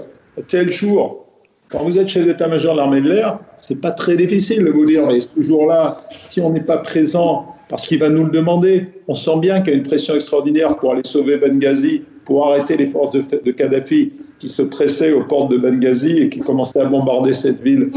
tel 0.49 0.71
jour. 0.71 1.27
Quand 1.69 1.85
vous 1.85 1.99
êtes 1.99 2.09
chef 2.09 2.27
d'état-major 2.27 2.75
de 2.75 2.79
l'armée 2.79 3.01
de 3.01 3.09
l'air, 3.09 3.39
c'est 3.57 3.81
pas 3.81 3.93
très 3.93 4.15
difficile 4.15 4.63
de 4.63 4.71
vous 4.71 4.85
dire, 4.85 5.07
mais 5.07 5.23
ce 5.23 5.43
jour-là, 5.43 5.95
si 6.31 6.41
on 6.41 6.51
n'est 6.51 6.61
pas 6.61 6.77
présent 6.77 7.47
parce 7.71 7.87
qu'il 7.87 7.99
va 7.99 8.11
nous 8.11 8.25
le 8.25 8.31
demander, 8.31 8.89
on 9.09 9.15
sent 9.15 9.39
bien 9.41 9.63
qu'il 9.63 9.73
y 9.73 9.77
a 9.77 9.79
une 9.79 9.85
pression 9.85 10.15
extraordinaire 10.15 10.77
pour 10.77 10.93
aller 10.93 11.01
sauver 11.03 11.39
Benghazi, 11.39 12.03
pour 12.27 12.47
arrêter 12.47 12.77
les 12.77 12.89
forces 12.89 13.13
de, 13.13 13.25
de 13.43 13.51
Kadhafi 13.53 14.13
qui 14.39 14.49
se 14.49 14.61
pressaient 14.61 15.13
aux 15.13 15.25
portes 15.25 15.51
de 15.51 15.57
Benghazi 15.57 16.19
et 16.19 16.29
qui 16.29 16.41
commençaient 16.41 16.81
à 16.81 16.85
bombarder 16.85 17.33
cette 17.33 17.63
ville. 17.63 17.89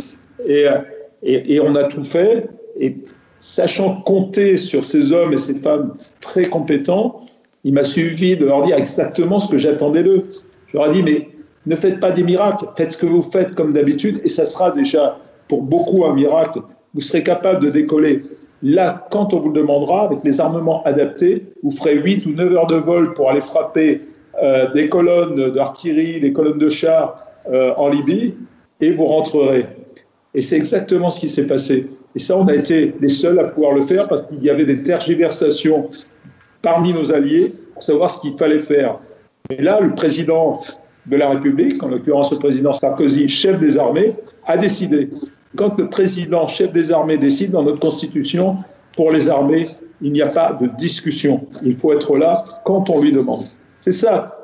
Et, 0.47 0.65
et, 1.21 1.55
et 1.55 1.59
on 1.59 1.75
a 1.75 1.83
tout 1.83 2.03
fait. 2.03 2.47
Et 2.79 2.95
sachant 3.41 4.01
compter 4.01 4.55
sur 4.55 4.85
ces 4.85 5.11
hommes 5.11 5.33
et 5.33 5.37
ces 5.37 5.55
femmes 5.55 5.93
très 6.21 6.45
compétents, 6.45 7.19
il 7.65 7.73
m'a 7.73 7.83
suffi 7.83 8.37
de 8.37 8.45
leur 8.45 8.61
dire 8.61 8.77
exactement 8.77 9.39
ce 9.39 9.49
que 9.49 9.57
j'attendais 9.57 10.03
d'eux. 10.03 10.23
Je 10.67 10.77
leur 10.77 10.87
ai 10.87 10.93
dit, 10.93 11.03
mais 11.03 11.29
ne 11.65 11.75
faites 11.75 11.99
pas 11.99 12.11
des 12.11 12.21
miracles, 12.21 12.65
faites 12.77 12.91
ce 12.91 12.97
que 12.97 13.07
vous 13.07 13.23
faites 13.23 13.55
comme 13.55 13.73
d'habitude, 13.73 14.21
et 14.23 14.27
ça 14.27 14.45
sera 14.45 14.69
déjà 14.69 15.17
pour 15.47 15.63
beaucoup 15.63 16.05
un 16.05 16.13
miracle. 16.13 16.59
Vous 16.93 17.01
serez 17.01 17.23
capable 17.23 17.65
de 17.65 17.71
décoller. 17.71 18.21
Là, 18.61 19.07
quand 19.09 19.33
on 19.33 19.39
vous 19.39 19.49
le 19.49 19.61
demandera, 19.61 20.05
avec 20.05 20.19
les 20.23 20.39
armements 20.39 20.83
adaptés, 20.83 21.43
vous 21.63 21.71
ferez 21.71 21.95
8 21.95 22.27
ou 22.27 22.33
9 22.33 22.53
heures 22.53 22.67
de 22.67 22.75
vol 22.75 23.13
pour 23.15 23.31
aller 23.31 23.41
frapper 23.41 23.99
euh, 24.43 24.71
des 24.73 24.87
colonnes 24.87 25.49
d'artillerie, 25.51 26.21
des 26.21 26.31
colonnes 26.31 26.59
de 26.59 26.69
chars 26.69 27.15
euh, 27.51 27.73
en 27.77 27.89
Libye, 27.89 28.35
et 28.79 28.91
vous 28.91 29.05
rentrerez. 29.05 29.65
Et 30.35 30.41
c'est 30.41 30.57
exactement 30.57 31.09
ce 31.09 31.19
qui 31.19 31.29
s'est 31.29 31.47
passé. 31.47 31.87
Et 32.15 32.19
ça, 32.19 32.37
on 32.37 32.47
a 32.47 32.53
été 32.53 32.93
les 32.99 33.09
seuls 33.09 33.39
à 33.39 33.45
pouvoir 33.45 33.73
le 33.73 33.81
faire 33.81 34.07
parce 34.07 34.27
qu'il 34.27 34.43
y 34.43 34.49
avait 34.51 34.65
des 34.65 34.83
tergiversations 34.83 35.89
parmi 36.65 36.93
nos 36.93 37.13
alliés 37.13 37.51
pour 37.75 37.83
savoir 37.83 38.09
ce 38.09 38.19
qu'il 38.19 38.35
fallait 38.39 38.57
faire. 38.57 38.95
Et 39.51 39.61
là, 39.61 39.79
le 39.79 39.93
président 39.93 40.59
de 41.05 41.15
la 41.15 41.29
République, 41.29 41.81
en 41.83 41.89
l'occurrence 41.89 42.31
le 42.31 42.39
président 42.39 42.73
Sarkozy, 42.73 43.29
chef 43.29 43.59
des 43.59 43.77
armées, 43.77 44.13
a 44.47 44.57
décidé. 44.57 45.09
Quand 45.55 45.77
le 45.77 45.87
président 45.87 46.47
chef 46.47 46.71
des 46.71 46.91
armées 46.91 47.19
décide 47.19 47.51
dans 47.51 47.61
notre 47.61 47.79
Constitution, 47.79 48.57
pour 48.97 49.11
les 49.11 49.29
armées, 49.29 49.67
il 50.01 50.11
n'y 50.11 50.23
a 50.23 50.27
pas 50.27 50.53
de 50.53 50.67
discussion. 50.75 51.45
Il 51.63 51.75
faut 51.77 51.93
être 51.93 52.17
là 52.17 52.33
quand 52.65 52.89
on 52.89 52.99
lui 52.99 53.11
demande. 53.11 53.45
C'est 53.79 53.91
ça. 53.91 54.35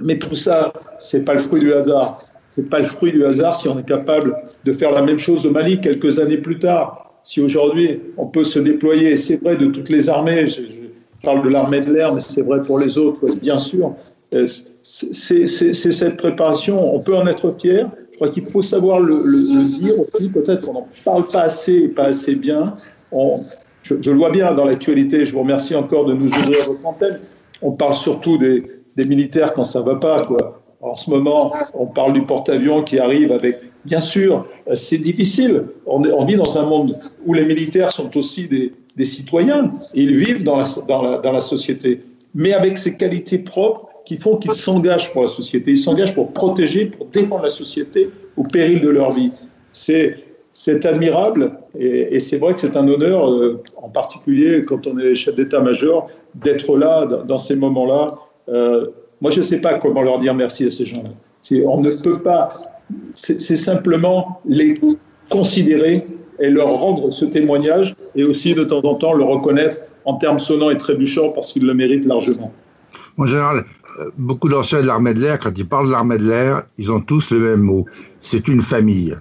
Mais 0.00 0.18
tout 0.18 0.34
ça, 0.34 0.72
c'est 0.98 1.26
pas 1.26 1.34
le 1.34 1.40
fruit 1.40 1.60
du 1.60 1.74
hasard. 1.74 2.16
C'est 2.52 2.70
pas 2.70 2.78
le 2.78 2.86
fruit 2.86 3.12
du 3.12 3.26
hasard 3.26 3.54
si 3.54 3.68
on 3.68 3.78
est 3.78 3.86
capable 3.86 4.34
de 4.64 4.72
faire 4.72 4.92
la 4.92 5.02
même 5.02 5.18
chose 5.18 5.44
au 5.44 5.50
Mali 5.50 5.78
quelques 5.78 6.18
années 6.18 6.38
plus 6.38 6.58
tard. 6.58 7.12
Si 7.22 7.42
aujourd'hui 7.42 8.00
on 8.16 8.26
peut 8.26 8.44
se 8.44 8.58
déployer, 8.58 9.14
c'est 9.16 9.36
vrai 9.36 9.56
de 9.56 9.66
toutes 9.66 9.90
les 9.90 10.08
armées. 10.08 10.46
Je, 10.46 10.79
je 11.20 11.26
parle 11.26 11.44
de 11.44 11.52
l'armée 11.52 11.80
de 11.80 11.92
l'air, 11.92 12.14
mais 12.14 12.20
c'est 12.20 12.42
vrai 12.42 12.62
pour 12.62 12.78
les 12.78 12.96
autres, 12.96 13.20
bien 13.40 13.58
sûr. 13.58 13.94
Euh, 14.32 14.46
c'est 14.82 15.46
cette 15.46 16.16
préparation, 16.16 16.94
on 16.94 17.00
peut 17.00 17.16
en 17.16 17.26
être 17.26 17.54
fier. 17.60 17.90
Je 18.12 18.16
crois 18.16 18.28
qu'il 18.28 18.46
faut 18.46 18.62
savoir 18.62 19.00
le, 19.00 19.78
dire 19.78 19.98
aussi. 20.00 20.30
Peut-être 20.30 20.64
qu'on 20.64 20.74
n'en 20.74 20.88
parle 21.04 21.26
pas 21.26 21.42
assez 21.42 21.74
et 21.74 21.88
pas 21.88 22.06
assez 22.06 22.34
bien. 22.34 22.74
je, 23.82 23.94
le 23.94 24.16
vois 24.16 24.30
bien 24.30 24.54
dans 24.54 24.64
l'actualité. 24.64 25.26
Je 25.26 25.32
vous 25.32 25.40
remercie 25.40 25.74
encore 25.74 26.06
de 26.06 26.14
nous 26.14 26.28
ouvrir 26.28 26.64
votre 26.66 26.86
antenne. 26.86 27.18
On 27.60 27.72
parle 27.72 27.94
surtout 27.94 28.38
des, 28.38 28.64
militaires 28.96 29.52
quand 29.54 29.64
ça 29.64 29.80
ne 29.80 29.86
va 29.86 29.96
pas. 29.96 30.28
En 30.82 30.96
ce 30.96 31.10
moment, 31.10 31.52
on 31.74 31.86
parle 31.86 32.12
du 32.14 32.22
porte-avions 32.22 32.82
qui 32.82 32.98
arrive 32.98 33.32
avec. 33.32 33.56
Bien 33.84 34.00
sûr, 34.00 34.46
c'est 34.74 34.98
difficile. 34.98 35.64
On, 35.86 36.24
vit 36.24 36.36
dans 36.36 36.58
un 36.58 36.64
monde 36.64 36.92
où 37.26 37.32
les 37.34 37.44
militaires 37.44 37.90
sont 37.90 38.14
aussi 38.16 38.46
des, 38.46 38.72
des 39.00 39.06
citoyens. 39.06 39.70
Ils 39.94 40.14
vivent 40.24 40.44
dans 40.44 40.58
la, 40.58 41.40
société, 41.40 42.00
mais 42.34 42.52
avec 42.52 42.76
ces 42.76 42.92
qualités 43.02 43.38
propres 43.38 43.86
qui 44.04 44.16
font 44.16 44.36
qu'ils 44.36 44.58
s'engagent 44.66 45.10
pour 45.12 45.22
la 45.22 45.32
société. 45.40 45.72
Ils 45.72 45.84
s'engagent 45.88 46.14
pour 46.14 46.32
protéger, 46.32 46.82
pour 46.86 47.06
défendre 47.06 47.44
la 47.44 47.54
société 47.62 48.10
au 48.36 48.42
péril 48.42 48.80
de 48.82 48.90
leur 48.90 49.10
vie. 49.10 49.32
C'est 49.72 50.04
c'est 50.52 50.84
admirable 50.84 51.42
et, 51.78 52.18
c'est 52.18 52.38
vrai 52.42 52.52
que 52.54 52.60
c'est 52.60 52.76
un 52.76 52.86
honneur, 52.88 53.30
euh, 53.30 53.62
en 53.76 53.88
particulier 53.88 54.64
quand 54.68 54.84
on 54.88 54.98
est 54.98 55.14
chef 55.14 55.36
d'état-major, 55.36 56.10
d'être 56.34 56.76
là 56.76 57.06
dans 57.32 57.38
ces 57.38 57.54
moments-là. 57.54 58.18
Euh, 58.48 58.88
moi, 59.20 59.30
je 59.30 59.38
ne 59.38 59.44
sais 59.44 59.60
pas 59.66 59.74
comment 59.78 60.02
leur 60.02 60.18
dire 60.18 60.34
merci 60.34 60.66
à 60.66 60.70
ces 60.70 60.86
gens-là. 60.86 61.12
On 61.74 61.80
ne 61.80 61.90
peut 62.02 62.20
pas, 62.20 62.48
c'est 63.14 63.62
simplement 63.70 64.40
les 64.44 64.78
considérer 65.30 66.02
et 66.40 66.50
leur 66.50 66.68
rendre 66.68 67.10
ce 67.12 67.24
témoignage 67.24 67.94
et 68.14 68.24
aussi 68.24 68.54
de 68.54 68.64
temps 68.64 68.82
en 68.84 68.94
temps 68.94 69.12
le 69.12 69.24
reconnaître 69.24 69.76
en 70.04 70.14
termes 70.14 70.38
sonnants 70.38 70.70
et 70.70 70.76
trébuchants 70.76 71.30
parce 71.30 71.52
qu'ils 71.52 71.66
le 71.66 71.74
méritent 71.74 72.06
largement. 72.06 72.52
En 73.18 73.26
général, 73.26 73.64
euh, 73.98 74.10
beaucoup 74.16 74.48
d'anciens 74.48 74.80
de 74.80 74.86
l'armée 74.86 75.14
de 75.14 75.20
l'air, 75.20 75.38
quand 75.38 75.56
ils 75.56 75.66
parlent 75.66 75.86
de 75.86 75.92
l'armée 75.92 76.18
de 76.18 76.28
l'air, 76.28 76.64
ils 76.78 76.90
ont 76.90 77.00
tous 77.00 77.30
le 77.30 77.38
même 77.38 77.60
mot. 77.60 77.84
C'est 78.22 78.48
une 78.48 78.60
famille. 78.60 79.14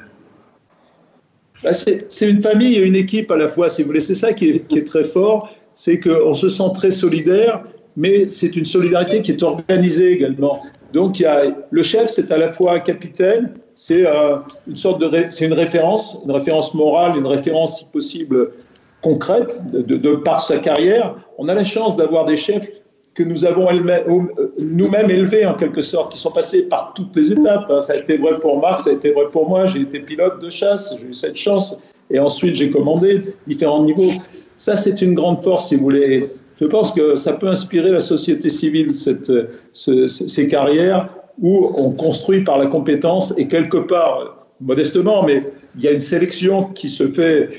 Bah, 1.64 1.74
c'est 1.74 2.30
une 2.30 2.42
famille 2.42 2.76
et 2.76 2.86
une 2.86 2.96
équipe 2.96 3.30
à 3.32 3.38
la 3.38 3.50
fois, 3.50 3.70
si 3.70 3.82
vous 3.82 3.88
voulez. 3.88 4.00
C'est 4.00 4.16
ça 4.16 4.32
qui 4.32 4.50
est, 4.50 4.68
qui 4.68 4.78
est, 4.78 4.88
très 4.88 5.04
fort, 5.04 5.50
c'est 5.74 6.00
qu'on 6.00 6.34
se 6.34 6.48
sent 6.48 6.72
très 6.74 6.92
solidaire, 6.92 7.64
mais 7.98 8.26
c'est 8.26 8.56
une 8.56 8.66
solidarité 8.66 9.22
qui 9.22 9.32
est 9.32 9.44
organisée 9.44 10.14
également. 10.14 10.60
Donc 10.94 11.20
il 11.20 11.24
y 11.24 11.26
a, 11.26 11.44
le 11.70 11.84
chef, 11.84 12.10
c'est 12.10 12.32
à 12.32 12.38
la 12.38 12.52
fois 12.52 12.74
un 12.74 12.80
capitaine, 12.80 13.54
c'est 13.82 14.06
euh, 14.06 14.36
une 14.68 14.76
sorte 14.76 15.00
de, 15.00 15.08
une 15.42 15.54
référence, 15.54 16.20
une 16.26 16.32
référence 16.32 16.74
morale, 16.74 17.14
une 17.18 17.26
référence 17.26 17.78
si 17.78 17.86
possible 17.86 18.52
concrète 19.02 19.64
de, 19.72 20.16
par 20.16 20.42
sa 20.42 20.58
carrière. 20.58 21.16
On 21.38 21.48
a 21.48 21.54
la 21.54 21.64
chance 21.64 21.96
d'avoir 21.96 22.26
des 22.26 22.36
chefs 22.36 22.68
que 23.14 23.24
nous 23.24 23.46
avons 23.46 23.70
euh, 23.70 24.28
nous-mêmes 24.60 25.10
élevés 25.10 25.46
en 25.46 25.54
quelque 25.54 25.82
sorte, 25.82 26.12
qui 26.12 26.20
sont 26.20 26.32
passés 26.32 26.64
par 26.64 26.92
toutes 26.94 27.16
les 27.16 27.32
étapes. 27.32 27.72
Ça 27.80 27.94
a 27.94 27.96
été 27.96 28.18
vrai 28.18 28.36
pour 28.42 28.60
Marc, 28.60 28.84
ça 28.84 28.90
a 28.90 28.94
été 28.94 29.12
vrai 29.12 29.28
pour 29.32 29.48
moi. 29.48 29.66
J'ai 29.68 29.80
été 29.80 30.02
pilote 30.02 30.42
de 30.42 30.50
chasse, 30.50 30.94
j'ai 31.00 31.08
eu 31.08 31.14
cette 31.14 31.38
chance, 31.38 31.80
et 32.12 32.20
ensuite 32.20 32.56
j'ai 32.56 32.70
commandé 32.70 33.18
différents 33.48 33.86
niveaux. 33.86 34.12
Ça, 34.58 34.76
c'est 34.76 35.02
une 35.02 35.14
grande 35.14 35.42
force, 35.42 35.70
si 35.70 35.78
vous 35.78 35.84
voulez. 35.84 36.26
Je 36.60 36.66
pense 36.66 36.92
que 36.92 37.16
ça 37.16 37.32
peut 37.32 37.48
inspirer 37.48 37.92
la 37.92 38.02
société 38.02 38.50
civile, 38.50 38.92
cette, 38.92 39.32
ces 39.74 40.48
carrières, 40.50 41.08
où 41.42 41.70
on 41.78 41.92
construit 41.92 42.44
par 42.44 42.58
la 42.58 42.68
compétence 42.68 43.34
et 43.38 43.48
quelque 43.48 43.78
part, 43.78 44.48
modestement, 44.62 45.24
mais 45.24 45.42
il 45.76 45.84
y 45.84 45.88
a 45.88 45.92
une 45.92 46.00
sélection 46.00 46.66
qui 46.66 46.90
se 46.90 47.08
fait, 47.08 47.50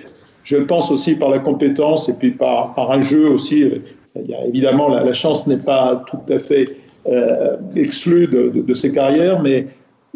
je 0.45 0.57
pense 0.57 0.91
aussi 0.91 1.15
par 1.15 1.31
la 1.31 1.39
compétence 1.39 2.09
et 2.09 2.15
puis 2.15 2.33
par, 2.33 2.91
un 2.91 3.03
jeu 3.03 3.29
aussi. 3.29 3.65
Il 4.17 4.31
y 4.31 4.35
a, 4.35 4.45
évidemment, 4.47 4.89
la, 4.89 5.13
chance 5.13 5.47
n'est 5.47 5.59
pas 5.59 6.05
tout 6.09 6.33
à 6.33 6.39
fait 6.39 6.69
euh, 7.09 7.57
exclue 7.77 8.27
de, 8.27 8.49
de, 8.49 8.75
ces 8.75 8.93
carrières, 8.93 9.41
mais 9.43 9.67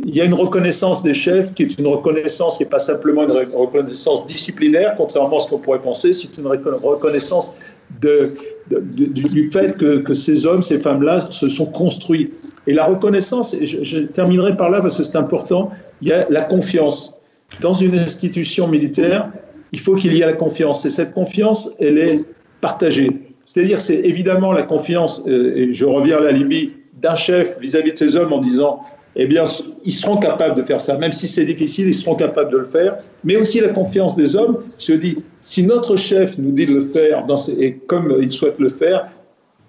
il 0.05 0.15
y 0.15 0.21
a 0.21 0.25
une 0.25 0.35
reconnaissance 0.35 1.03
des 1.03 1.15
chefs 1.15 1.55
qui 1.55 1.63
est 1.63 1.79
une 1.79 1.87
reconnaissance 1.87 2.57
qui 2.57 2.65
n'est 2.65 2.69
pas 2.69 2.81
simplement 2.81 3.23
une 3.23 3.31
reconnaissance 3.55 4.27
disciplinaire, 4.27 4.95
contrairement 4.97 5.37
à 5.37 5.41
ce 5.41 5.51
qu'on 5.51 5.61
pourrait 5.61 5.81
penser, 5.81 6.13
c'est 6.13 6.37
une 6.37 6.49
reconnaissance 6.49 7.55
du, 8.01 9.51
fait 9.51 9.77
que, 9.77 10.15
ces 10.15 10.47
hommes, 10.47 10.63
ces 10.63 10.79
femmes-là 10.79 11.21
se 11.31 11.49
sont 11.49 11.67
construits. 11.67 12.31
Et 12.67 12.73
la 12.73 12.87
reconnaissance, 12.87 13.55
et 13.55 13.67
je, 13.67 13.85
je 13.85 13.99
terminerai 14.01 14.57
par 14.57 14.71
là 14.71 14.81
parce 14.81 14.97
que 14.97 15.05
c'est 15.05 15.17
important, 15.17 15.71
il 16.03 16.09
y 16.09 16.13
a 16.13 16.25
la 16.31 16.43
confiance. 16.43 17.15
Dans 17.61 17.75
une 17.75 17.99
institution 17.99 18.69
militaire, 18.69 19.31
il 19.73 19.81
faut 19.81 19.95
qu'il 19.95 20.15
y 20.15 20.23
ait 20.23 20.27
la 20.27 20.33
confiance. 20.33 20.85
Et 20.87 20.91
cette 20.91 21.13
confiance, 21.13 21.71
elle 21.79 21.99
est 21.99 22.29
partagée. 22.61 23.11
C'est-à-dire, 23.45 23.81
c'est 23.81 23.97
évidemment 23.97 24.53
la 24.53 24.63
confiance, 24.63 25.23
euh, 25.27 25.57
et 25.57 25.73
je 25.73 25.85
reviens 25.85 26.19
à 26.19 26.21
la 26.21 26.33
Libye, 26.33 26.71
d'un 27.01 27.15
chef 27.15 27.59
vis-à-vis 27.61 27.93
de 27.93 27.99
ses 27.99 28.17
hommes 28.17 28.33
en 28.33 28.41
disant, 28.41 28.81
eh 29.17 29.27
bien, 29.27 29.45
ils 29.85 29.93
seront 29.93 30.17
capables 30.17 30.57
de 30.57 30.63
faire 30.63 30.81
ça, 30.81 30.97
même 30.97 31.13
si 31.13 31.29
c'est 31.29 31.45
difficile, 31.45 31.87
ils 31.87 31.95
seront 31.95 32.17
capables 32.17 32.51
de 32.51 32.59
le 32.59 32.65
faire. 32.65 32.97
Mais 33.23 33.37
aussi 33.37 33.61
la 33.61 33.69
confiance 33.69 34.17
des 34.17 34.35
hommes. 34.35 34.59
Je 34.79 34.95
dis, 34.95 35.17
si 35.41 35.63
notre 35.63 35.97
chef 35.97 36.37
nous 36.39 36.51
dit 36.51 36.67
de 36.67 36.75
le 36.75 36.85
faire, 36.85 37.25
et 37.59 37.75
comme 37.87 38.17
il 38.21 38.33
souhaite 38.33 38.59
le 38.59 38.71
faire, 38.71 39.09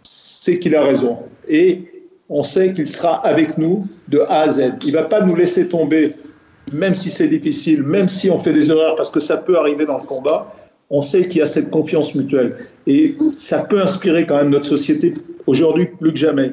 c'est 0.04 0.60
qu'il 0.60 0.76
a 0.76 0.84
raison. 0.84 1.20
Et 1.48 1.84
on 2.30 2.42
sait 2.42 2.74
qu'il 2.74 2.88
sera 2.88 3.26
avec 3.26 3.58
nous 3.58 3.86
de 4.08 4.20
A 4.22 4.42
à 4.42 4.50
Z. 4.50 4.74
Il 4.84 4.94
ne 4.94 4.98
va 4.98 5.04
pas 5.04 5.22
nous 5.22 5.36
laisser 5.36 5.68
tomber, 5.68 6.10
même 6.72 6.96
si 6.96 7.12
c'est 7.12 7.28
difficile, 7.28 7.84
même 7.84 8.08
si 8.08 8.32
on 8.32 8.40
fait 8.40 8.54
des 8.54 8.72
erreurs, 8.72 8.96
parce 8.96 9.12
que 9.12 9.20
ça 9.20 9.38
peut 9.38 9.58
arriver 9.58 9.86
dans 9.86 10.00
le 10.00 10.06
combat. 10.06 10.52
On 10.90 11.02
sait 11.02 11.28
qu'il 11.28 11.40
y 11.40 11.42
a 11.42 11.48
cette 11.48 11.70
confiance 11.70 12.16
mutuelle. 12.16 12.56
Et 12.88 13.12
ça 13.12 13.60
peut 13.60 13.80
inspirer 13.80 14.26
quand 14.26 14.38
même 14.38 14.50
notre 14.50 14.68
société 14.68 15.14
aujourd'hui 15.46 15.88
plus 16.00 16.12
que 16.12 16.18
jamais 16.18 16.52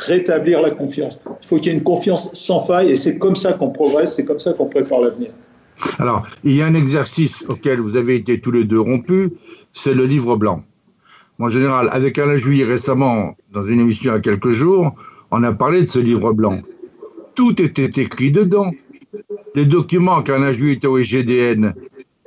rétablir 0.00 0.60
la 0.62 0.70
confiance. 0.70 1.20
Il 1.42 1.46
faut 1.46 1.56
qu'il 1.56 1.72
y 1.72 1.74
ait 1.74 1.78
une 1.78 1.84
confiance 1.84 2.30
sans 2.34 2.62
faille 2.62 2.90
et 2.90 2.96
c'est 2.96 3.18
comme 3.18 3.36
ça 3.36 3.52
qu'on 3.52 3.70
progresse, 3.70 4.14
c'est 4.14 4.24
comme 4.24 4.38
ça 4.38 4.52
qu'on 4.52 4.66
prépare 4.66 5.00
l'avenir. 5.00 5.30
Alors, 5.98 6.26
il 6.44 6.56
y 6.56 6.62
a 6.62 6.66
un 6.66 6.74
exercice 6.74 7.44
auquel 7.48 7.80
vous 7.80 7.96
avez 7.96 8.16
été 8.16 8.40
tous 8.40 8.50
les 8.50 8.64
deux 8.64 8.80
rompus, 8.80 9.30
c'est 9.72 9.94
le 9.94 10.04
livre 10.04 10.36
blanc. 10.36 10.62
En 11.38 11.48
général, 11.48 11.88
avec 11.92 12.18
Alain 12.18 12.36
Juillet 12.36 12.64
récemment, 12.64 13.34
dans 13.52 13.64
une 13.64 13.80
émission 13.80 14.12
il 14.12 14.14
y 14.14 14.18
a 14.18 14.20
quelques 14.20 14.50
jours, 14.50 14.94
on 15.30 15.42
a 15.42 15.52
parlé 15.52 15.82
de 15.82 15.86
ce 15.86 15.98
livre 15.98 16.32
blanc. 16.32 16.58
Tout 17.34 17.62
était 17.62 18.02
écrit 18.02 18.30
dedans. 18.30 18.72
Les 19.54 19.64
documents 19.64 20.22
qu'Alain 20.22 20.52
Juillet 20.52 20.74
était 20.74 20.86
au 20.86 20.98
GDN, 20.98 21.74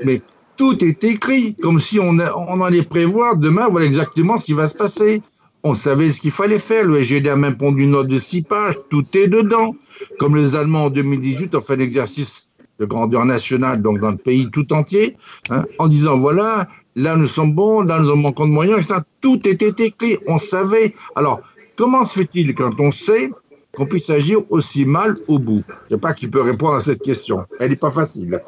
mais 0.04 0.22
tout 0.58 0.84
est 0.84 1.04
écrit, 1.04 1.56
comme 1.56 1.80
si 1.80 2.00
on, 2.00 2.18
on 2.36 2.62
allait 2.62 2.84
prévoir 2.84 3.38
demain, 3.38 3.68
voilà 3.70 3.86
exactement 3.86 4.38
ce 4.38 4.46
qui 4.46 4.54
va 4.54 4.68
se 4.68 4.76
passer. 4.76 5.22
On 5.64 5.74
savait 5.74 6.10
ce 6.10 6.20
qu'il 6.20 6.32
fallait 6.32 6.60
faire. 6.60 6.84
Le 6.86 7.02
SGD 7.02 7.30
a 7.30 7.36
même 7.36 7.58
pondu 7.58 7.84
une 7.84 7.92
note 7.92 8.08
de 8.08 8.20
six 8.20 8.42
pages. 8.42 8.76
Tout 8.90 9.06
est 9.18 9.28
dedans. 9.28 9.76
Comme 10.20 10.36
les 10.36 10.56
Allemands 10.56 10.86
en 10.86 10.90
2018 10.90 11.56
ont 11.56 11.62
fait 11.62 11.74
un 11.74 11.80
exercice 11.80 12.48
de 12.80 12.86
grandeur 12.86 13.24
nationale, 13.26 13.82
donc 13.82 14.00
dans 14.00 14.12
le 14.12 14.18
pays 14.18 14.50
tout 14.52 14.74
entier, 14.74 15.16
hein, 15.52 15.64
en 15.78 15.88
disant 15.88 16.16
voilà, 16.16 16.68
là 16.96 17.16
nous 17.16 17.28
sommes 17.28 17.54
bons, 17.54 17.82
là 17.82 18.00
nous 18.00 18.16
manquons 18.16 18.48
de 18.48 18.52
moyens, 18.52 18.80
etc. 18.80 19.02
Tout 19.22 19.48
était 19.48 19.74
écrit. 19.86 20.18
On 20.28 20.38
savait. 20.38 20.94
Alors, 21.16 21.42
comment 21.76 22.04
se 22.04 22.20
fait-il 22.20 22.54
quand 22.56 22.80
on 22.80 22.92
sait 22.92 23.30
qu'on 23.76 23.86
puisse 23.86 24.10
agir 24.10 24.40
aussi 24.50 24.86
mal 24.86 25.16
au 25.28 25.40
bout? 25.40 25.64
Je 25.68 25.96
ne 25.96 25.98
sais 25.98 26.02
pas 26.02 26.14
qui 26.14 26.28
peut 26.28 26.42
répondre 26.42 26.76
à 26.76 26.82
cette 26.82 27.02
question. 27.02 27.46
Elle 27.60 27.70
n'est 27.70 27.76
pas 27.76 27.92
facile. 27.92 28.42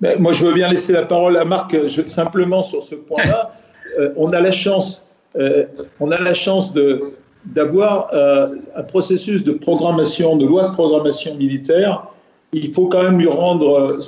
Mais 0.00 0.16
moi, 0.18 0.32
je 0.32 0.46
veux 0.46 0.52
bien 0.52 0.68
laisser 0.68 0.92
la 0.92 1.02
parole 1.02 1.36
à 1.36 1.44
Marc 1.44 1.76
simplement 1.88 2.62
sur 2.62 2.82
ce 2.82 2.94
point-là. 2.94 3.50
Euh, 3.96 4.12
on 4.16 4.32
a 4.32 4.40
la 4.40 4.50
chance 4.50 5.06
euh, 5.36 5.64
on 6.00 6.10
a 6.10 6.20
la 6.20 6.34
chance 6.34 6.72
d'avoir 7.44 8.10
euh, 8.12 8.46
un 8.76 8.82
processus 8.82 9.44
de 9.44 9.52
programmation, 9.52 10.36
de 10.36 10.46
loi 10.46 10.68
de 10.68 10.72
programmation 10.72 11.34
militaire. 11.34 12.06
Il 12.52 12.72
faut 12.72 12.86
quand 12.86 13.02
même 13.02 13.18
lui 13.18 13.28
rendre, 13.28 14.00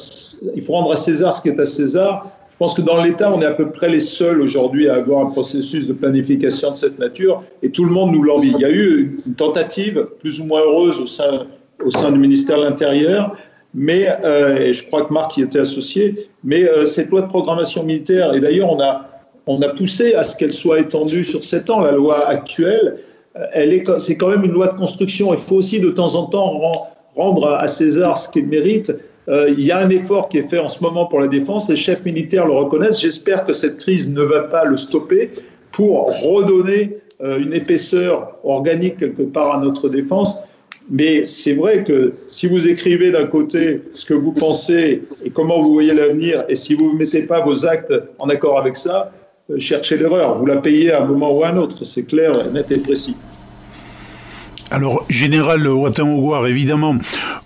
il 0.54 0.62
faut 0.62 0.72
rendre 0.72 0.92
à 0.92 0.96
César 0.96 1.36
ce 1.36 1.42
qui 1.42 1.48
est 1.48 1.58
à 1.58 1.64
César. 1.64 2.24
Je 2.52 2.58
pense 2.58 2.74
que 2.74 2.82
dans 2.82 3.02
l'État, 3.02 3.30
on 3.32 3.42
est 3.42 3.46
à 3.46 3.52
peu 3.52 3.70
près 3.70 3.88
les 3.88 4.00
seuls 4.00 4.40
aujourd'hui 4.40 4.88
à 4.88 4.94
avoir 4.94 5.22
un 5.22 5.30
processus 5.30 5.86
de 5.86 5.92
planification 5.92 6.70
de 6.70 6.76
cette 6.76 6.98
nature 6.98 7.42
et 7.62 7.70
tout 7.70 7.84
le 7.84 7.90
monde 7.90 8.12
nous 8.12 8.22
l'envie. 8.22 8.52
Il 8.54 8.60
y 8.60 8.64
a 8.64 8.70
eu 8.70 9.18
une 9.26 9.34
tentative 9.34 10.06
plus 10.20 10.40
ou 10.40 10.44
moins 10.44 10.60
heureuse 10.60 11.00
au 11.00 11.06
sein, 11.06 11.46
au 11.84 11.90
sein 11.90 12.12
du 12.12 12.18
ministère 12.18 12.58
de 12.58 12.62
l'Intérieur, 12.62 13.36
mais 13.74 14.08
euh, 14.24 14.56
et 14.58 14.72
je 14.72 14.86
crois 14.86 15.04
que 15.04 15.12
Marc 15.12 15.36
y 15.36 15.42
était 15.42 15.58
associé, 15.58 16.28
mais 16.44 16.64
cette 16.86 17.10
loi 17.10 17.22
de 17.22 17.26
programmation 17.26 17.82
militaire, 17.82 18.32
et 18.32 18.40
d'ailleurs 18.40 18.72
on 18.72 18.80
a, 18.80 19.02
on 19.46 19.62
a 19.62 19.68
poussé 19.68 20.14
à 20.14 20.22
ce 20.22 20.36
qu'elle 20.36 20.52
soit 20.52 20.80
étendue 20.80 21.24
sur 21.24 21.44
sept 21.44 21.70
ans. 21.70 21.80
La 21.80 21.92
loi 21.92 22.28
actuelle, 22.28 22.98
euh, 23.36 23.44
elle 23.52 23.72
est, 23.72 23.84
c'est 23.98 24.16
quand 24.16 24.28
même 24.28 24.44
une 24.44 24.52
loi 24.52 24.68
de 24.68 24.76
construction. 24.76 25.32
Il 25.32 25.40
faut 25.40 25.56
aussi 25.56 25.80
de 25.80 25.90
temps 25.90 26.14
en 26.14 26.26
temps 26.26 26.60
rendre 27.14 27.48
à 27.48 27.66
César 27.68 28.18
ce 28.18 28.28
qu'il 28.28 28.46
mérite. 28.46 28.92
Euh, 29.28 29.48
il 29.56 29.64
y 29.64 29.72
a 29.72 29.78
un 29.78 29.90
effort 29.90 30.28
qui 30.28 30.38
est 30.38 30.48
fait 30.48 30.58
en 30.58 30.68
ce 30.68 30.82
moment 30.82 31.06
pour 31.06 31.20
la 31.20 31.28
défense. 31.28 31.68
Les 31.68 31.76
chefs 31.76 32.04
militaires 32.04 32.46
le 32.46 32.52
reconnaissent. 32.52 33.00
J'espère 33.00 33.44
que 33.44 33.52
cette 33.52 33.78
crise 33.78 34.08
ne 34.08 34.22
va 34.22 34.42
pas 34.42 34.64
le 34.64 34.76
stopper 34.76 35.30
pour 35.72 36.06
redonner 36.22 36.98
euh, 37.22 37.38
une 37.38 37.52
épaisseur 37.52 38.36
organique 38.44 38.98
quelque 38.98 39.22
part 39.22 39.56
à 39.56 39.60
notre 39.60 39.88
défense. 39.88 40.38
Mais 40.88 41.24
c'est 41.24 41.54
vrai 41.54 41.82
que 41.82 42.12
si 42.28 42.46
vous 42.46 42.68
écrivez 42.68 43.10
d'un 43.10 43.26
côté 43.26 43.82
ce 43.92 44.04
que 44.06 44.14
vous 44.14 44.32
pensez 44.32 45.02
et 45.24 45.30
comment 45.30 45.60
vous 45.60 45.72
voyez 45.72 45.92
l'avenir, 45.92 46.44
et 46.48 46.54
si 46.54 46.74
vous 46.74 46.92
ne 46.92 46.98
mettez 46.98 47.26
pas 47.26 47.40
vos 47.40 47.66
actes 47.66 47.92
en 48.20 48.28
accord 48.28 48.58
avec 48.58 48.76
ça, 48.76 49.10
chercher 49.58 49.96
l'erreur. 49.96 50.38
Vous 50.38 50.46
la 50.46 50.56
payez 50.56 50.92
à 50.92 51.02
un 51.02 51.06
moment 51.06 51.32
ou 51.32 51.44
à 51.44 51.48
un 51.48 51.56
autre, 51.56 51.84
c'est 51.84 52.04
clair, 52.04 52.50
net 52.52 52.70
et 52.70 52.78
précis. 52.78 53.16
Alors, 54.70 55.04
Général 55.08 55.66
Watton 55.68 56.44
évidemment, 56.44 56.96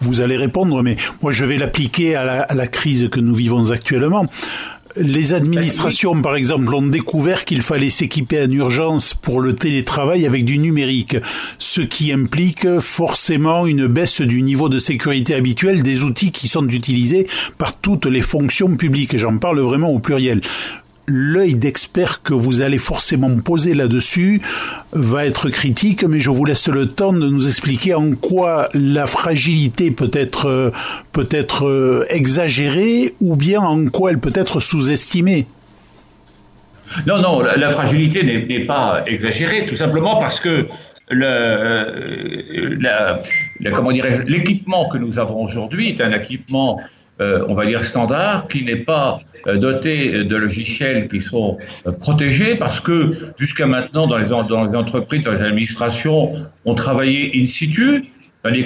vous 0.01 0.22
allez 0.22 0.36
répondre, 0.36 0.82
mais 0.82 0.96
moi 1.20 1.32
je 1.32 1.44
vais 1.44 1.59
l'appliquer 1.59 2.14
à, 2.14 2.46
la, 2.55 2.66
crise 2.66 3.09
que 3.11 3.20
nous 3.20 3.34
vivons 3.34 3.70
actuellement. 3.70 4.24
Les 4.96 5.34
administrations, 5.34 6.20
par 6.20 6.34
exemple, 6.34 6.74
ont 6.74 6.82
découvert 6.82 7.44
qu'il 7.44 7.62
fallait 7.62 7.90
s'équiper 7.90 8.42
en 8.42 8.51
urgence 8.51 9.14
pour 9.14 9.40
le 9.40 9.55
télétravail 9.55 10.26
avec 10.26 10.44
du 10.44 10.59
numérique, 10.59 11.16
ce 11.59 11.80
qui 11.80 12.11
implique 12.11 12.80
forcément 12.80 13.66
une 13.66 13.86
baisse 13.86 14.20
du 14.20 14.42
niveau 14.42 14.68
de 14.68 14.80
sécurité 14.80 15.34
habituel 15.34 15.84
des 15.84 16.03
outils 16.03 16.32
qui 16.32 16.48
sont 16.48 16.66
utilisés 16.66 17.28
par 17.57 17.78
toutes 17.78 18.07
les 18.07 18.22
fonctions 18.22 18.74
publiques. 18.76 19.16
J'en 19.16 19.38
parle 19.38 19.61
vraiment 19.61 19.90
au 19.90 20.01
pluriel 20.01 20.40
l'œil 21.11 21.54
d'expert 21.54 22.22
que 22.22 22.34
vous 22.34 22.61
allez 22.61 22.78
forcément 22.78 23.34
poser 23.36 23.74
là-dessus 23.74 24.40
va 24.92 25.26
être 25.26 25.50
critique, 25.50 26.04
mais 26.04 26.20
je 26.20 26.30
vous 26.30 26.44
laisse 26.44 26.68
le 26.68 26.86
temps 26.86 27.12
de 27.12 27.28
nous 27.28 27.48
expliquer 27.48 27.94
en 27.94 28.12
quoi 28.12 28.68
la 28.74 29.06
fragilité 29.06 29.90
peut 29.90 30.11
être, 30.12 30.48
euh, 30.48 30.70
euh, 31.62 32.04
exagérée 32.08 33.12
ou 33.20 33.36
bien 33.36 33.61
en 33.61 33.86
quoi 33.86 34.11
elle 34.11 34.18
peut 34.18 34.32
être 34.34 34.61
sous-estimée. 34.61 35.46
Non, 37.06 37.20
non, 37.20 37.40
la, 37.40 37.70
fragilité 37.70 38.24
n'est 38.24 38.64
pas 38.64 39.04
exagérée, 39.06 39.64
tout 39.66 39.76
simplement 39.76 40.16
parce 40.16 40.40
que 40.40 40.66
le, 41.11 43.20
comment 43.74 43.90
l'équipement 43.90 44.88
que 44.88 44.98
nous 44.98 45.18
avons 45.18 45.44
aujourd'hui 45.44 45.90
est 45.90 46.00
un 46.00 46.12
équipement, 46.12 46.80
euh, 46.80 46.84
on 47.21 47.55
va 47.55 47.66
dire, 47.66 47.85
standard, 47.85 48.49
qui 48.49 48.64
n'est 48.64 48.77
pas 48.77 49.21
euh, 49.47 49.57
dotés 49.57 50.25
de 50.25 50.37
logiciels 50.37 51.09
qui 51.09 51.23
sont 51.23 51.57
euh, 51.87 51.93
protégés 51.93 52.57
parce 52.57 52.79
que 52.81 53.12
jusqu'à 53.39 53.66
maintenant, 53.66 54.07
dans 54.07 54.18
les, 54.18 54.33
entreprises, 54.33 55.23
dans 55.23 55.33
les 55.33 55.45
administrations, 55.47 56.33
on 56.64 56.75
travaillait 56.75 57.31
in 57.35 57.47
situ. 57.47 58.05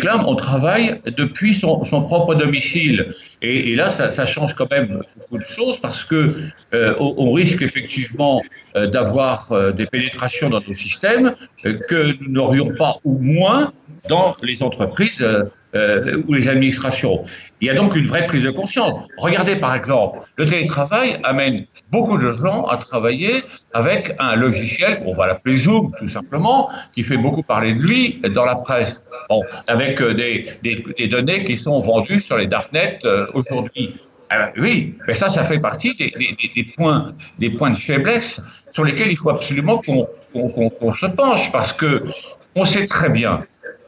Clans, 0.01 0.25
on 0.29 0.37
travaille 0.37 1.01
depuis 1.17 1.53
son, 1.53 1.81
propre 1.81 2.37
domicile. 2.37 3.13
Et, 3.43 3.75
là, 3.75 3.91
ça, 3.91 4.25
change 4.25 4.55
quand 4.55 4.71
même 4.71 5.03
beaucoup 5.17 5.39
de 5.39 5.45
choses 5.45 5.79
parce 5.79 6.05
que 6.05 6.37
euh, 6.75 6.95
on, 7.01 7.33
risque 7.33 7.61
effectivement 7.61 8.41
d'avoir 8.77 9.53
des 9.73 9.87
pénétrations 9.87 10.49
dans 10.49 10.61
nos 10.61 10.75
systèmes 10.75 11.35
que 11.65 12.17
nous 12.21 12.31
n'aurions 12.31 12.73
pas 12.79 12.99
ou 13.03 13.19
moins 13.19 13.73
dans 14.09 14.37
les 14.43 14.63
entreprises 14.63 15.27
euh, 15.75 16.22
ou 16.27 16.35
les 16.35 16.49
administrations. 16.49 17.25
Il 17.61 17.66
y 17.66 17.70
a 17.70 17.75
donc 17.75 17.97
une 17.97 18.07
vraie 18.07 18.27
prise 18.27 18.43
de 18.43 18.51
conscience. 18.51 18.97
Regardez 19.18 19.57
par 19.57 19.75
exemple, 19.75 20.20
le 20.37 20.47
télétravail 20.47 21.18
amène 21.25 21.66
beaucoup 21.91 22.18
de 22.18 22.33
gens 22.33 22.64
à 22.66 22.77
travailler 22.77 23.43
avec 23.72 24.14
un 24.18 24.37
logiciel, 24.37 25.03
on 25.07 25.14
va 25.14 25.27
l'appeler 25.27 25.57
Zoom 25.57 25.93
tout 25.99 26.09
simplement, 26.09 26.70
qui 26.93 27.03
fait 27.03 27.16
beaucoup 27.16 27.43
parler 27.43 27.75
de 27.75 27.81
lui 27.81 28.20
dans 28.35 28.45
la 28.45 28.57
presse. 28.57 29.05
Bon, 29.29 29.43
avec 29.66 30.01
euh, 30.01 30.14
des, 30.14 30.51
des, 30.62 31.09
données 31.09 31.45
qui 31.45 31.57
sont 31.57 31.81
vendues 31.81 32.20
sur 32.20 32.37
les 32.37 32.47
darknets 32.47 32.99
euh, 33.05 33.27
aujourd'hui. 33.35 33.95
oui, 34.59 34.95
mais 35.07 35.14
ça, 35.14 35.29
ça 35.31 35.45
fait 35.45 35.61
partie 35.61 35.95
des, 35.95 36.12
des, 36.55 36.64
points, 36.77 37.12
des 37.39 37.51
points 37.51 37.70
de 37.70 37.77
faiblesse 37.77 38.43
sur 38.70 38.85
lesquels 38.85 39.11
il 39.11 39.16
faut 39.16 39.31
absolument 39.31 39.79
qu'on 39.79 40.09
qu'on 40.35 40.95
se 40.95 41.07
penche, 41.07 41.53
parce 41.53 41.72
que 41.72 42.03
on 42.57 42.64
sait 42.64 42.87
très 42.87 43.09
bien 43.09 43.39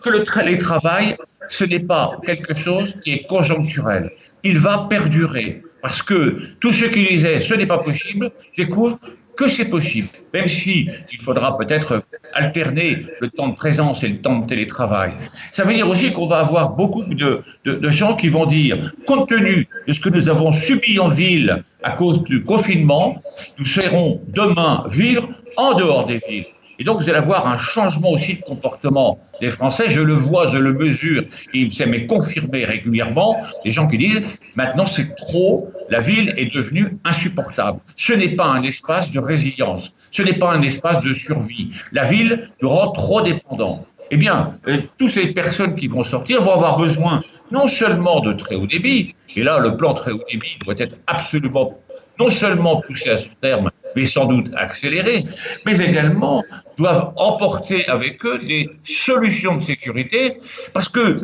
que 0.03 0.11
le 0.11 0.23
télétravail 0.23 1.17
ce 1.49 1.65
n'est 1.65 1.81
pas 1.81 2.19
quelque 2.25 2.55
chose 2.55 2.95
qui 3.03 3.13
est 3.15 3.27
conjoncturel. 3.27 4.11
Il 4.43 4.59
va 4.59 4.87
perdurer 4.89 5.63
parce 5.83 6.03
que 6.03 6.43
tous 6.61 6.73
ceux 6.73 6.89
qui 6.89 7.05
disaient 7.07 7.41
ce 7.41 7.55
n'est 7.55 7.67
pas 7.67 7.79
possible 7.79 8.31
découvrent 8.57 8.99
que 9.37 9.49
c'est 9.49 9.69
possible, 9.69 10.09
même 10.33 10.49
si 10.49 10.89
il 11.13 11.21
faudra 11.21 11.57
peut-être 11.59 12.03
alterner 12.33 13.07
le 13.21 13.29
temps 13.29 13.49
de 13.49 13.55
présence 13.55 14.03
et 14.03 14.09
le 14.09 14.21
temps 14.21 14.39
de 14.39 14.47
télétravail. 14.47 15.13
Ça 15.53 15.63
veut 15.65 15.75
dire 15.75 15.89
aussi 15.89 16.11
qu'on 16.11 16.27
va 16.27 16.39
avoir 16.39 16.71
beaucoup 16.71 17.05
de, 17.05 17.43
de, 17.65 17.91
gens 17.91 18.17
qui 18.17 18.29
vont 18.29 18.47
dire, 18.47 18.95
compte 19.07 19.29
tenu 19.29 19.69
de 19.87 19.93
ce 19.93 20.01
que 20.01 20.09
nous 20.09 20.29
avons 20.31 20.53
subi 20.53 20.99
en 20.99 21.09
ville 21.09 21.63
à 21.83 21.91
cause 21.93 22.23
du 22.25 22.43
confinement, 22.43 23.21
nous 23.59 23.67
serons 23.67 24.21
demain 24.29 24.85
vivre 24.91 25.29
en 25.57 25.75
dehors 25.75 26.07
des 26.07 26.21
villes. 26.29 26.47
Et 26.79 26.85
donc, 26.85 27.01
vous 27.01 27.09
allez 27.09 27.19
avoir 27.19 27.47
un 27.47 27.59
changement 27.59 28.13
aussi 28.13 28.35
de 28.37 28.43
comportement 28.43 29.19
des 29.41 29.51
Français. 29.51 29.89
Je 29.89 30.01
le 30.01 30.15
vois, 30.15 30.47
je 30.47 30.59
le 30.59 30.73
mesure, 30.73 31.23
et 31.55 31.71
ça 31.71 31.87
m'est 31.87 32.07
confirmé 32.07 32.65
régulièrement. 32.65 33.37
Les 33.65 33.73
gens 33.73 33.87
qui 33.87 33.99
disent 33.99 34.23
maintenant 34.55 34.87
c'est 34.87 35.15
trop, 35.17 35.71
la 35.91 36.01
ville 36.01 36.35
est 36.37 36.55
devenue 36.55 36.97
insupportable. 37.05 37.81
Ce 37.97 38.13
n'est 38.13 38.35
pas 38.35 38.47
un 38.47 38.63
espace 38.63 39.11
de 39.13 39.21
résilience, 39.21 39.93
ce 40.11 40.23
n'est 40.23 40.39
pas 40.39 40.53
un 40.53 40.63
espace 40.63 41.01
de 41.01 41.15
survie. 41.15 41.71
La 41.93 42.05
ville 42.05 42.51
nous 42.63 42.71
rend 42.71 42.93
trop 42.93 43.21
dépendants. 43.21 43.87
Eh 44.11 44.17
bien, 44.17 44.57
euh, 44.69 44.79
toutes 44.99 45.11
ces 45.11 45.27
personnes 45.29 45.75
qui 45.75 45.89
vont 45.89 46.05
sortir 46.05 46.41
vont 46.41 46.53
avoir 46.53 46.79
besoin 46.79 47.23
non 47.51 47.67
seulement 47.67 48.21
de 48.21 48.33
très 48.33 48.55
haut 48.55 48.67
débit, 48.67 49.15
et 49.35 49.43
là, 49.43 49.59
le 49.59 49.77
plan 49.77 49.95
très 49.95 50.13
haut 50.13 50.25
débit 50.31 50.57
doit 50.65 50.75
être 50.79 50.97
absolument 51.07 51.79
non 52.19 52.31
seulement 52.31 52.81
poussé 52.81 53.11
à 53.11 53.19
son 53.19 53.31
terme, 53.41 53.71
mais 53.95 54.05
sans 54.05 54.27
doute 54.27 54.49
accéléré, 54.57 55.25
mais 55.65 55.79
également 55.79 56.45
doivent 56.77 57.13
emporter 57.17 57.87
avec 57.89 58.25
eux 58.25 58.39
des 58.39 58.69
solutions 58.85 59.57
de 59.57 59.63
sécurité, 59.63 60.37
parce 60.73 60.89
que 60.89 61.17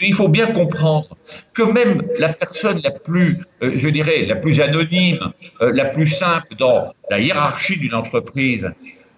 il 0.00 0.14
faut 0.14 0.28
bien 0.28 0.46
comprendre 0.46 1.08
que 1.52 1.62
même 1.62 2.02
la 2.18 2.30
personne 2.30 2.80
la 2.82 2.90
plus, 2.90 3.38
euh, 3.62 3.72
je 3.74 3.88
dirais, 3.88 4.24
la 4.26 4.36
plus 4.36 4.60
anonyme, 4.60 5.18
euh, 5.60 5.72
la 5.74 5.86
plus 5.86 6.06
simple 6.06 6.54
dans 6.58 6.94
la 7.10 7.20
hiérarchie 7.20 7.76
d'une 7.76 7.94
entreprise, 7.94 8.70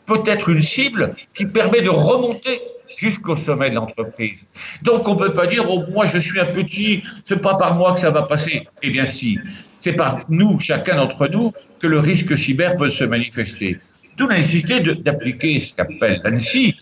peut 0.06 0.22
être 0.26 0.48
une 0.48 0.62
cible 0.62 1.14
qui 1.34 1.46
permet 1.46 1.82
de 1.82 1.88
remonter 1.90 2.60
jusqu'au 3.02 3.36
sommet 3.36 3.70
de 3.70 3.74
l'entreprise. 3.74 4.46
Donc 4.82 5.08
on 5.08 5.14
ne 5.14 5.20
peut 5.24 5.32
pas 5.32 5.48
dire, 5.48 5.68
oh, 5.68 5.82
moi 5.92 6.06
je 6.06 6.18
suis 6.18 6.38
un 6.38 6.50
petit, 6.58 7.02
c'est 7.26 7.42
pas 7.48 7.56
par 7.56 7.74
moi 7.74 7.94
que 7.94 8.00
ça 8.00 8.10
va 8.10 8.22
passer. 8.22 8.66
Eh 8.82 8.90
bien 8.90 9.06
si, 9.06 9.38
c'est 9.80 9.94
par 9.94 10.20
nous, 10.28 10.60
chacun 10.60 10.96
d'entre 10.96 11.26
nous, 11.26 11.52
que 11.80 11.88
le 11.88 11.98
risque 11.98 12.38
cyber 12.38 12.76
peut 12.76 12.90
se 12.90 13.04
manifester. 13.04 13.78
La 14.18 14.36
nécessité 14.36 14.78
d'appliquer 14.80 15.58
ce 15.58 15.74
qu'appelle 15.74 16.20
l'ANSI, 16.22 16.76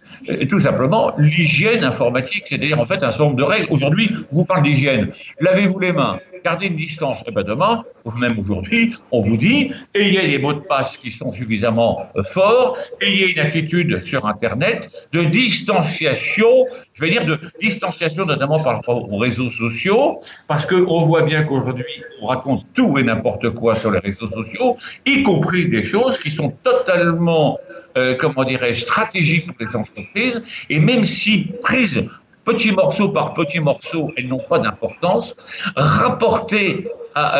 tout 0.48 0.60
simplement 0.60 1.12
l'hygiène 1.18 1.84
informatique, 1.84 2.44
c'est-à-dire 2.46 2.78
en 2.78 2.84
fait 2.84 3.02
un 3.02 3.10
certain 3.10 3.24
nombre 3.24 3.36
de 3.36 3.42
règles. 3.42 3.66
Aujourd'hui, 3.70 4.10
vous 4.30 4.44
parle 4.44 4.62
d'hygiène. 4.62 5.10
Lavez-vous 5.40 5.78
les 5.78 5.92
mains, 5.92 6.18
gardez 6.44 6.66
une 6.66 6.76
distance. 6.76 7.20
Et 7.20 7.24
eh 7.28 7.30
bien 7.32 7.42
demain, 7.42 7.84
ou 8.04 8.12
même 8.12 8.38
aujourd'hui, 8.38 8.94
on 9.10 9.20
vous 9.20 9.36
dit, 9.36 9.72
ayez 9.94 10.26
des 10.26 10.38
mots 10.38 10.52
de 10.52 10.60
passe 10.60 10.96
qui 10.96 11.10
sont 11.10 11.32
suffisamment 11.32 12.06
euh, 12.16 12.22
forts, 12.22 12.78
ayez 13.00 13.32
une 13.32 13.38
attitude 13.38 14.02
sur 14.02 14.26
Internet 14.26 14.88
de 15.12 15.22
distanciation, 15.24 16.66
je 16.94 17.04
vais 17.04 17.10
dire 17.10 17.24
de 17.24 17.38
distanciation 17.60 18.24
notamment 18.24 18.62
par 18.62 18.76
rapport 18.76 19.12
aux 19.12 19.18
réseaux 19.18 19.50
sociaux, 19.50 20.18
parce 20.46 20.66
qu'on 20.66 21.04
voit 21.04 21.22
bien 21.22 21.42
qu'aujourd'hui, 21.42 22.02
on 22.22 22.26
raconte 22.26 22.64
tout 22.74 22.98
et 22.98 23.02
n'importe 23.02 23.50
quoi 23.50 23.76
sur 23.76 23.90
les 23.90 24.00
réseaux 24.00 24.30
sociaux, 24.30 24.76
y 25.06 25.22
compris 25.22 25.68
des 25.68 25.82
choses 25.82 26.18
qui 26.18 26.30
sont 26.30 26.50
totalement 26.62 27.58
euh, 27.96 28.14
comment 28.14 28.44
dirais-je, 28.44 28.80
stratégiques 28.80 29.46
pour 29.46 29.56
les 29.60 29.74
entreprises, 29.76 30.42
et 30.68 30.80
même 30.80 31.04
si 31.04 31.50
prises 31.60 32.04
petit 32.44 32.72
morceau 32.72 33.10
par 33.10 33.34
petit 33.34 33.60
morceau, 33.60 34.12
elles 34.16 34.26
n'ont 34.26 34.42
pas 34.48 34.58
d'importance. 34.58 35.36
Rapportées, 35.76 36.88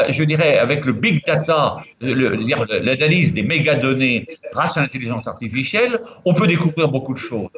je 0.08 0.24
dirais, 0.24 0.58
avec 0.58 0.84
le 0.84 0.92
big 0.92 1.24
data, 1.24 1.78
l'analyse 2.00 3.32
des 3.32 3.42
mégadonnées 3.42 4.26
grâce 4.52 4.76
à 4.76 4.82
l'intelligence 4.82 5.26
artificielle, 5.26 5.98
on 6.24 6.34
peut 6.34 6.46
découvrir 6.46 6.88
beaucoup 6.88 7.14
de 7.14 7.18
choses. 7.18 7.48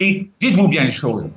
Et 0.00 0.28
dites-vous 0.40 0.68
bien 0.68 0.84
les 0.84 0.92
choses. 0.92 1.28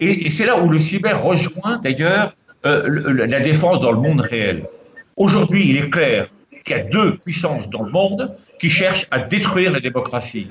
Et, 0.00 0.30
c'est 0.30 0.46
là 0.46 0.58
où 0.58 0.68
le 0.68 0.78
cyber 0.78 1.22
rejoint 1.22 1.78
d'ailleurs 1.82 2.32
euh, 2.66 3.26
la 3.26 3.40
défense 3.40 3.80
dans 3.80 3.92
le 3.92 4.00
monde 4.00 4.20
réel. 4.20 4.64
Aujourd'hui, 5.16 5.68
il 5.68 5.76
est 5.76 5.90
clair 5.90 6.28
qu'il 6.64 6.76
y 6.76 6.80
a 6.80 6.82
deux 6.84 7.16
puissances 7.18 7.68
dans 7.68 7.82
le 7.82 7.90
monde 7.90 8.36
qui 8.58 8.70
cherchent 8.70 9.06
à 9.10 9.18
détruire 9.18 9.72
la 9.72 9.80
démocratie. 9.80 10.48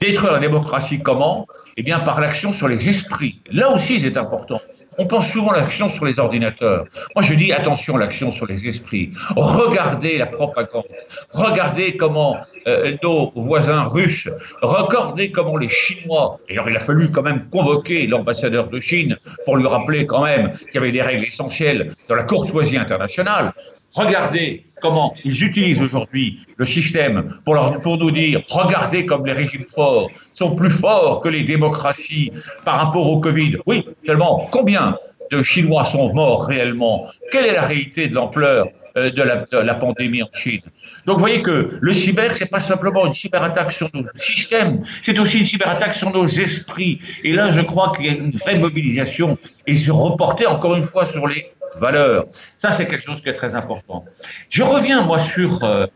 Détruire 0.00 0.32
la 0.32 0.38
démocratie 0.38 1.00
comment? 1.00 1.46
Eh 1.76 1.82
bien 1.82 2.00
par 2.00 2.20
l'action 2.20 2.52
sur 2.52 2.68
les 2.68 2.88
esprits. 2.88 3.40
Là 3.50 3.70
aussi 3.70 4.00
c'est 4.00 4.16
important. 4.16 4.58
On 5.00 5.06
pense 5.06 5.30
souvent 5.30 5.50
à 5.50 5.60
l'action 5.60 5.88
sur 5.88 6.04
les 6.04 6.18
ordinateurs. 6.18 6.84
Moi 7.14 7.24
je 7.24 7.34
dis 7.34 7.52
attention 7.52 7.96
à 7.96 8.00
l'action 8.00 8.32
sur 8.32 8.46
les 8.46 8.66
esprits. 8.66 9.12
Regardez 9.36 10.18
la 10.18 10.26
propagande. 10.26 10.84
Regardez 11.30 11.96
comment 11.96 12.36
euh, 12.66 12.96
nos 13.02 13.30
voisins 13.36 13.84
russes, 13.84 14.28
regardez 14.60 15.30
comment 15.30 15.56
les 15.56 15.68
Chinois, 15.68 16.40
d'ailleurs 16.48 16.68
il 16.68 16.76
a 16.76 16.80
fallu 16.80 17.10
quand 17.10 17.22
même 17.22 17.48
convoquer 17.50 18.06
l'ambassadeur 18.06 18.68
de 18.68 18.80
Chine 18.80 19.16
pour 19.44 19.56
lui 19.56 19.66
rappeler 19.66 20.06
quand 20.06 20.24
même 20.24 20.52
qu'il 20.58 20.74
y 20.74 20.78
avait 20.78 20.92
des 20.92 21.02
règles 21.02 21.24
essentielles 21.24 21.94
dans 22.08 22.16
la 22.16 22.24
courtoisie 22.24 22.76
internationale. 22.76 23.52
Regardez 23.94 24.64
comment 24.80 25.14
ils 25.24 25.42
utilisent 25.44 25.82
aujourd'hui 25.82 26.40
le 26.56 26.66
système 26.66 27.38
pour, 27.44 27.80
pour 27.80 27.98
nous 27.98 28.10
dire, 28.10 28.42
regardez 28.48 29.06
comme 29.06 29.24
les 29.26 29.32
régimes 29.32 29.64
forts 29.66 30.10
sont 30.32 30.54
plus 30.54 30.70
forts 30.70 31.20
que 31.20 31.28
les 31.28 31.42
démocraties 31.42 32.30
par 32.64 32.80
rapport 32.80 33.08
au 33.10 33.20
Covid. 33.20 33.56
Oui, 33.66 33.86
seulement 34.04 34.48
combien 34.52 34.87
de 35.30 35.42
Chinois 35.42 35.84
sont 35.84 36.12
morts 36.12 36.46
réellement 36.46 37.06
Quelle 37.30 37.46
est 37.46 37.54
la 37.54 37.62
réalité 37.62 38.08
de 38.08 38.14
l'ampleur 38.14 38.68
euh, 38.96 39.10
de 39.10 39.22
la, 39.58 39.74
pandémie 39.74 40.22
en 40.22 40.28
Chine? 40.32 40.62
Donc 41.06 41.16
vous 41.16 41.20
voyez 41.20 41.42
que 41.42 41.78
le 41.80 41.92
cyber, 41.92 42.34
c'est 42.36 42.50
pas 42.50 42.60
simplement 42.60 43.06
une 43.06 43.14
cyberattaque 43.14 43.72
sur 43.72 43.90
nos 43.94 44.04
systèmes, 44.14 44.82
c'est 45.02 45.18
aussi 45.18 45.38
une 45.38 45.46
cyberattaque 45.46 45.94
sur 45.94 46.10
nos 46.10 46.26
esprits. 46.26 47.00
Et 47.24 47.32
là, 47.32 47.50
je 47.50 47.60
crois 47.60 47.92
qu'il 47.94 48.06
y 48.06 48.08
a 48.08 48.12
une 48.12 48.30
vraie 48.30 48.58
mobilisation 48.58 49.38
et 49.66 49.76
se 49.76 49.90
reporter 49.90 50.46
encore 50.46 50.76
une 50.76 50.84
fois 50.84 51.04
sur 51.04 51.26
les 51.26 51.52
valeurs. 51.80 52.26
Ça, 52.56 52.70
c'est 52.70 52.86
quelque 52.86 53.04
chose 53.04 53.20
qui 53.20 53.28
est 53.28 53.34
très 53.34 53.54
important. 53.54 54.04
Je 54.48 54.62
reviens, 54.62 55.02
moi, 55.02 55.18
sur 55.18 55.62
euh, 55.64 55.86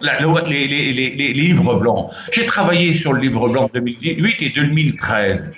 les, 0.00 0.66
les, 0.66 1.32
livres 1.32 1.74
blancs. 1.74 2.10
J'ai 2.32 2.46
travaillé 2.46 2.92
sur 2.92 3.12
le 3.12 3.20
livre 3.20 3.48
blanc 3.48 3.70
2008 3.72 4.42
et 4.42 4.50
2013. 4.50 5.48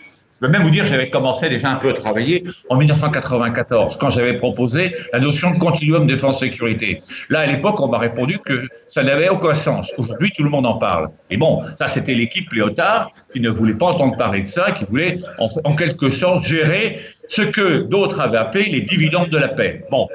Je 0.40 0.46
peux 0.46 0.52
même 0.52 0.62
vous 0.62 0.70
dire, 0.70 0.86
j'avais 0.86 1.10
commencé 1.10 1.48
déjà 1.48 1.68
un 1.68 1.76
peu 1.76 1.88
à 1.88 1.94
travailler 1.94 2.44
en 2.68 2.76
1994, 2.76 3.96
quand 3.96 4.10
j'avais 4.10 4.34
proposé 4.34 4.94
la 5.12 5.18
notion 5.18 5.50
de 5.50 5.58
continuum 5.58 6.06
défense-sécurité. 6.06 7.00
Là, 7.28 7.40
à 7.40 7.46
l'époque, 7.46 7.80
on 7.80 7.88
m'a 7.88 7.98
répondu 7.98 8.38
que 8.38 8.68
ça 8.86 9.02
n'avait 9.02 9.30
aucun 9.30 9.54
sens. 9.54 9.92
Aujourd'hui, 9.98 10.30
tout 10.36 10.44
le 10.44 10.50
monde 10.50 10.64
en 10.64 10.74
parle. 10.74 11.08
Et 11.30 11.36
bon, 11.36 11.64
ça, 11.76 11.88
c'était 11.88 12.14
l'équipe 12.14 12.52
Léotard 12.52 13.10
qui 13.32 13.40
ne 13.40 13.50
voulait 13.50 13.74
pas 13.74 13.86
entendre 13.86 14.16
parler 14.16 14.42
de 14.42 14.46
ça, 14.46 14.70
qui 14.70 14.84
voulait, 14.84 15.16
en, 15.40 15.74
quelque 15.74 16.10
sorte, 16.10 16.44
gérer 16.44 17.00
ce 17.28 17.42
que 17.42 17.78
d'autres 17.82 18.20
avaient 18.20 18.38
appelé 18.38 18.66
les 18.66 18.82
dividendes 18.82 19.30
de 19.30 19.38
la 19.38 19.48
paix. 19.48 19.86
Bon, 19.90 20.06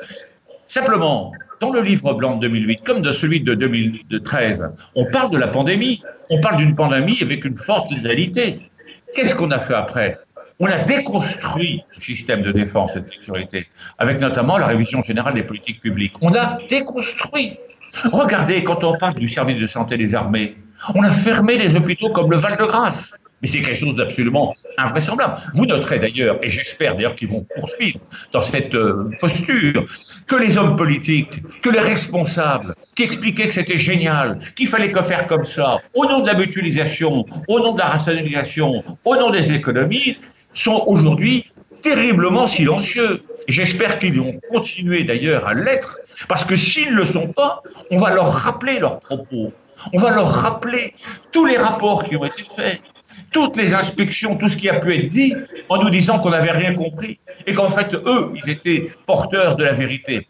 simplement, 0.68 1.34
dans 1.60 1.74
le 1.74 1.82
livre 1.82 2.14
blanc 2.14 2.38
de 2.38 2.48
2008, 2.48 2.84
comme 2.86 3.02
de 3.02 3.12
celui 3.12 3.42
de 3.42 3.56
2013, 3.56 4.70
on 4.96 5.06
parle 5.06 5.32
de 5.32 5.38
la 5.38 5.48
pandémie. 5.50 6.02
On 6.30 6.40
parle 6.40 6.56
d'une 6.58 6.76
pandémie 6.76 7.18
avec 7.22 7.44
une 7.44 7.58
forte 7.58 7.92
létalité. 7.92 8.60
Qu'est-ce 9.14 9.36
qu'on 9.36 9.52
a 9.52 9.60
fait 9.60 9.76
après? 9.76 10.18
On 10.60 10.68
a 10.68 10.78
déconstruit 10.78 11.84
le 11.96 12.02
système 12.02 12.42
de 12.42 12.52
défense 12.52 12.96
et 12.96 13.02
de 13.02 13.12
sécurité, 13.12 13.68
avec 13.98 14.20
notamment 14.20 14.58
la 14.58 14.68
révision 14.68 15.02
générale 15.02 15.34
des 15.34 15.44
politiques 15.44 15.82
publiques. 15.82 16.14
On 16.22 16.34
a 16.36 16.58
déconstruit. 16.70 17.58
Regardez, 18.12 18.64
quand 18.64 18.84
on 18.84 18.98
parle 18.98 19.16
du 19.16 19.28
service 19.30 19.60
de 19.60 19.68
santé 19.68 19.98
des 19.98 20.16
armées, 20.16 20.56
on 20.96 21.04
a 21.04 21.12
fermé 21.12 21.58
les 21.58 21.76
hôpitaux 21.76 22.10
comme 22.10 22.32
le 22.32 22.38
Val-de-Grâce. 22.38 23.14
Mais 23.44 23.50
c'est 23.50 23.62
quelque 23.62 23.78
chose 23.78 23.98
d'absolument 23.98 24.56
invraisemblable. 24.78 25.36
Vous 25.54 25.66
noterez 25.66 26.00
d'ailleurs, 26.00 26.38
et 26.42 26.50
j'espère 26.50 26.96
d'ailleurs 26.96 27.14
qu'ils 27.14 27.28
vont 27.28 27.46
poursuivre 27.56 28.00
dans 28.32 28.42
cette 28.42 28.74
euh, 28.74 29.10
posture, 29.20 29.86
que 30.28 30.36
les 30.38 30.58
hommes 30.58 30.78
politiques, 30.78 31.42
que 31.62 31.70
les 31.70 31.82
responsables, 31.82 32.74
qui 32.96 33.04
expliquaient 33.04 33.48
que 33.48 33.54
c'était 33.54 33.78
génial, 33.78 34.40
qu'il 34.56 34.70
fallait 34.70 34.92
que 34.92 35.02
faire 35.02 35.28
comme 35.28 35.44
ça, 35.44 35.80
au 35.94 36.06
nom 36.06 36.22
de 36.22 36.28
la 36.28 36.36
mutualisation, 36.36 37.26
au 37.50 37.60
nom 37.60 37.74
de 37.74 37.80
la 37.80 37.88
rationalisation, 37.88 38.82
au 39.04 39.16
nom 39.18 39.30
des 39.30 39.52
économies, 39.52 40.18
sont 40.54 40.82
aujourd'hui 40.88 41.46
terriblement 41.82 42.48
silencieux. 42.48 43.24
J'espère 43.50 44.00
qu'ils 44.00 44.18
vont 44.22 44.40
continuer 44.50 45.04
d'ailleurs 45.04 45.46
à 45.46 45.54
l'être, 45.54 46.00
parce 46.30 46.46
que 46.46 46.56
s'ils 46.56 46.92
ne 46.92 47.00
le 47.00 47.06
sont 47.06 47.28
pas, 47.28 47.62
on 47.92 47.98
va 47.98 48.14
leur 48.14 48.32
rappeler 48.32 48.80
leurs 48.80 49.02
propos. 49.02 49.52
On 49.92 50.00
va 50.00 50.12
leur 50.12 50.30
rappeler 50.30 50.94
tous 51.34 51.46
les 51.46 51.58
rapports 51.58 52.06
qui 52.06 52.16
ont 52.16 52.24
été 52.24 52.44
faits, 52.44 52.80
toutes 53.34 53.58
les 53.58 53.74
inspections, 53.74 54.36
tout 54.38 54.48
ce 54.48 54.56
qui 54.56 54.70
a 54.70 54.80
pu 54.80 54.94
être 54.96 55.10
dit, 55.10 55.36
en 55.70 55.84
nous 55.84 55.90
disant 55.90 56.20
qu'on 56.20 56.30
n'avait 56.30 56.52
rien 56.52 56.74
compris 56.74 57.20
et 57.48 57.54
qu'en 57.54 57.70
fait, 57.70 57.94
eux, 57.94 58.32
ils 58.36 58.50
étaient 58.50 58.92
porteurs 59.06 59.56
de 59.56 59.64
la 59.64 59.74
vérité. 59.74 60.28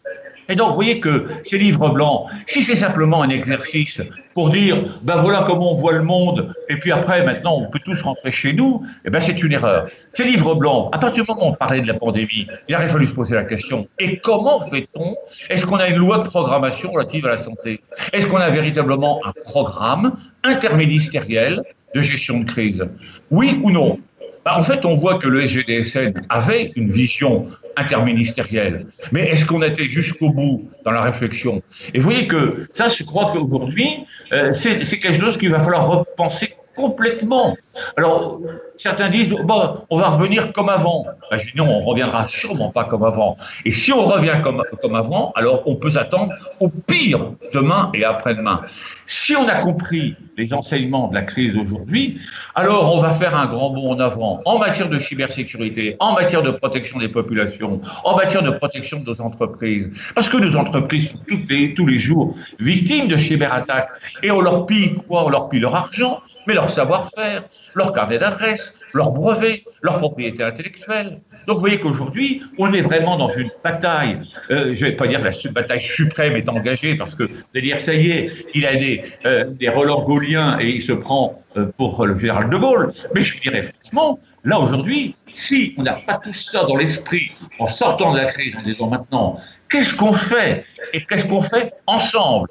Et 0.48 0.56
donc, 0.56 0.68
vous 0.68 0.74
voyez 0.74 1.00
que 1.00 1.26
ces 1.42 1.56
livres 1.56 1.88
blancs, 1.88 2.26
si 2.46 2.62
c'est 2.62 2.76
simplement 2.76 3.22
un 3.22 3.30
exercice 3.30 4.02
pour 4.34 4.50
dire, 4.50 4.76
ben 5.02 5.16
voilà 5.16 5.42
comment 5.46 5.72
on 5.72 5.74
voit 5.74 5.92
le 5.92 6.02
monde, 6.02 6.54
et 6.68 6.76
puis 6.76 6.92
après, 6.92 7.24
maintenant, 7.24 7.56
on 7.62 7.70
peut 7.70 7.78
tous 7.82 8.02
rentrer 8.02 8.30
chez 8.30 8.52
nous, 8.52 8.82
eh 9.06 9.10
ben 9.10 9.20
c'est 9.20 9.42
une 9.42 9.52
erreur. 9.52 9.86
Ces 10.12 10.24
livres 10.24 10.54
blancs, 10.54 10.90
à 10.92 10.98
partir 10.98 11.24
du 11.24 11.30
moment 11.30 11.48
où 11.48 11.50
on 11.52 11.54
parlait 11.54 11.80
de 11.80 11.88
la 11.88 11.94
pandémie, 11.94 12.46
il 12.68 12.74
aurait 12.74 12.88
fallu 12.88 13.06
se 13.06 13.14
poser 13.14 13.34
la 13.34 13.44
question, 13.44 13.88
et 13.98 14.18
comment 14.18 14.60
fait-on? 14.60 15.16
Est-ce 15.48 15.64
qu'on 15.64 15.76
a 15.76 15.88
une 15.88 15.96
loi 15.96 16.18
de 16.18 16.28
programmation 16.28 16.92
relative 16.92 17.24
à 17.24 17.30
la 17.30 17.36
santé? 17.38 17.80
Est-ce 18.12 18.26
qu'on 18.26 18.36
a 18.36 18.50
véritablement 18.50 19.20
un 19.24 19.32
programme 19.44 20.14
interministériel 20.42 21.62
de 21.94 22.00
gestion 22.02 22.40
de 22.40 22.44
crise 22.44 22.84
Oui 23.30 23.60
ou 23.62 23.70
non? 23.70 23.98
Bah, 24.44 24.56
En 24.58 24.62
fait, 24.62 24.84
on 24.84 24.94
voit 24.94 25.18
que 25.18 25.28
le 25.28 25.46
SGDSN 25.46 26.12
avait 26.28 26.72
une 26.76 26.90
vision 26.90 27.46
interministérielle. 27.76 28.86
Mais 29.12 29.28
est-ce 29.28 29.44
qu'on 29.46 29.62
était 29.62 29.84
jusqu'au 29.84 30.30
bout 30.30 30.68
dans 30.84 30.92
la 30.92 31.02
réflexion? 31.02 31.62
Et 31.92 31.98
vous 31.98 32.04
voyez 32.04 32.26
que 32.26 32.66
ça, 32.72 32.88
je 32.88 33.02
crois 33.04 33.30
qu'aujourd'hui, 33.32 33.88
euh, 34.32 34.52
c'est 34.52 34.78
quelque 34.98 35.18
chose 35.20 35.36
qu'il 35.38 35.50
va 35.50 35.60
falloir 35.60 35.86
repenser 35.88 36.54
complètement. 36.74 37.56
Alors, 37.96 38.40
certains 38.76 39.08
disent, 39.08 39.34
bon, 39.44 39.78
on 39.90 39.98
va 39.98 40.08
revenir 40.08 40.52
comme 40.52 40.68
avant. 40.68 41.06
Ben, 41.30 41.38
je 41.38 41.52
dis 41.52 41.56
non, 41.56 41.68
on 41.68 41.80
reviendra 41.80 42.26
sûrement 42.26 42.70
pas 42.70 42.84
comme 42.84 43.04
avant. 43.04 43.36
Et 43.64 43.72
si 43.72 43.92
on 43.92 44.04
revient 44.04 44.40
comme, 44.42 44.62
comme 44.82 44.94
avant, 44.94 45.32
alors 45.36 45.62
on 45.66 45.76
peut 45.76 45.90
s'attendre 45.90 46.34
au 46.60 46.68
pire 46.68 47.32
demain 47.52 47.90
et 47.94 48.04
après-demain. 48.04 48.62
Si 49.06 49.36
on 49.36 49.46
a 49.48 49.56
compris 49.56 50.16
les 50.36 50.54
enseignements 50.54 51.08
de 51.08 51.14
la 51.14 51.22
crise 51.22 51.54
d'aujourd'hui, 51.54 52.20
alors 52.54 52.94
on 52.94 53.00
va 53.00 53.12
faire 53.12 53.36
un 53.36 53.46
grand 53.46 53.70
bond 53.70 53.92
en 53.92 54.00
avant 54.00 54.40
en 54.44 54.58
matière 54.58 54.88
de 54.88 54.98
cybersécurité, 54.98 55.96
en 56.00 56.14
matière 56.14 56.42
de 56.42 56.50
protection 56.50 56.98
des 56.98 57.08
populations, 57.08 57.80
en 58.04 58.16
matière 58.16 58.42
de 58.42 58.50
protection 58.50 59.00
de 59.00 59.10
nos 59.10 59.20
entreprises. 59.20 59.90
Parce 60.14 60.28
que 60.28 60.38
nos 60.38 60.56
entreprises 60.56 61.10
sont 61.10 61.18
tous 61.28 61.44
les, 61.48 61.74
tous 61.74 61.86
les 61.86 61.98
jours 61.98 62.34
victimes 62.58 63.08
de 63.08 63.16
cyberattaques. 63.16 63.90
Et 64.22 64.30
on 64.30 64.40
leur 64.40 64.66
pille 64.66 64.94
quoi? 65.06 65.26
On 65.26 65.28
leur 65.28 65.48
pille 65.48 65.60
leur 65.60 65.74
argent, 65.74 66.22
mais 66.46 66.54
leur 66.54 66.70
savoir-faire, 66.70 67.44
leur 67.74 67.92
carnet 67.92 68.18
d'adresse, 68.18 68.74
leur 68.94 69.10
brevet, 69.12 69.64
leur 69.82 69.98
propriété 69.98 70.42
intellectuelle. 70.42 71.20
Donc 71.46 71.56
vous 71.56 71.60
voyez 71.60 71.80
qu'aujourd'hui, 71.80 72.42
on 72.58 72.72
est 72.72 72.80
vraiment 72.80 73.16
dans 73.16 73.28
une 73.28 73.50
bataille, 73.62 74.18
euh, 74.50 74.74
je 74.74 74.84
ne 74.84 74.90
vais 74.90 74.96
pas 74.96 75.06
dire 75.06 75.20
la 75.20 75.30
bataille 75.50 75.80
suprême 75.80 76.34
est 76.34 76.48
engagée, 76.48 76.94
parce 76.94 77.14
que 77.14 77.28
cest 77.52 77.64
dire 77.64 77.80
ça 77.80 77.94
y 77.94 78.10
est, 78.10 78.46
il 78.54 78.66
a 78.66 78.74
des, 78.76 79.04
euh, 79.26 79.44
des 79.44 79.70
gauliens 80.06 80.58
et 80.60 80.70
il 80.70 80.82
se 80.82 80.92
prend 80.92 81.42
euh, 81.56 81.66
pour 81.76 82.06
le 82.06 82.16
général 82.16 82.50
de 82.50 82.56
Gaulle, 82.56 82.92
mais 83.14 83.22
je 83.22 83.40
dirais 83.40 83.62
franchement, 83.62 84.18
là 84.44 84.58
aujourd'hui, 84.58 85.14
si 85.28 85.74
on 85.78 85.82
n'a 85.82 85.94
pas 85.94 86.18
tout 86.18 86.32
ça 86.32 86.64
dans 86.64 86.76
l'esprit 86.76 87.30
en 87.58 87.66
sortant 87.66 88.12
de 88.12 88.18
la 88.18 88.26
crise, 88.26 88.56
en 88.56 88.62
disant 88.62 88.88
maintenant, 88.88 89.40
qu'est-ce 89.68 89.94
qu'on 89.94 90.12
fait 90.12 90.64
Et 90.92 91.04
qu'est-ce 91.04 91.26
qu'on 91.26 91.42
fait 91.42 91.72
ensemble 91.86 92.48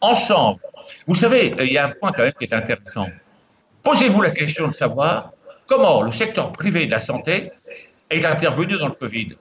Ensemble? 0.00 0.60
Vous 1.06 1.14
savez, 1.14 1.54
il 1.60 1.72
y 1.72 1.78
a 1.78 1.86
un 1.86 1.90
point 1.90 2.12
quand 2.12 2.24
même 2.24 2.32
qui 2.32 2.44
est 2.44 2.52
intéressant. 2.52 3.06
Posez-vous 3.82 4.20
la 4.22 4.30
question 4.30 4.68
de 4.68 4.72
savoir 4.72 5.32
comment 5.66 6.02
le 6.02 6.12
secteur 6.12 6.52
privé 6.52 6.86
de 6.86 6.90
la 6.90 6.98
santé 6.98 7.52
est 8.18 8.26
intervenu 8.26 8.78
dans 8.78 8.88
le 8.88 8.94
Covid. 8.94 9.36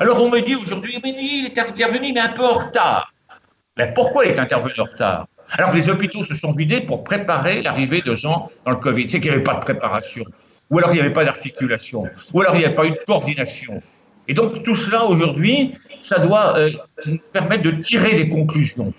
Alors 0.00 0.22
on 0.22 0.30
me 0.30 0.40
dit 0.40 0.54
aujourd'hui, 0.54 1.00
il 1.04 1.46
est 1.46 1.58
intervenu 1.58 2.12
mais 2.12 2.20
un 2.20 2.30
peu 2.30 2.44
en 2.44 2.54
retard. 2.54 3.12
Mais 3.76 3.92
pourquoi 3.92 4.24
il 4.26 4.32
est 4.32 4.38
intervenu 4.38 4.74
en 4.78 4.84
retard? 4.84 5.26
Alors 5.52 5.72
les 5.72 5.88
hôpitaux 5.88 6.24
se 6.24 6.34
sont 6.34 6.52
vidés 6.52 6.80
pour 6.80 7.04
préparer 7.04 7.62
l'arrivée 7.62 8.00
de 8.00 8.14
gens 8.14 8.50
dans 8.64 8.72
le 8.72 8.78
Covid. 8.78 9.08
C'est 9.08 9.20
qu'il 9.20 9.30
n'y 9.30 9.36
avait 9.36 9.44
pas 9.44 9.54
de 9.54 9.60
préparation, 9.60 10.24
ou 10.70 10.78
alors 10.78 10.90
il 10.90 10.94
n'y 10.94 11.00
avait 11.00 11.12
pas 11.12 11.24
d'articulation, 11.24 12.04
ou 12.32 12.40
alors 12.40 12.54
il 12.54 12.58
n'y 12.58 12.64
avait 12.64 12.74
pas 12.74 12.86
eu 12.86 12.90
de 12.90 13.00
coordination. 13.06 13.82
Et 14.28 14.34
donc 14.34 14.62
tout 14.62 14.76
cela 14.76 15.04
aujourd'hui, 15.04 15.74
ça 16.00 16.18
doit 16.20 16.56
euh, 16.56 16.70
nous 17.06 17.18
permettre 17.32 17.64
de 17.64 17.72
tirer 17.72 18.14
des 18.14 18.28
conclusions. 18.28 18.92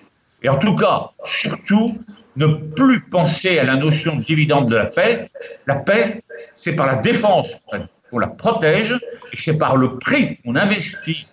Et 0.44 0.50
en 0.50 0.58
tout 0.58 0.76
cas, 0.76 1.12
surtout, 1.24 1.98
ne 2.36 2.48
plus 2.48 3.02
penser 3.02 3.60
à 3.60 3.64
la 3.64 3.76
notion 3.76 4.18
de 4.18 4.24
dividende 4.24 4.70
de 4.70 4.76
la 4.76 4.86
paix. 4.86 5.30
La 5.68 5.76
paix, 5.76 6.22
c'est 6.54 6.76
par 6.76 6.88
la 6.88 6.96
défense 6.96 7.56
qu'on 7.68 7.88
protège 8.38 8.94
et 9.32 9.38
c'est 9.38 9.58
par 9.58 9.78
le 9.78 9.98
prix 9.98 10.38
qu'on 10.38 10.56
investit, 10.56 11.28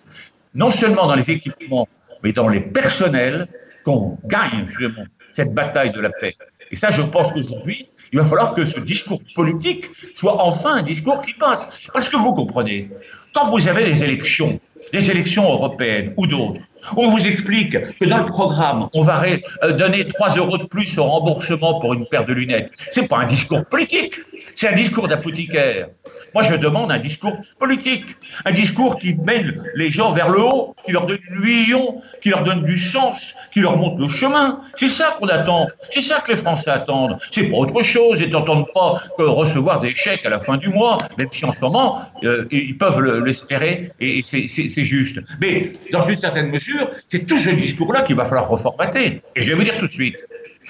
non 0.53 0.69
seulement 0.69 1.07
dans 1.07 1.15
les 1.15 1.29
équipements, 1.31 1.87
mais 2.23 2.31
dans 2.31 2.47
les 2.47 2.61
personnels, 2.61 3.47
qu'on 3.83 4.17
gagne 4.25 4.65
justement 4.67 5.05
cette 5.33 5.53
bataille 5.53 5.91
de 5.91 5.99
la 5.99 6.09
paix. 6.09 6.35
Et 6.71 6.75
ça, 6.75 6.91
je 6.91 7.01
pense 7.01 7.31
qu'aujourd'hui, 7.31 7.87
il 8.13 8.19
va 8.19 8.25
falloir 8.25 8.53
que 8.53 8.65
ce 8.65 8.79
discours 8.79 9.21
politique 9.35 9.85
soit 10.15 10.41
enfin 10.41 10.75
un 10.75 10.81
discours 10.81 11.21
qui 11.21 11.33
passe. 11.33 11.67
Parce 11.93 12.09
que 12.09 12.17
vous 12.17 12.33
comprenez, 12.33 12.89
quand 13.33 13.45
vous 13.49 13.67
avez 13.67 13.85
des 13.85 14.03
élections, 14.03 14.59
des 14.91 15.09
élections 15.09 15.49
européennes 15.49 16.13
ou 16.17 16.27
d'autres, 16.27 16.61
on 16.97 17.09
vous 17.09 17.27
explique 17.27 17.77
que 17.99 18.05
dans 18.05 18.19
le 18.19 18.25
programme, 18.25 18.89
on 18.93 19.01
va 19.01 19.23
euh, 19.63 19.71
donner 19.73 20.07
3 20.07 20.35
euros 20.35 20.57
de 20.57 20.65
plus 20.65 20.97
au 20.97 21.03
remboursement 21.03 21.79
pour 21.79 21.93
une 21.93 22.05
paire 22.07 22.25
de 22.25 22.33
lunettes. 22.33 22.71
C'est 22.89 23.07
pas 23.07 23.19
un 23.19 23.25
discours 23.25 23.65
politique, 23.65 24.19
c'est 24.61 24.67
un 24.67 24.75
discours 24.75 25.07
d'apothicaire. 25.07 25.87
Moi, 26.35 26.43
je 26.43 26.53
demande 26.53 26.91
un 26.91 26.99
discours 26.99 27.35
politique, 27.57 28.15
un 28.45 28.51
discours 28.51 28.95
qui 28.95 29.15
mène 29.15 29.59
les 29.73 29.89
gens 29.89 30.11
vers 30.11 30.29
le 30.29 30.39
haut, 30.39 30.75
qui 30.85 30.91
leur 30.91 31.07
donne 31.07 31.17
une 31.31 31.41
vision, 31.41 31.99
qui 32.21 32.29
leur 32.29 32.43
donne 32.43 32.63
du 32.63 32.77
sens, 32.77 33.33
qui 33.51 33.61
leur 33.61 33.75
montre 33.75 33.99
le 33.99 34.07
chemin. 34.07 34.61
C'est 34.75 34.87
ça 34.87 35.15
qu'on 35.17 35.29
attend. 35.29 35.67
C'est 35.89 36.01
ça 36.01 36.19
que 36.19 36.33
les 36.33 36.37
Français 36.37 36.69
attendent. 36.69 37.17
C'est 37.31 37.45
pas 37.45 37.57
autre 37.57 37.81
chose. 37.81 38.21
Ils 38.21 38.29
n'entendent 38.29 38.71
pas 38.71 39.01
recevoir 39.17 39.79
des 39.79 39.95
chèques 39.95 40.27
à 40.27 40.29
la 40.29 40.37
fin 40.37 40.57
du 40.57 40.69
mois, 40.69 40.99
même 41.17 41.29
si 41.31 41.43
en 41.43 41.51
ce 41.51 41.61
moment, 41.61 42.03
euh, 42.23 42.45
ils 42.51 42.77
peuvent 42.77 43.01
l'espérer 43.25 43.91
et 43.99 44.21
c'est 44.23 44.85
juste. 44.85 45.17
Mais 45.41 45.73
dans 45.91 46.03
une 46.03 46.17
certaine 46.17 46.51
mesure, 46.51 46.91
c'est 47.07 47.25
tout 47.25 47.39
ce 47.39 47.49
discours-là 47.49 48.03
qu'il 48.03 48.15
va 48.15 48.25
falloir 48.25 48.47
reformater. 48.47 49.23
Et 49.35 49.41
je 49.41 49.47
vais 49.47 49.55
vous 49.55 49.63
dire 49.63 49.79
tout 49.79 49.87
de 49.87 49.91
suite, 49.91 50.17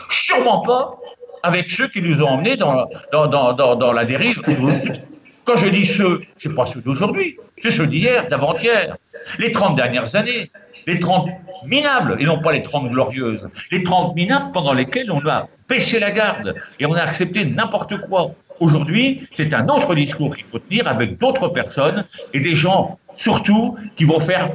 sûrement 0.10 0.62
pas 0.62 1.01
avec 1.44 1.70
ceux 1.70 1.88
qui 1.88 2.02
nous 2.02 2.22
ont 2.22 2.28
emmenés 2.28 2.58
dans, 2.58 2.88
dans, 3.12 3.94
la 3.94 4.06
dérive. 4.06 4.42
Quand 5.46 5.58
je 5.58 5.68
dis 5.68 5.86
ceux, 5.86 6.22
c'est 6.38 6.54
pas 6.54 6.66
ceux 6.66 6.82
d'aujourd'hui, 6.82 7.38
c'est 7.62 7.72
ceux 7.72 7.88
d'hier, 7.88 8.28
d'avant-hier. 8.28 8.96
Les 9.40 9.52
30 9.52 9.76
dernières 9.76 10.16
années, 10.16 10.52
les 10.88 11.00
30 11.00 11.30
minables, 11.66 12.18
et 12.20 12.26
non 12.26 12.40
pas 12.40 12.52
les 12.52 12.64
30 12.64 12.90
glorieuses, 12.90 13.48
les 13.72 13.84
30 13.84 14.16
minables 14.16 14.52
pendant 14.52 14.74
lesquelles 14.74 15.12
on 15.12 15.26
a 15.28 15.48
baissé 15.68 16.00
la 16.00 16.12
garde 16.12 16.56
et 16.80 16.86
on 16.86 16.94
a 16.94 17.02
accepté 17.02 17.46
n'importe 17.46 17.98
quoi. 18.02 18.32
Aujourd'hui, 18.60 19.28
c'est 19.34 19.54
un 19.56 19.68
autre 19.70 19.96
discours 19.96 20.36
qu'il 20.36 20.46
faut 20.46 20.60
tenir 20.60 20.88
avec 20.88 21.18
d'autres 21.18 21.48
personnes 21.48 22.06
et 22.34 22.40
des 22.40 22.56
gens, 22.56 23.00
surtout, 23.14 23.76
qui 23.96 24.04
vont 24.04 24.20
faire 24.20 24.52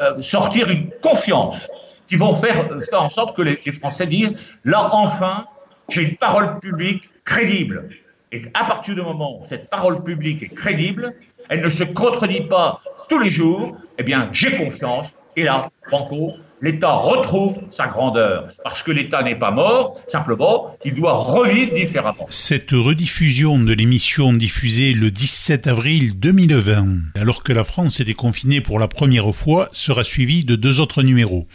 euh, 0.00 0.20
sortir 0.20 0.68
une 0.70 0.90
confiance, 1.00 1.68
qui 2.08 2.16
vont 2.16 2.34
faire, 2.34 2.68
en 2.92 3.08
sorte 3.08 3.36
que 3.36 3.42
les, 3.42 3.72
Français 3.72 4.06
disent, 4.06 4.32
là 4.64 4.90
enfin, 4.92 5.46
j'ai 5.88 6.02
une 6.02 6.16
parole 6.16 6.58
publique 6.58 7.10
crédible. 7.24 7.88
Et 8.32 8.42
à 8.54 8.64
partir 8.64 8.94
du 8.94 9.02
moment 9.02 9.40
où 9.40 9.46
cette 9.46 9.70
parole 9.70 10.02
publique 10.02 10.42
est 10.42 10.54
crédible, 10.54 11.14
elle 11.48 11.60
ne 11.60 11.70
se 11.70 11.84
contredit 11.84 12.42
pas 12.42 12.80
tous 13.08 13.18
les 13.18 13.30
jours, 13.30 13.76
eh 13.98 14.02
bien, 14.02 14.28
j'ai 14.32 14.56
confiance. 14.56 15.08
Et 15.36 15.44
là, 15.44 15.70
Banco, 15.90 16.32
l'État 16.64 16.94
retrouve 16.94 17.58
sa 17.68 17.88
grandeur. 17.88 18.48
Parce 18.62 18.82
que 18.82 18.90
l'État 18.90 19.22
n'est 19.22 19.38
pas 19.38 19.50
mort, 19.50 20.00
simplement, 20.08 20.74
il 20.82 20.94
doit 20.94 21.12
revivre 21.12 21.74
différemment. 21.74 22.24
Cette 22.30 22.70
rediffusion 22.70 23.58
de 23.58 23.74
l'émission 23.74 24.32
diffusée 24.32 24.94
le 24.94 25.10
17 25.10 25.66
avril 25.66 26.18
2020, 26.18 26.86
alors 27.16 27.42
que 27.42 27.52
la 27.52 27.64
France 27.64 28.00
était 28.00 28.14
confinée 28.14 28.62
pour 28.62 28.78
la 28.78 28.88
première 28.88 29.30
fois, 29.34 29.68
sera 29.72 30.04
suivie 30.04 30.46
de 30.46 30.56
deux 30.56 30.80
autres 30.80 31.02
numéros. 31.02 31.46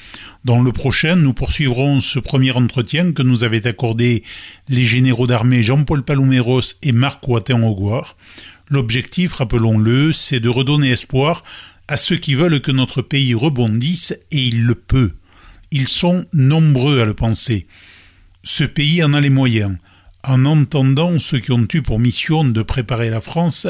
Dans 0.45 0.61
le 0.61 0.71
prochain, 0.71 1.15
nous 1.15 1.33
poursuivrons 1.33 2.01
ce 2.01 2.19
premier 2.19 2.51
entretien 2.51 3.11
que 3.11 3.23
nous 3.23 3.43
avaient 3.43 3.65
accordé 3.65 4.21
les 4.67 4.83
généraux 4.83 5.25
d'armée 5.25 5.63
Jean-Paul 5.63 6.03
Paloméros 6.03 6.75
et 6.83 6.91
Marc 6.91 7.27
Ouattin-Augoire. 7.27 8.15
L'objectif, 8.71 9.33
rappelons-le, 9.33 10.11
c'est 10.11 10.39
de 10.39 10.47
redonner 10.47 10.91
espoir 10.91 11.43
à 11.89 11.97
ceux 11.97 12.17
qui 12.17 12.35
veulent 12.35 12.61
que 12.61 12.71
notre 12.71 13.01
pays 13.01 13.33
rebondisse, 13.33 14.13
et 14.29 14.45
il 14.45 14.63
le 14.63 14.75
peut. 14.75 15.13
Ils 15.71 15.87
sont 15.87 16.23
nombreux 16.33 17.01
à 17.01 17.05
le 17.05 17.15
penser. 17.15 17.65
Ce 18.43 18.63
pays 18.63 19.03
en 19.03 19.15
a 19.15 19.19
les 19.19 19.31
moyens, 19.31 19.75
en 20.23 20.45
entendant 20.45 21.17
ceux 21.17 21.39
qui 21.39 21.51
ont 21.51 21.67
eu 21.73 21.81
pour 21.81 21.99
mission 21.99 22.45
de 22.45 22.61
préparer 22.61 23.09
la 23.09 23.21
France 23.21 23.65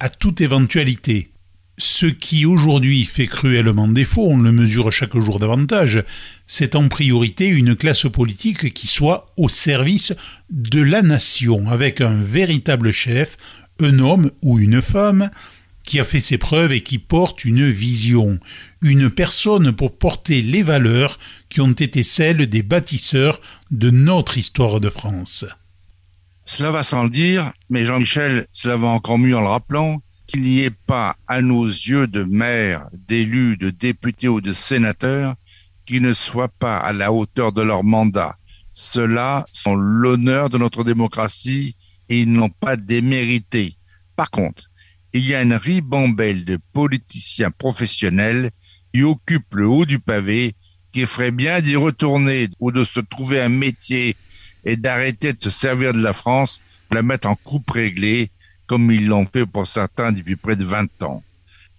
à 0.00 0.10
toute 0.10 0.42
éventualité. 0.42 1.30
Ce 1.78 2.04
qui 2.04 2.44
aujourd'hui 2.44 3.06
fait 3.06 3.26
cruellement 3.26 3.88
défaut, 3.88 4.26
on 4.26 4.36
le 4.36 4.52
mesure 4.52 4.92
chaque 4.92 5.18
jour 5.18 5.38
davantage, 5.38 6.04
c'est 6.46 6.74
en 6.74 6.88
priorité 6.88 7.46
une 7.46 7.74
classe 7.74 8.06
politique 8.12 8.74
qui 8.74 8.86
soit 8.86 9.32
au 9.38 9.48
service 9.48 10.12
de 10.50 10.82
la 10.82 11.00
nation, 11.00 11.70
avec 11.70 12.02
un 12.02 12.20
véritable 12.20 12.92
chef, 12.92 13.38
un 13.80 13.98
homme 13.98 14.30
ou 14.42 14.58
une 14.58 14.82
femme, 14.82 15.30
qui 15.84 16.00
a 16.00 16.04
fait 16.04 16.20
ses 16.20 16.38
preuves 16.38 16.72
et 16.72 16.80
qui 16.80 16.98
porte 16.98 17.44
une 17.44 17.68
vision, 17.68 18.38
une 18.80 19.10
personne 19.10 19.72
pour 19.72 19.96
porter 19.96 20.42
les 20.42 20.62
valeurs 20.62 21.18
qui 21.48 21.60
ont 21.60 21.72
été 21.72 22.02
celles 22.02 22.46
des 22.48 22.62
bâtisseurs 22.62 23.40
de 23.70 23.90
notre 23.90 24.38
histoire 24.38 24.80
de 24.80 24.88
France. 24.90 25.44
Cela 26.44 26.70
va 26.70 26.82
sans 26.82 27.04
le 27.04 27.10
dire, 27.10 27.52
mais 27.70 27.86
Jean-Michel, 27.86 28.46
cela 28.52 28.76
va 28.76 28.88
encore 28.88 29.18
mieux 29.18 29.36
en 29.36 29.40
le 29.40 29.46
rappelant, 29.46 30.02
qu'il 30.26 30.42
n'y 30.42 30.60
ait 30.60 30.70
pas 30.70 31.16
à 31.28 31.42
nos 31.42 31.64
yeux 31.64 32.06
de 32.06 32.24
maires, 32.24 32.86
d'élus, 33.06 33.56
de 33.56 33.70
députés 33.70 34.28
ou 34.28 34.40
de 34.40 34.52
sénateurs 34.52 35.34
qui 35.84 36.00
ne 36.00 36.12
soient 36.12 36.48
pas 36.48 36.78
à 36.78 36.92
la 36.92 37.12
hauteur 37.12 37.52
de 37.52 37.62
leur 37.62 37.84
mandat. 37.84 38.36
Ceux-là 38.72 39.44
sont 39.52 39.74
l'honneur 39.74 40.48
de 40.48 40.58
notre 40.58 40.84
démocratie 40.84 41.76
et 42.08 42.20
ils 42.20 42.32
n'ont 42.32 42.48
pas 42.48 42.76
démérité. 42.76 43.76
Par 44.16 44.30
contre, 44.30 44.70
il 45.12 45.26
y 45.26 45.34
a 45.34 45.42
une 45.42 45.54
ribambelle 45.54 46.44
de 46.44 46.58
politiciens 46.72 47.50
professionnels 47.50 48.50
qui 48.92 49.02
occupent 49.02 49.54
le 49.54 49.68
haut 49.68 49.84
du 49.84 49.98
pavé, 49.98 50.54
qui 50.90 51.06
ferait 51.06 51.30
bien 51.30 51.60
d'y 51.60 51.76
retourner 51.76 52.48
ou 52.60 52.70
de 52.70 52.84
se 52.84 53.00
trouver 53.00 53.40
un 53.40 53.48
métier 53.48 54.16
et 54.64 54.76
d'arrêter 54.76 55.32
de 55.32 55.40
se 55.40 55.50
servir 55.50 55.92
de 55.92 56.02
la 56.02 56.12
France 56.12 56.60
pour 56.88 56.96
la 56.96 57.02
mettre 57.02 57.28
en 57.28 57.34
coupe 57.34 57.70
réglée, 57.70 58.30
comme 58.66 58.90
ils 58.90 59.06
l'ont 59.06 59.26
fait 59.30 59.46
pour 59.46 59.66
certains 59.66 60.12
depuis 60.12 60.36
près 60.36 60.56
de 60.56 60.64
20 60.64 61.02
ans. 61.02 61.22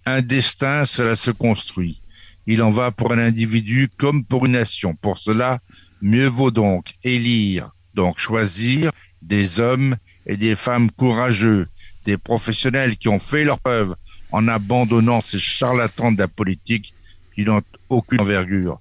Un 0.06 0.20
destin, 0.20 0.84
cela 0.84 1.16
se 1.16 1.30
construit. 1.30 2.00
Il 2.46 2.62
en 2.62 2.70
va 2.70 2.90
pour 2.90 3.12
un 3.12 3.18
individu 3.18 3.88
comme 3.96 4.24
pour 4.24 4.46
une 4.46 4.52
nation. 4.52 4.94
Pour 4.94 5.18
cela, 5.18 5.60
mieux 6.02 6.26
vaut 6.26 6.50
donc 6.50 6.92
élire, 7.02 7.70
donc 7.94 8.18
choisir 8.18 8.90
des 9.22 9.60
hommes 9.60 9.96
et 10.26 10.36
des 10.36 10.54
femmes 10.54 10.90
courageux, 10.90 11.68
des 12.04 12.18
professionnels 12.18 12.96
qui 12.96 13.08
ont 13.08 13.18
fait 13.18 13.44
leur 13.44 13.58
preuve 13.60 13.94
en 14.32 14.48
abandonnant 14.48 15.20
ces 15.20 15.38
charlatans 15.38 16.12
de 16.12 16.18
la 16.18 16.28
politique 16.28 16.94
qui 17.34 17.44
n'ont 17.44 17.62
aucune 17.88 18.20
envergure. 18.20 18.80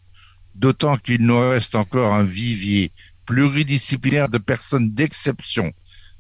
D'autant 0.56 0.98
qu'il 0.98 1.26
nous 1.26 1.40
reste 1.40 1.76
encore 1.76 2.14
un 2.14 2.24
vivier 2.24 2.92
pluridisciplinaire 3.26 4.30
de 4.30 4.38
personnes 4.38 4.94
d'exception, 4.94 5.72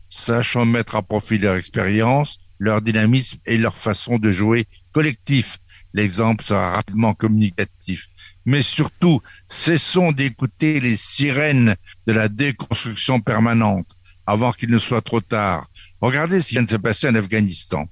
sachant 0.09 0.65
mettre 0.65 0.95
à 0.95 1.01
profit 1.01 1.37
leur 1.37 1.55
expérience, 1.55 2.39
leur 2.59 2.81
dynamisme 2.81 3.39
et 3.45 3.57
leur 3.57 3.77
façon 3.77 4.17
de 4.17 4.31
jouer 4.31 4.65
collectif. 4.91 5.57
L'exemple 5.93 6.43
sera 6.43 6.73
rapidement 6.73 7.13
communicatif. 7.13 8.07
Mais 8.45 8.61
surtout, 8.61 9.21
cessons 9.45 10.11
d'écouter 10.11 10.79
les 10.79 10.95
sirènes 10.95 11.75
de 12.07 12.13
la 12.13 12.29
déconstruction 12.29 13.19
permanente 13.19 13.95
avant 14.25 14.51
qu'il 14.51 14.71
ne 14.71 14.79
soit 14.79 15.01
trop 15.01 15.21
tard. 15.21 15.67
Regardez 16.03 16.41
ce 16.41 16.49
qui 16.49 16.55
vient 16.55 16.63
de 16.63 16.69
se 16.69 16.75
passer 16.75 17.07
en 17.07 17.15
Afghanistan. 17.15 17.87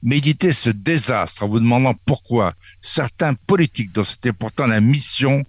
Méditez 0.00 0.52
ce 0.52 0.70
désastre 0.70 1.42
en 1.42 1.48
vous 1.48 1.58
demandant 1.58 1.92
pourquoi 2.06 2.54
certains 2.80 3.34
politiques 3.34 3.90
dont 3.90 4.04
c'était 4.04 4.32
pourtant 4.32 4.68
la 4.68 4.80
mission 4.80 5.42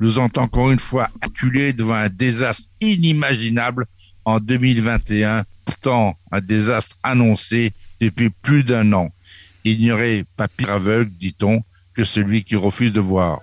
nous 0.00 0.18
ont 0.18 0.28
encore 0.38 0.72
une 0.72 0.80
fois 0.80 1.08
acculés 1.20 1.72
devant 1.72 1.94
un 1.94 2.08
désastre 2.08 2.68
inimaginable 2.80 3.86
en 4.24 4.40
2021, 4.40 5.44
pourtant 5.64 6.18
un 6.32 6.40
désastre 6.40 6.96
annoncé 7.04 7.70
depuis 8.00 8.30
plus 8.30 8.64
d'un 8.64 8.92
an. 8.92 9.10
Il 9.62 9.78
n'y 9.78 9.92
aurait 9.92 10.24
pas 10.36 10.48
pire 10.48 10.70
aveugle, 10.70 11.12
dit-on, 11.12 11.62
que 11.94 12.02
celui 12.02 12.42
qui 12.42 12.56
refuse 12.56 12.92
de 12.92 12.98
voir. 12.98 13.38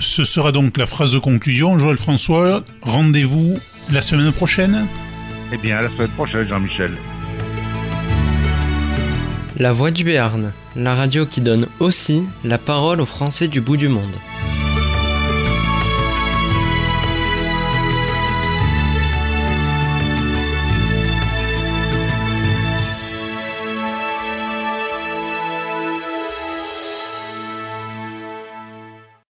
Ce 0.00 0.24
sera 0.24 0.50
donc 0.50 0.76
la 0.76 0.86
phrase 0.86 1.12
de 1.12 1.20
conclusion. 1.20 1.78
Joël 1.78 1.98
François, 1.98 2.64
rendez-vous 2.82 3.56
la 3.92 4.00
semaine 4.00 4.32
prochaine? 4.32 4.88
Eh 5.52 5.56
bien, 5.56 5.76
à 5.76 5.82
la 5.82 5.88
semaine 5.88 6.10
prochaine, 6.10 6.48
Jean-Michel. 6.48 6.90
La 9.60 9.72
Voix 9.72 9.90
du 9.90 10.04
Béarn, 10.04 10.54
la 10.74 10.94
radio 10.94 11.26
qui 11.26 11.42
donne 11.42 11.66
aussi 11.80 12.22
la 12.44 12.56
parole 12.56 12.98
aux 13.02 13.04
Français 13.04 13.46
du 13.46 13.60
bout 13.60 13.76
du 13.76 13.88
monde. 13.88 14.16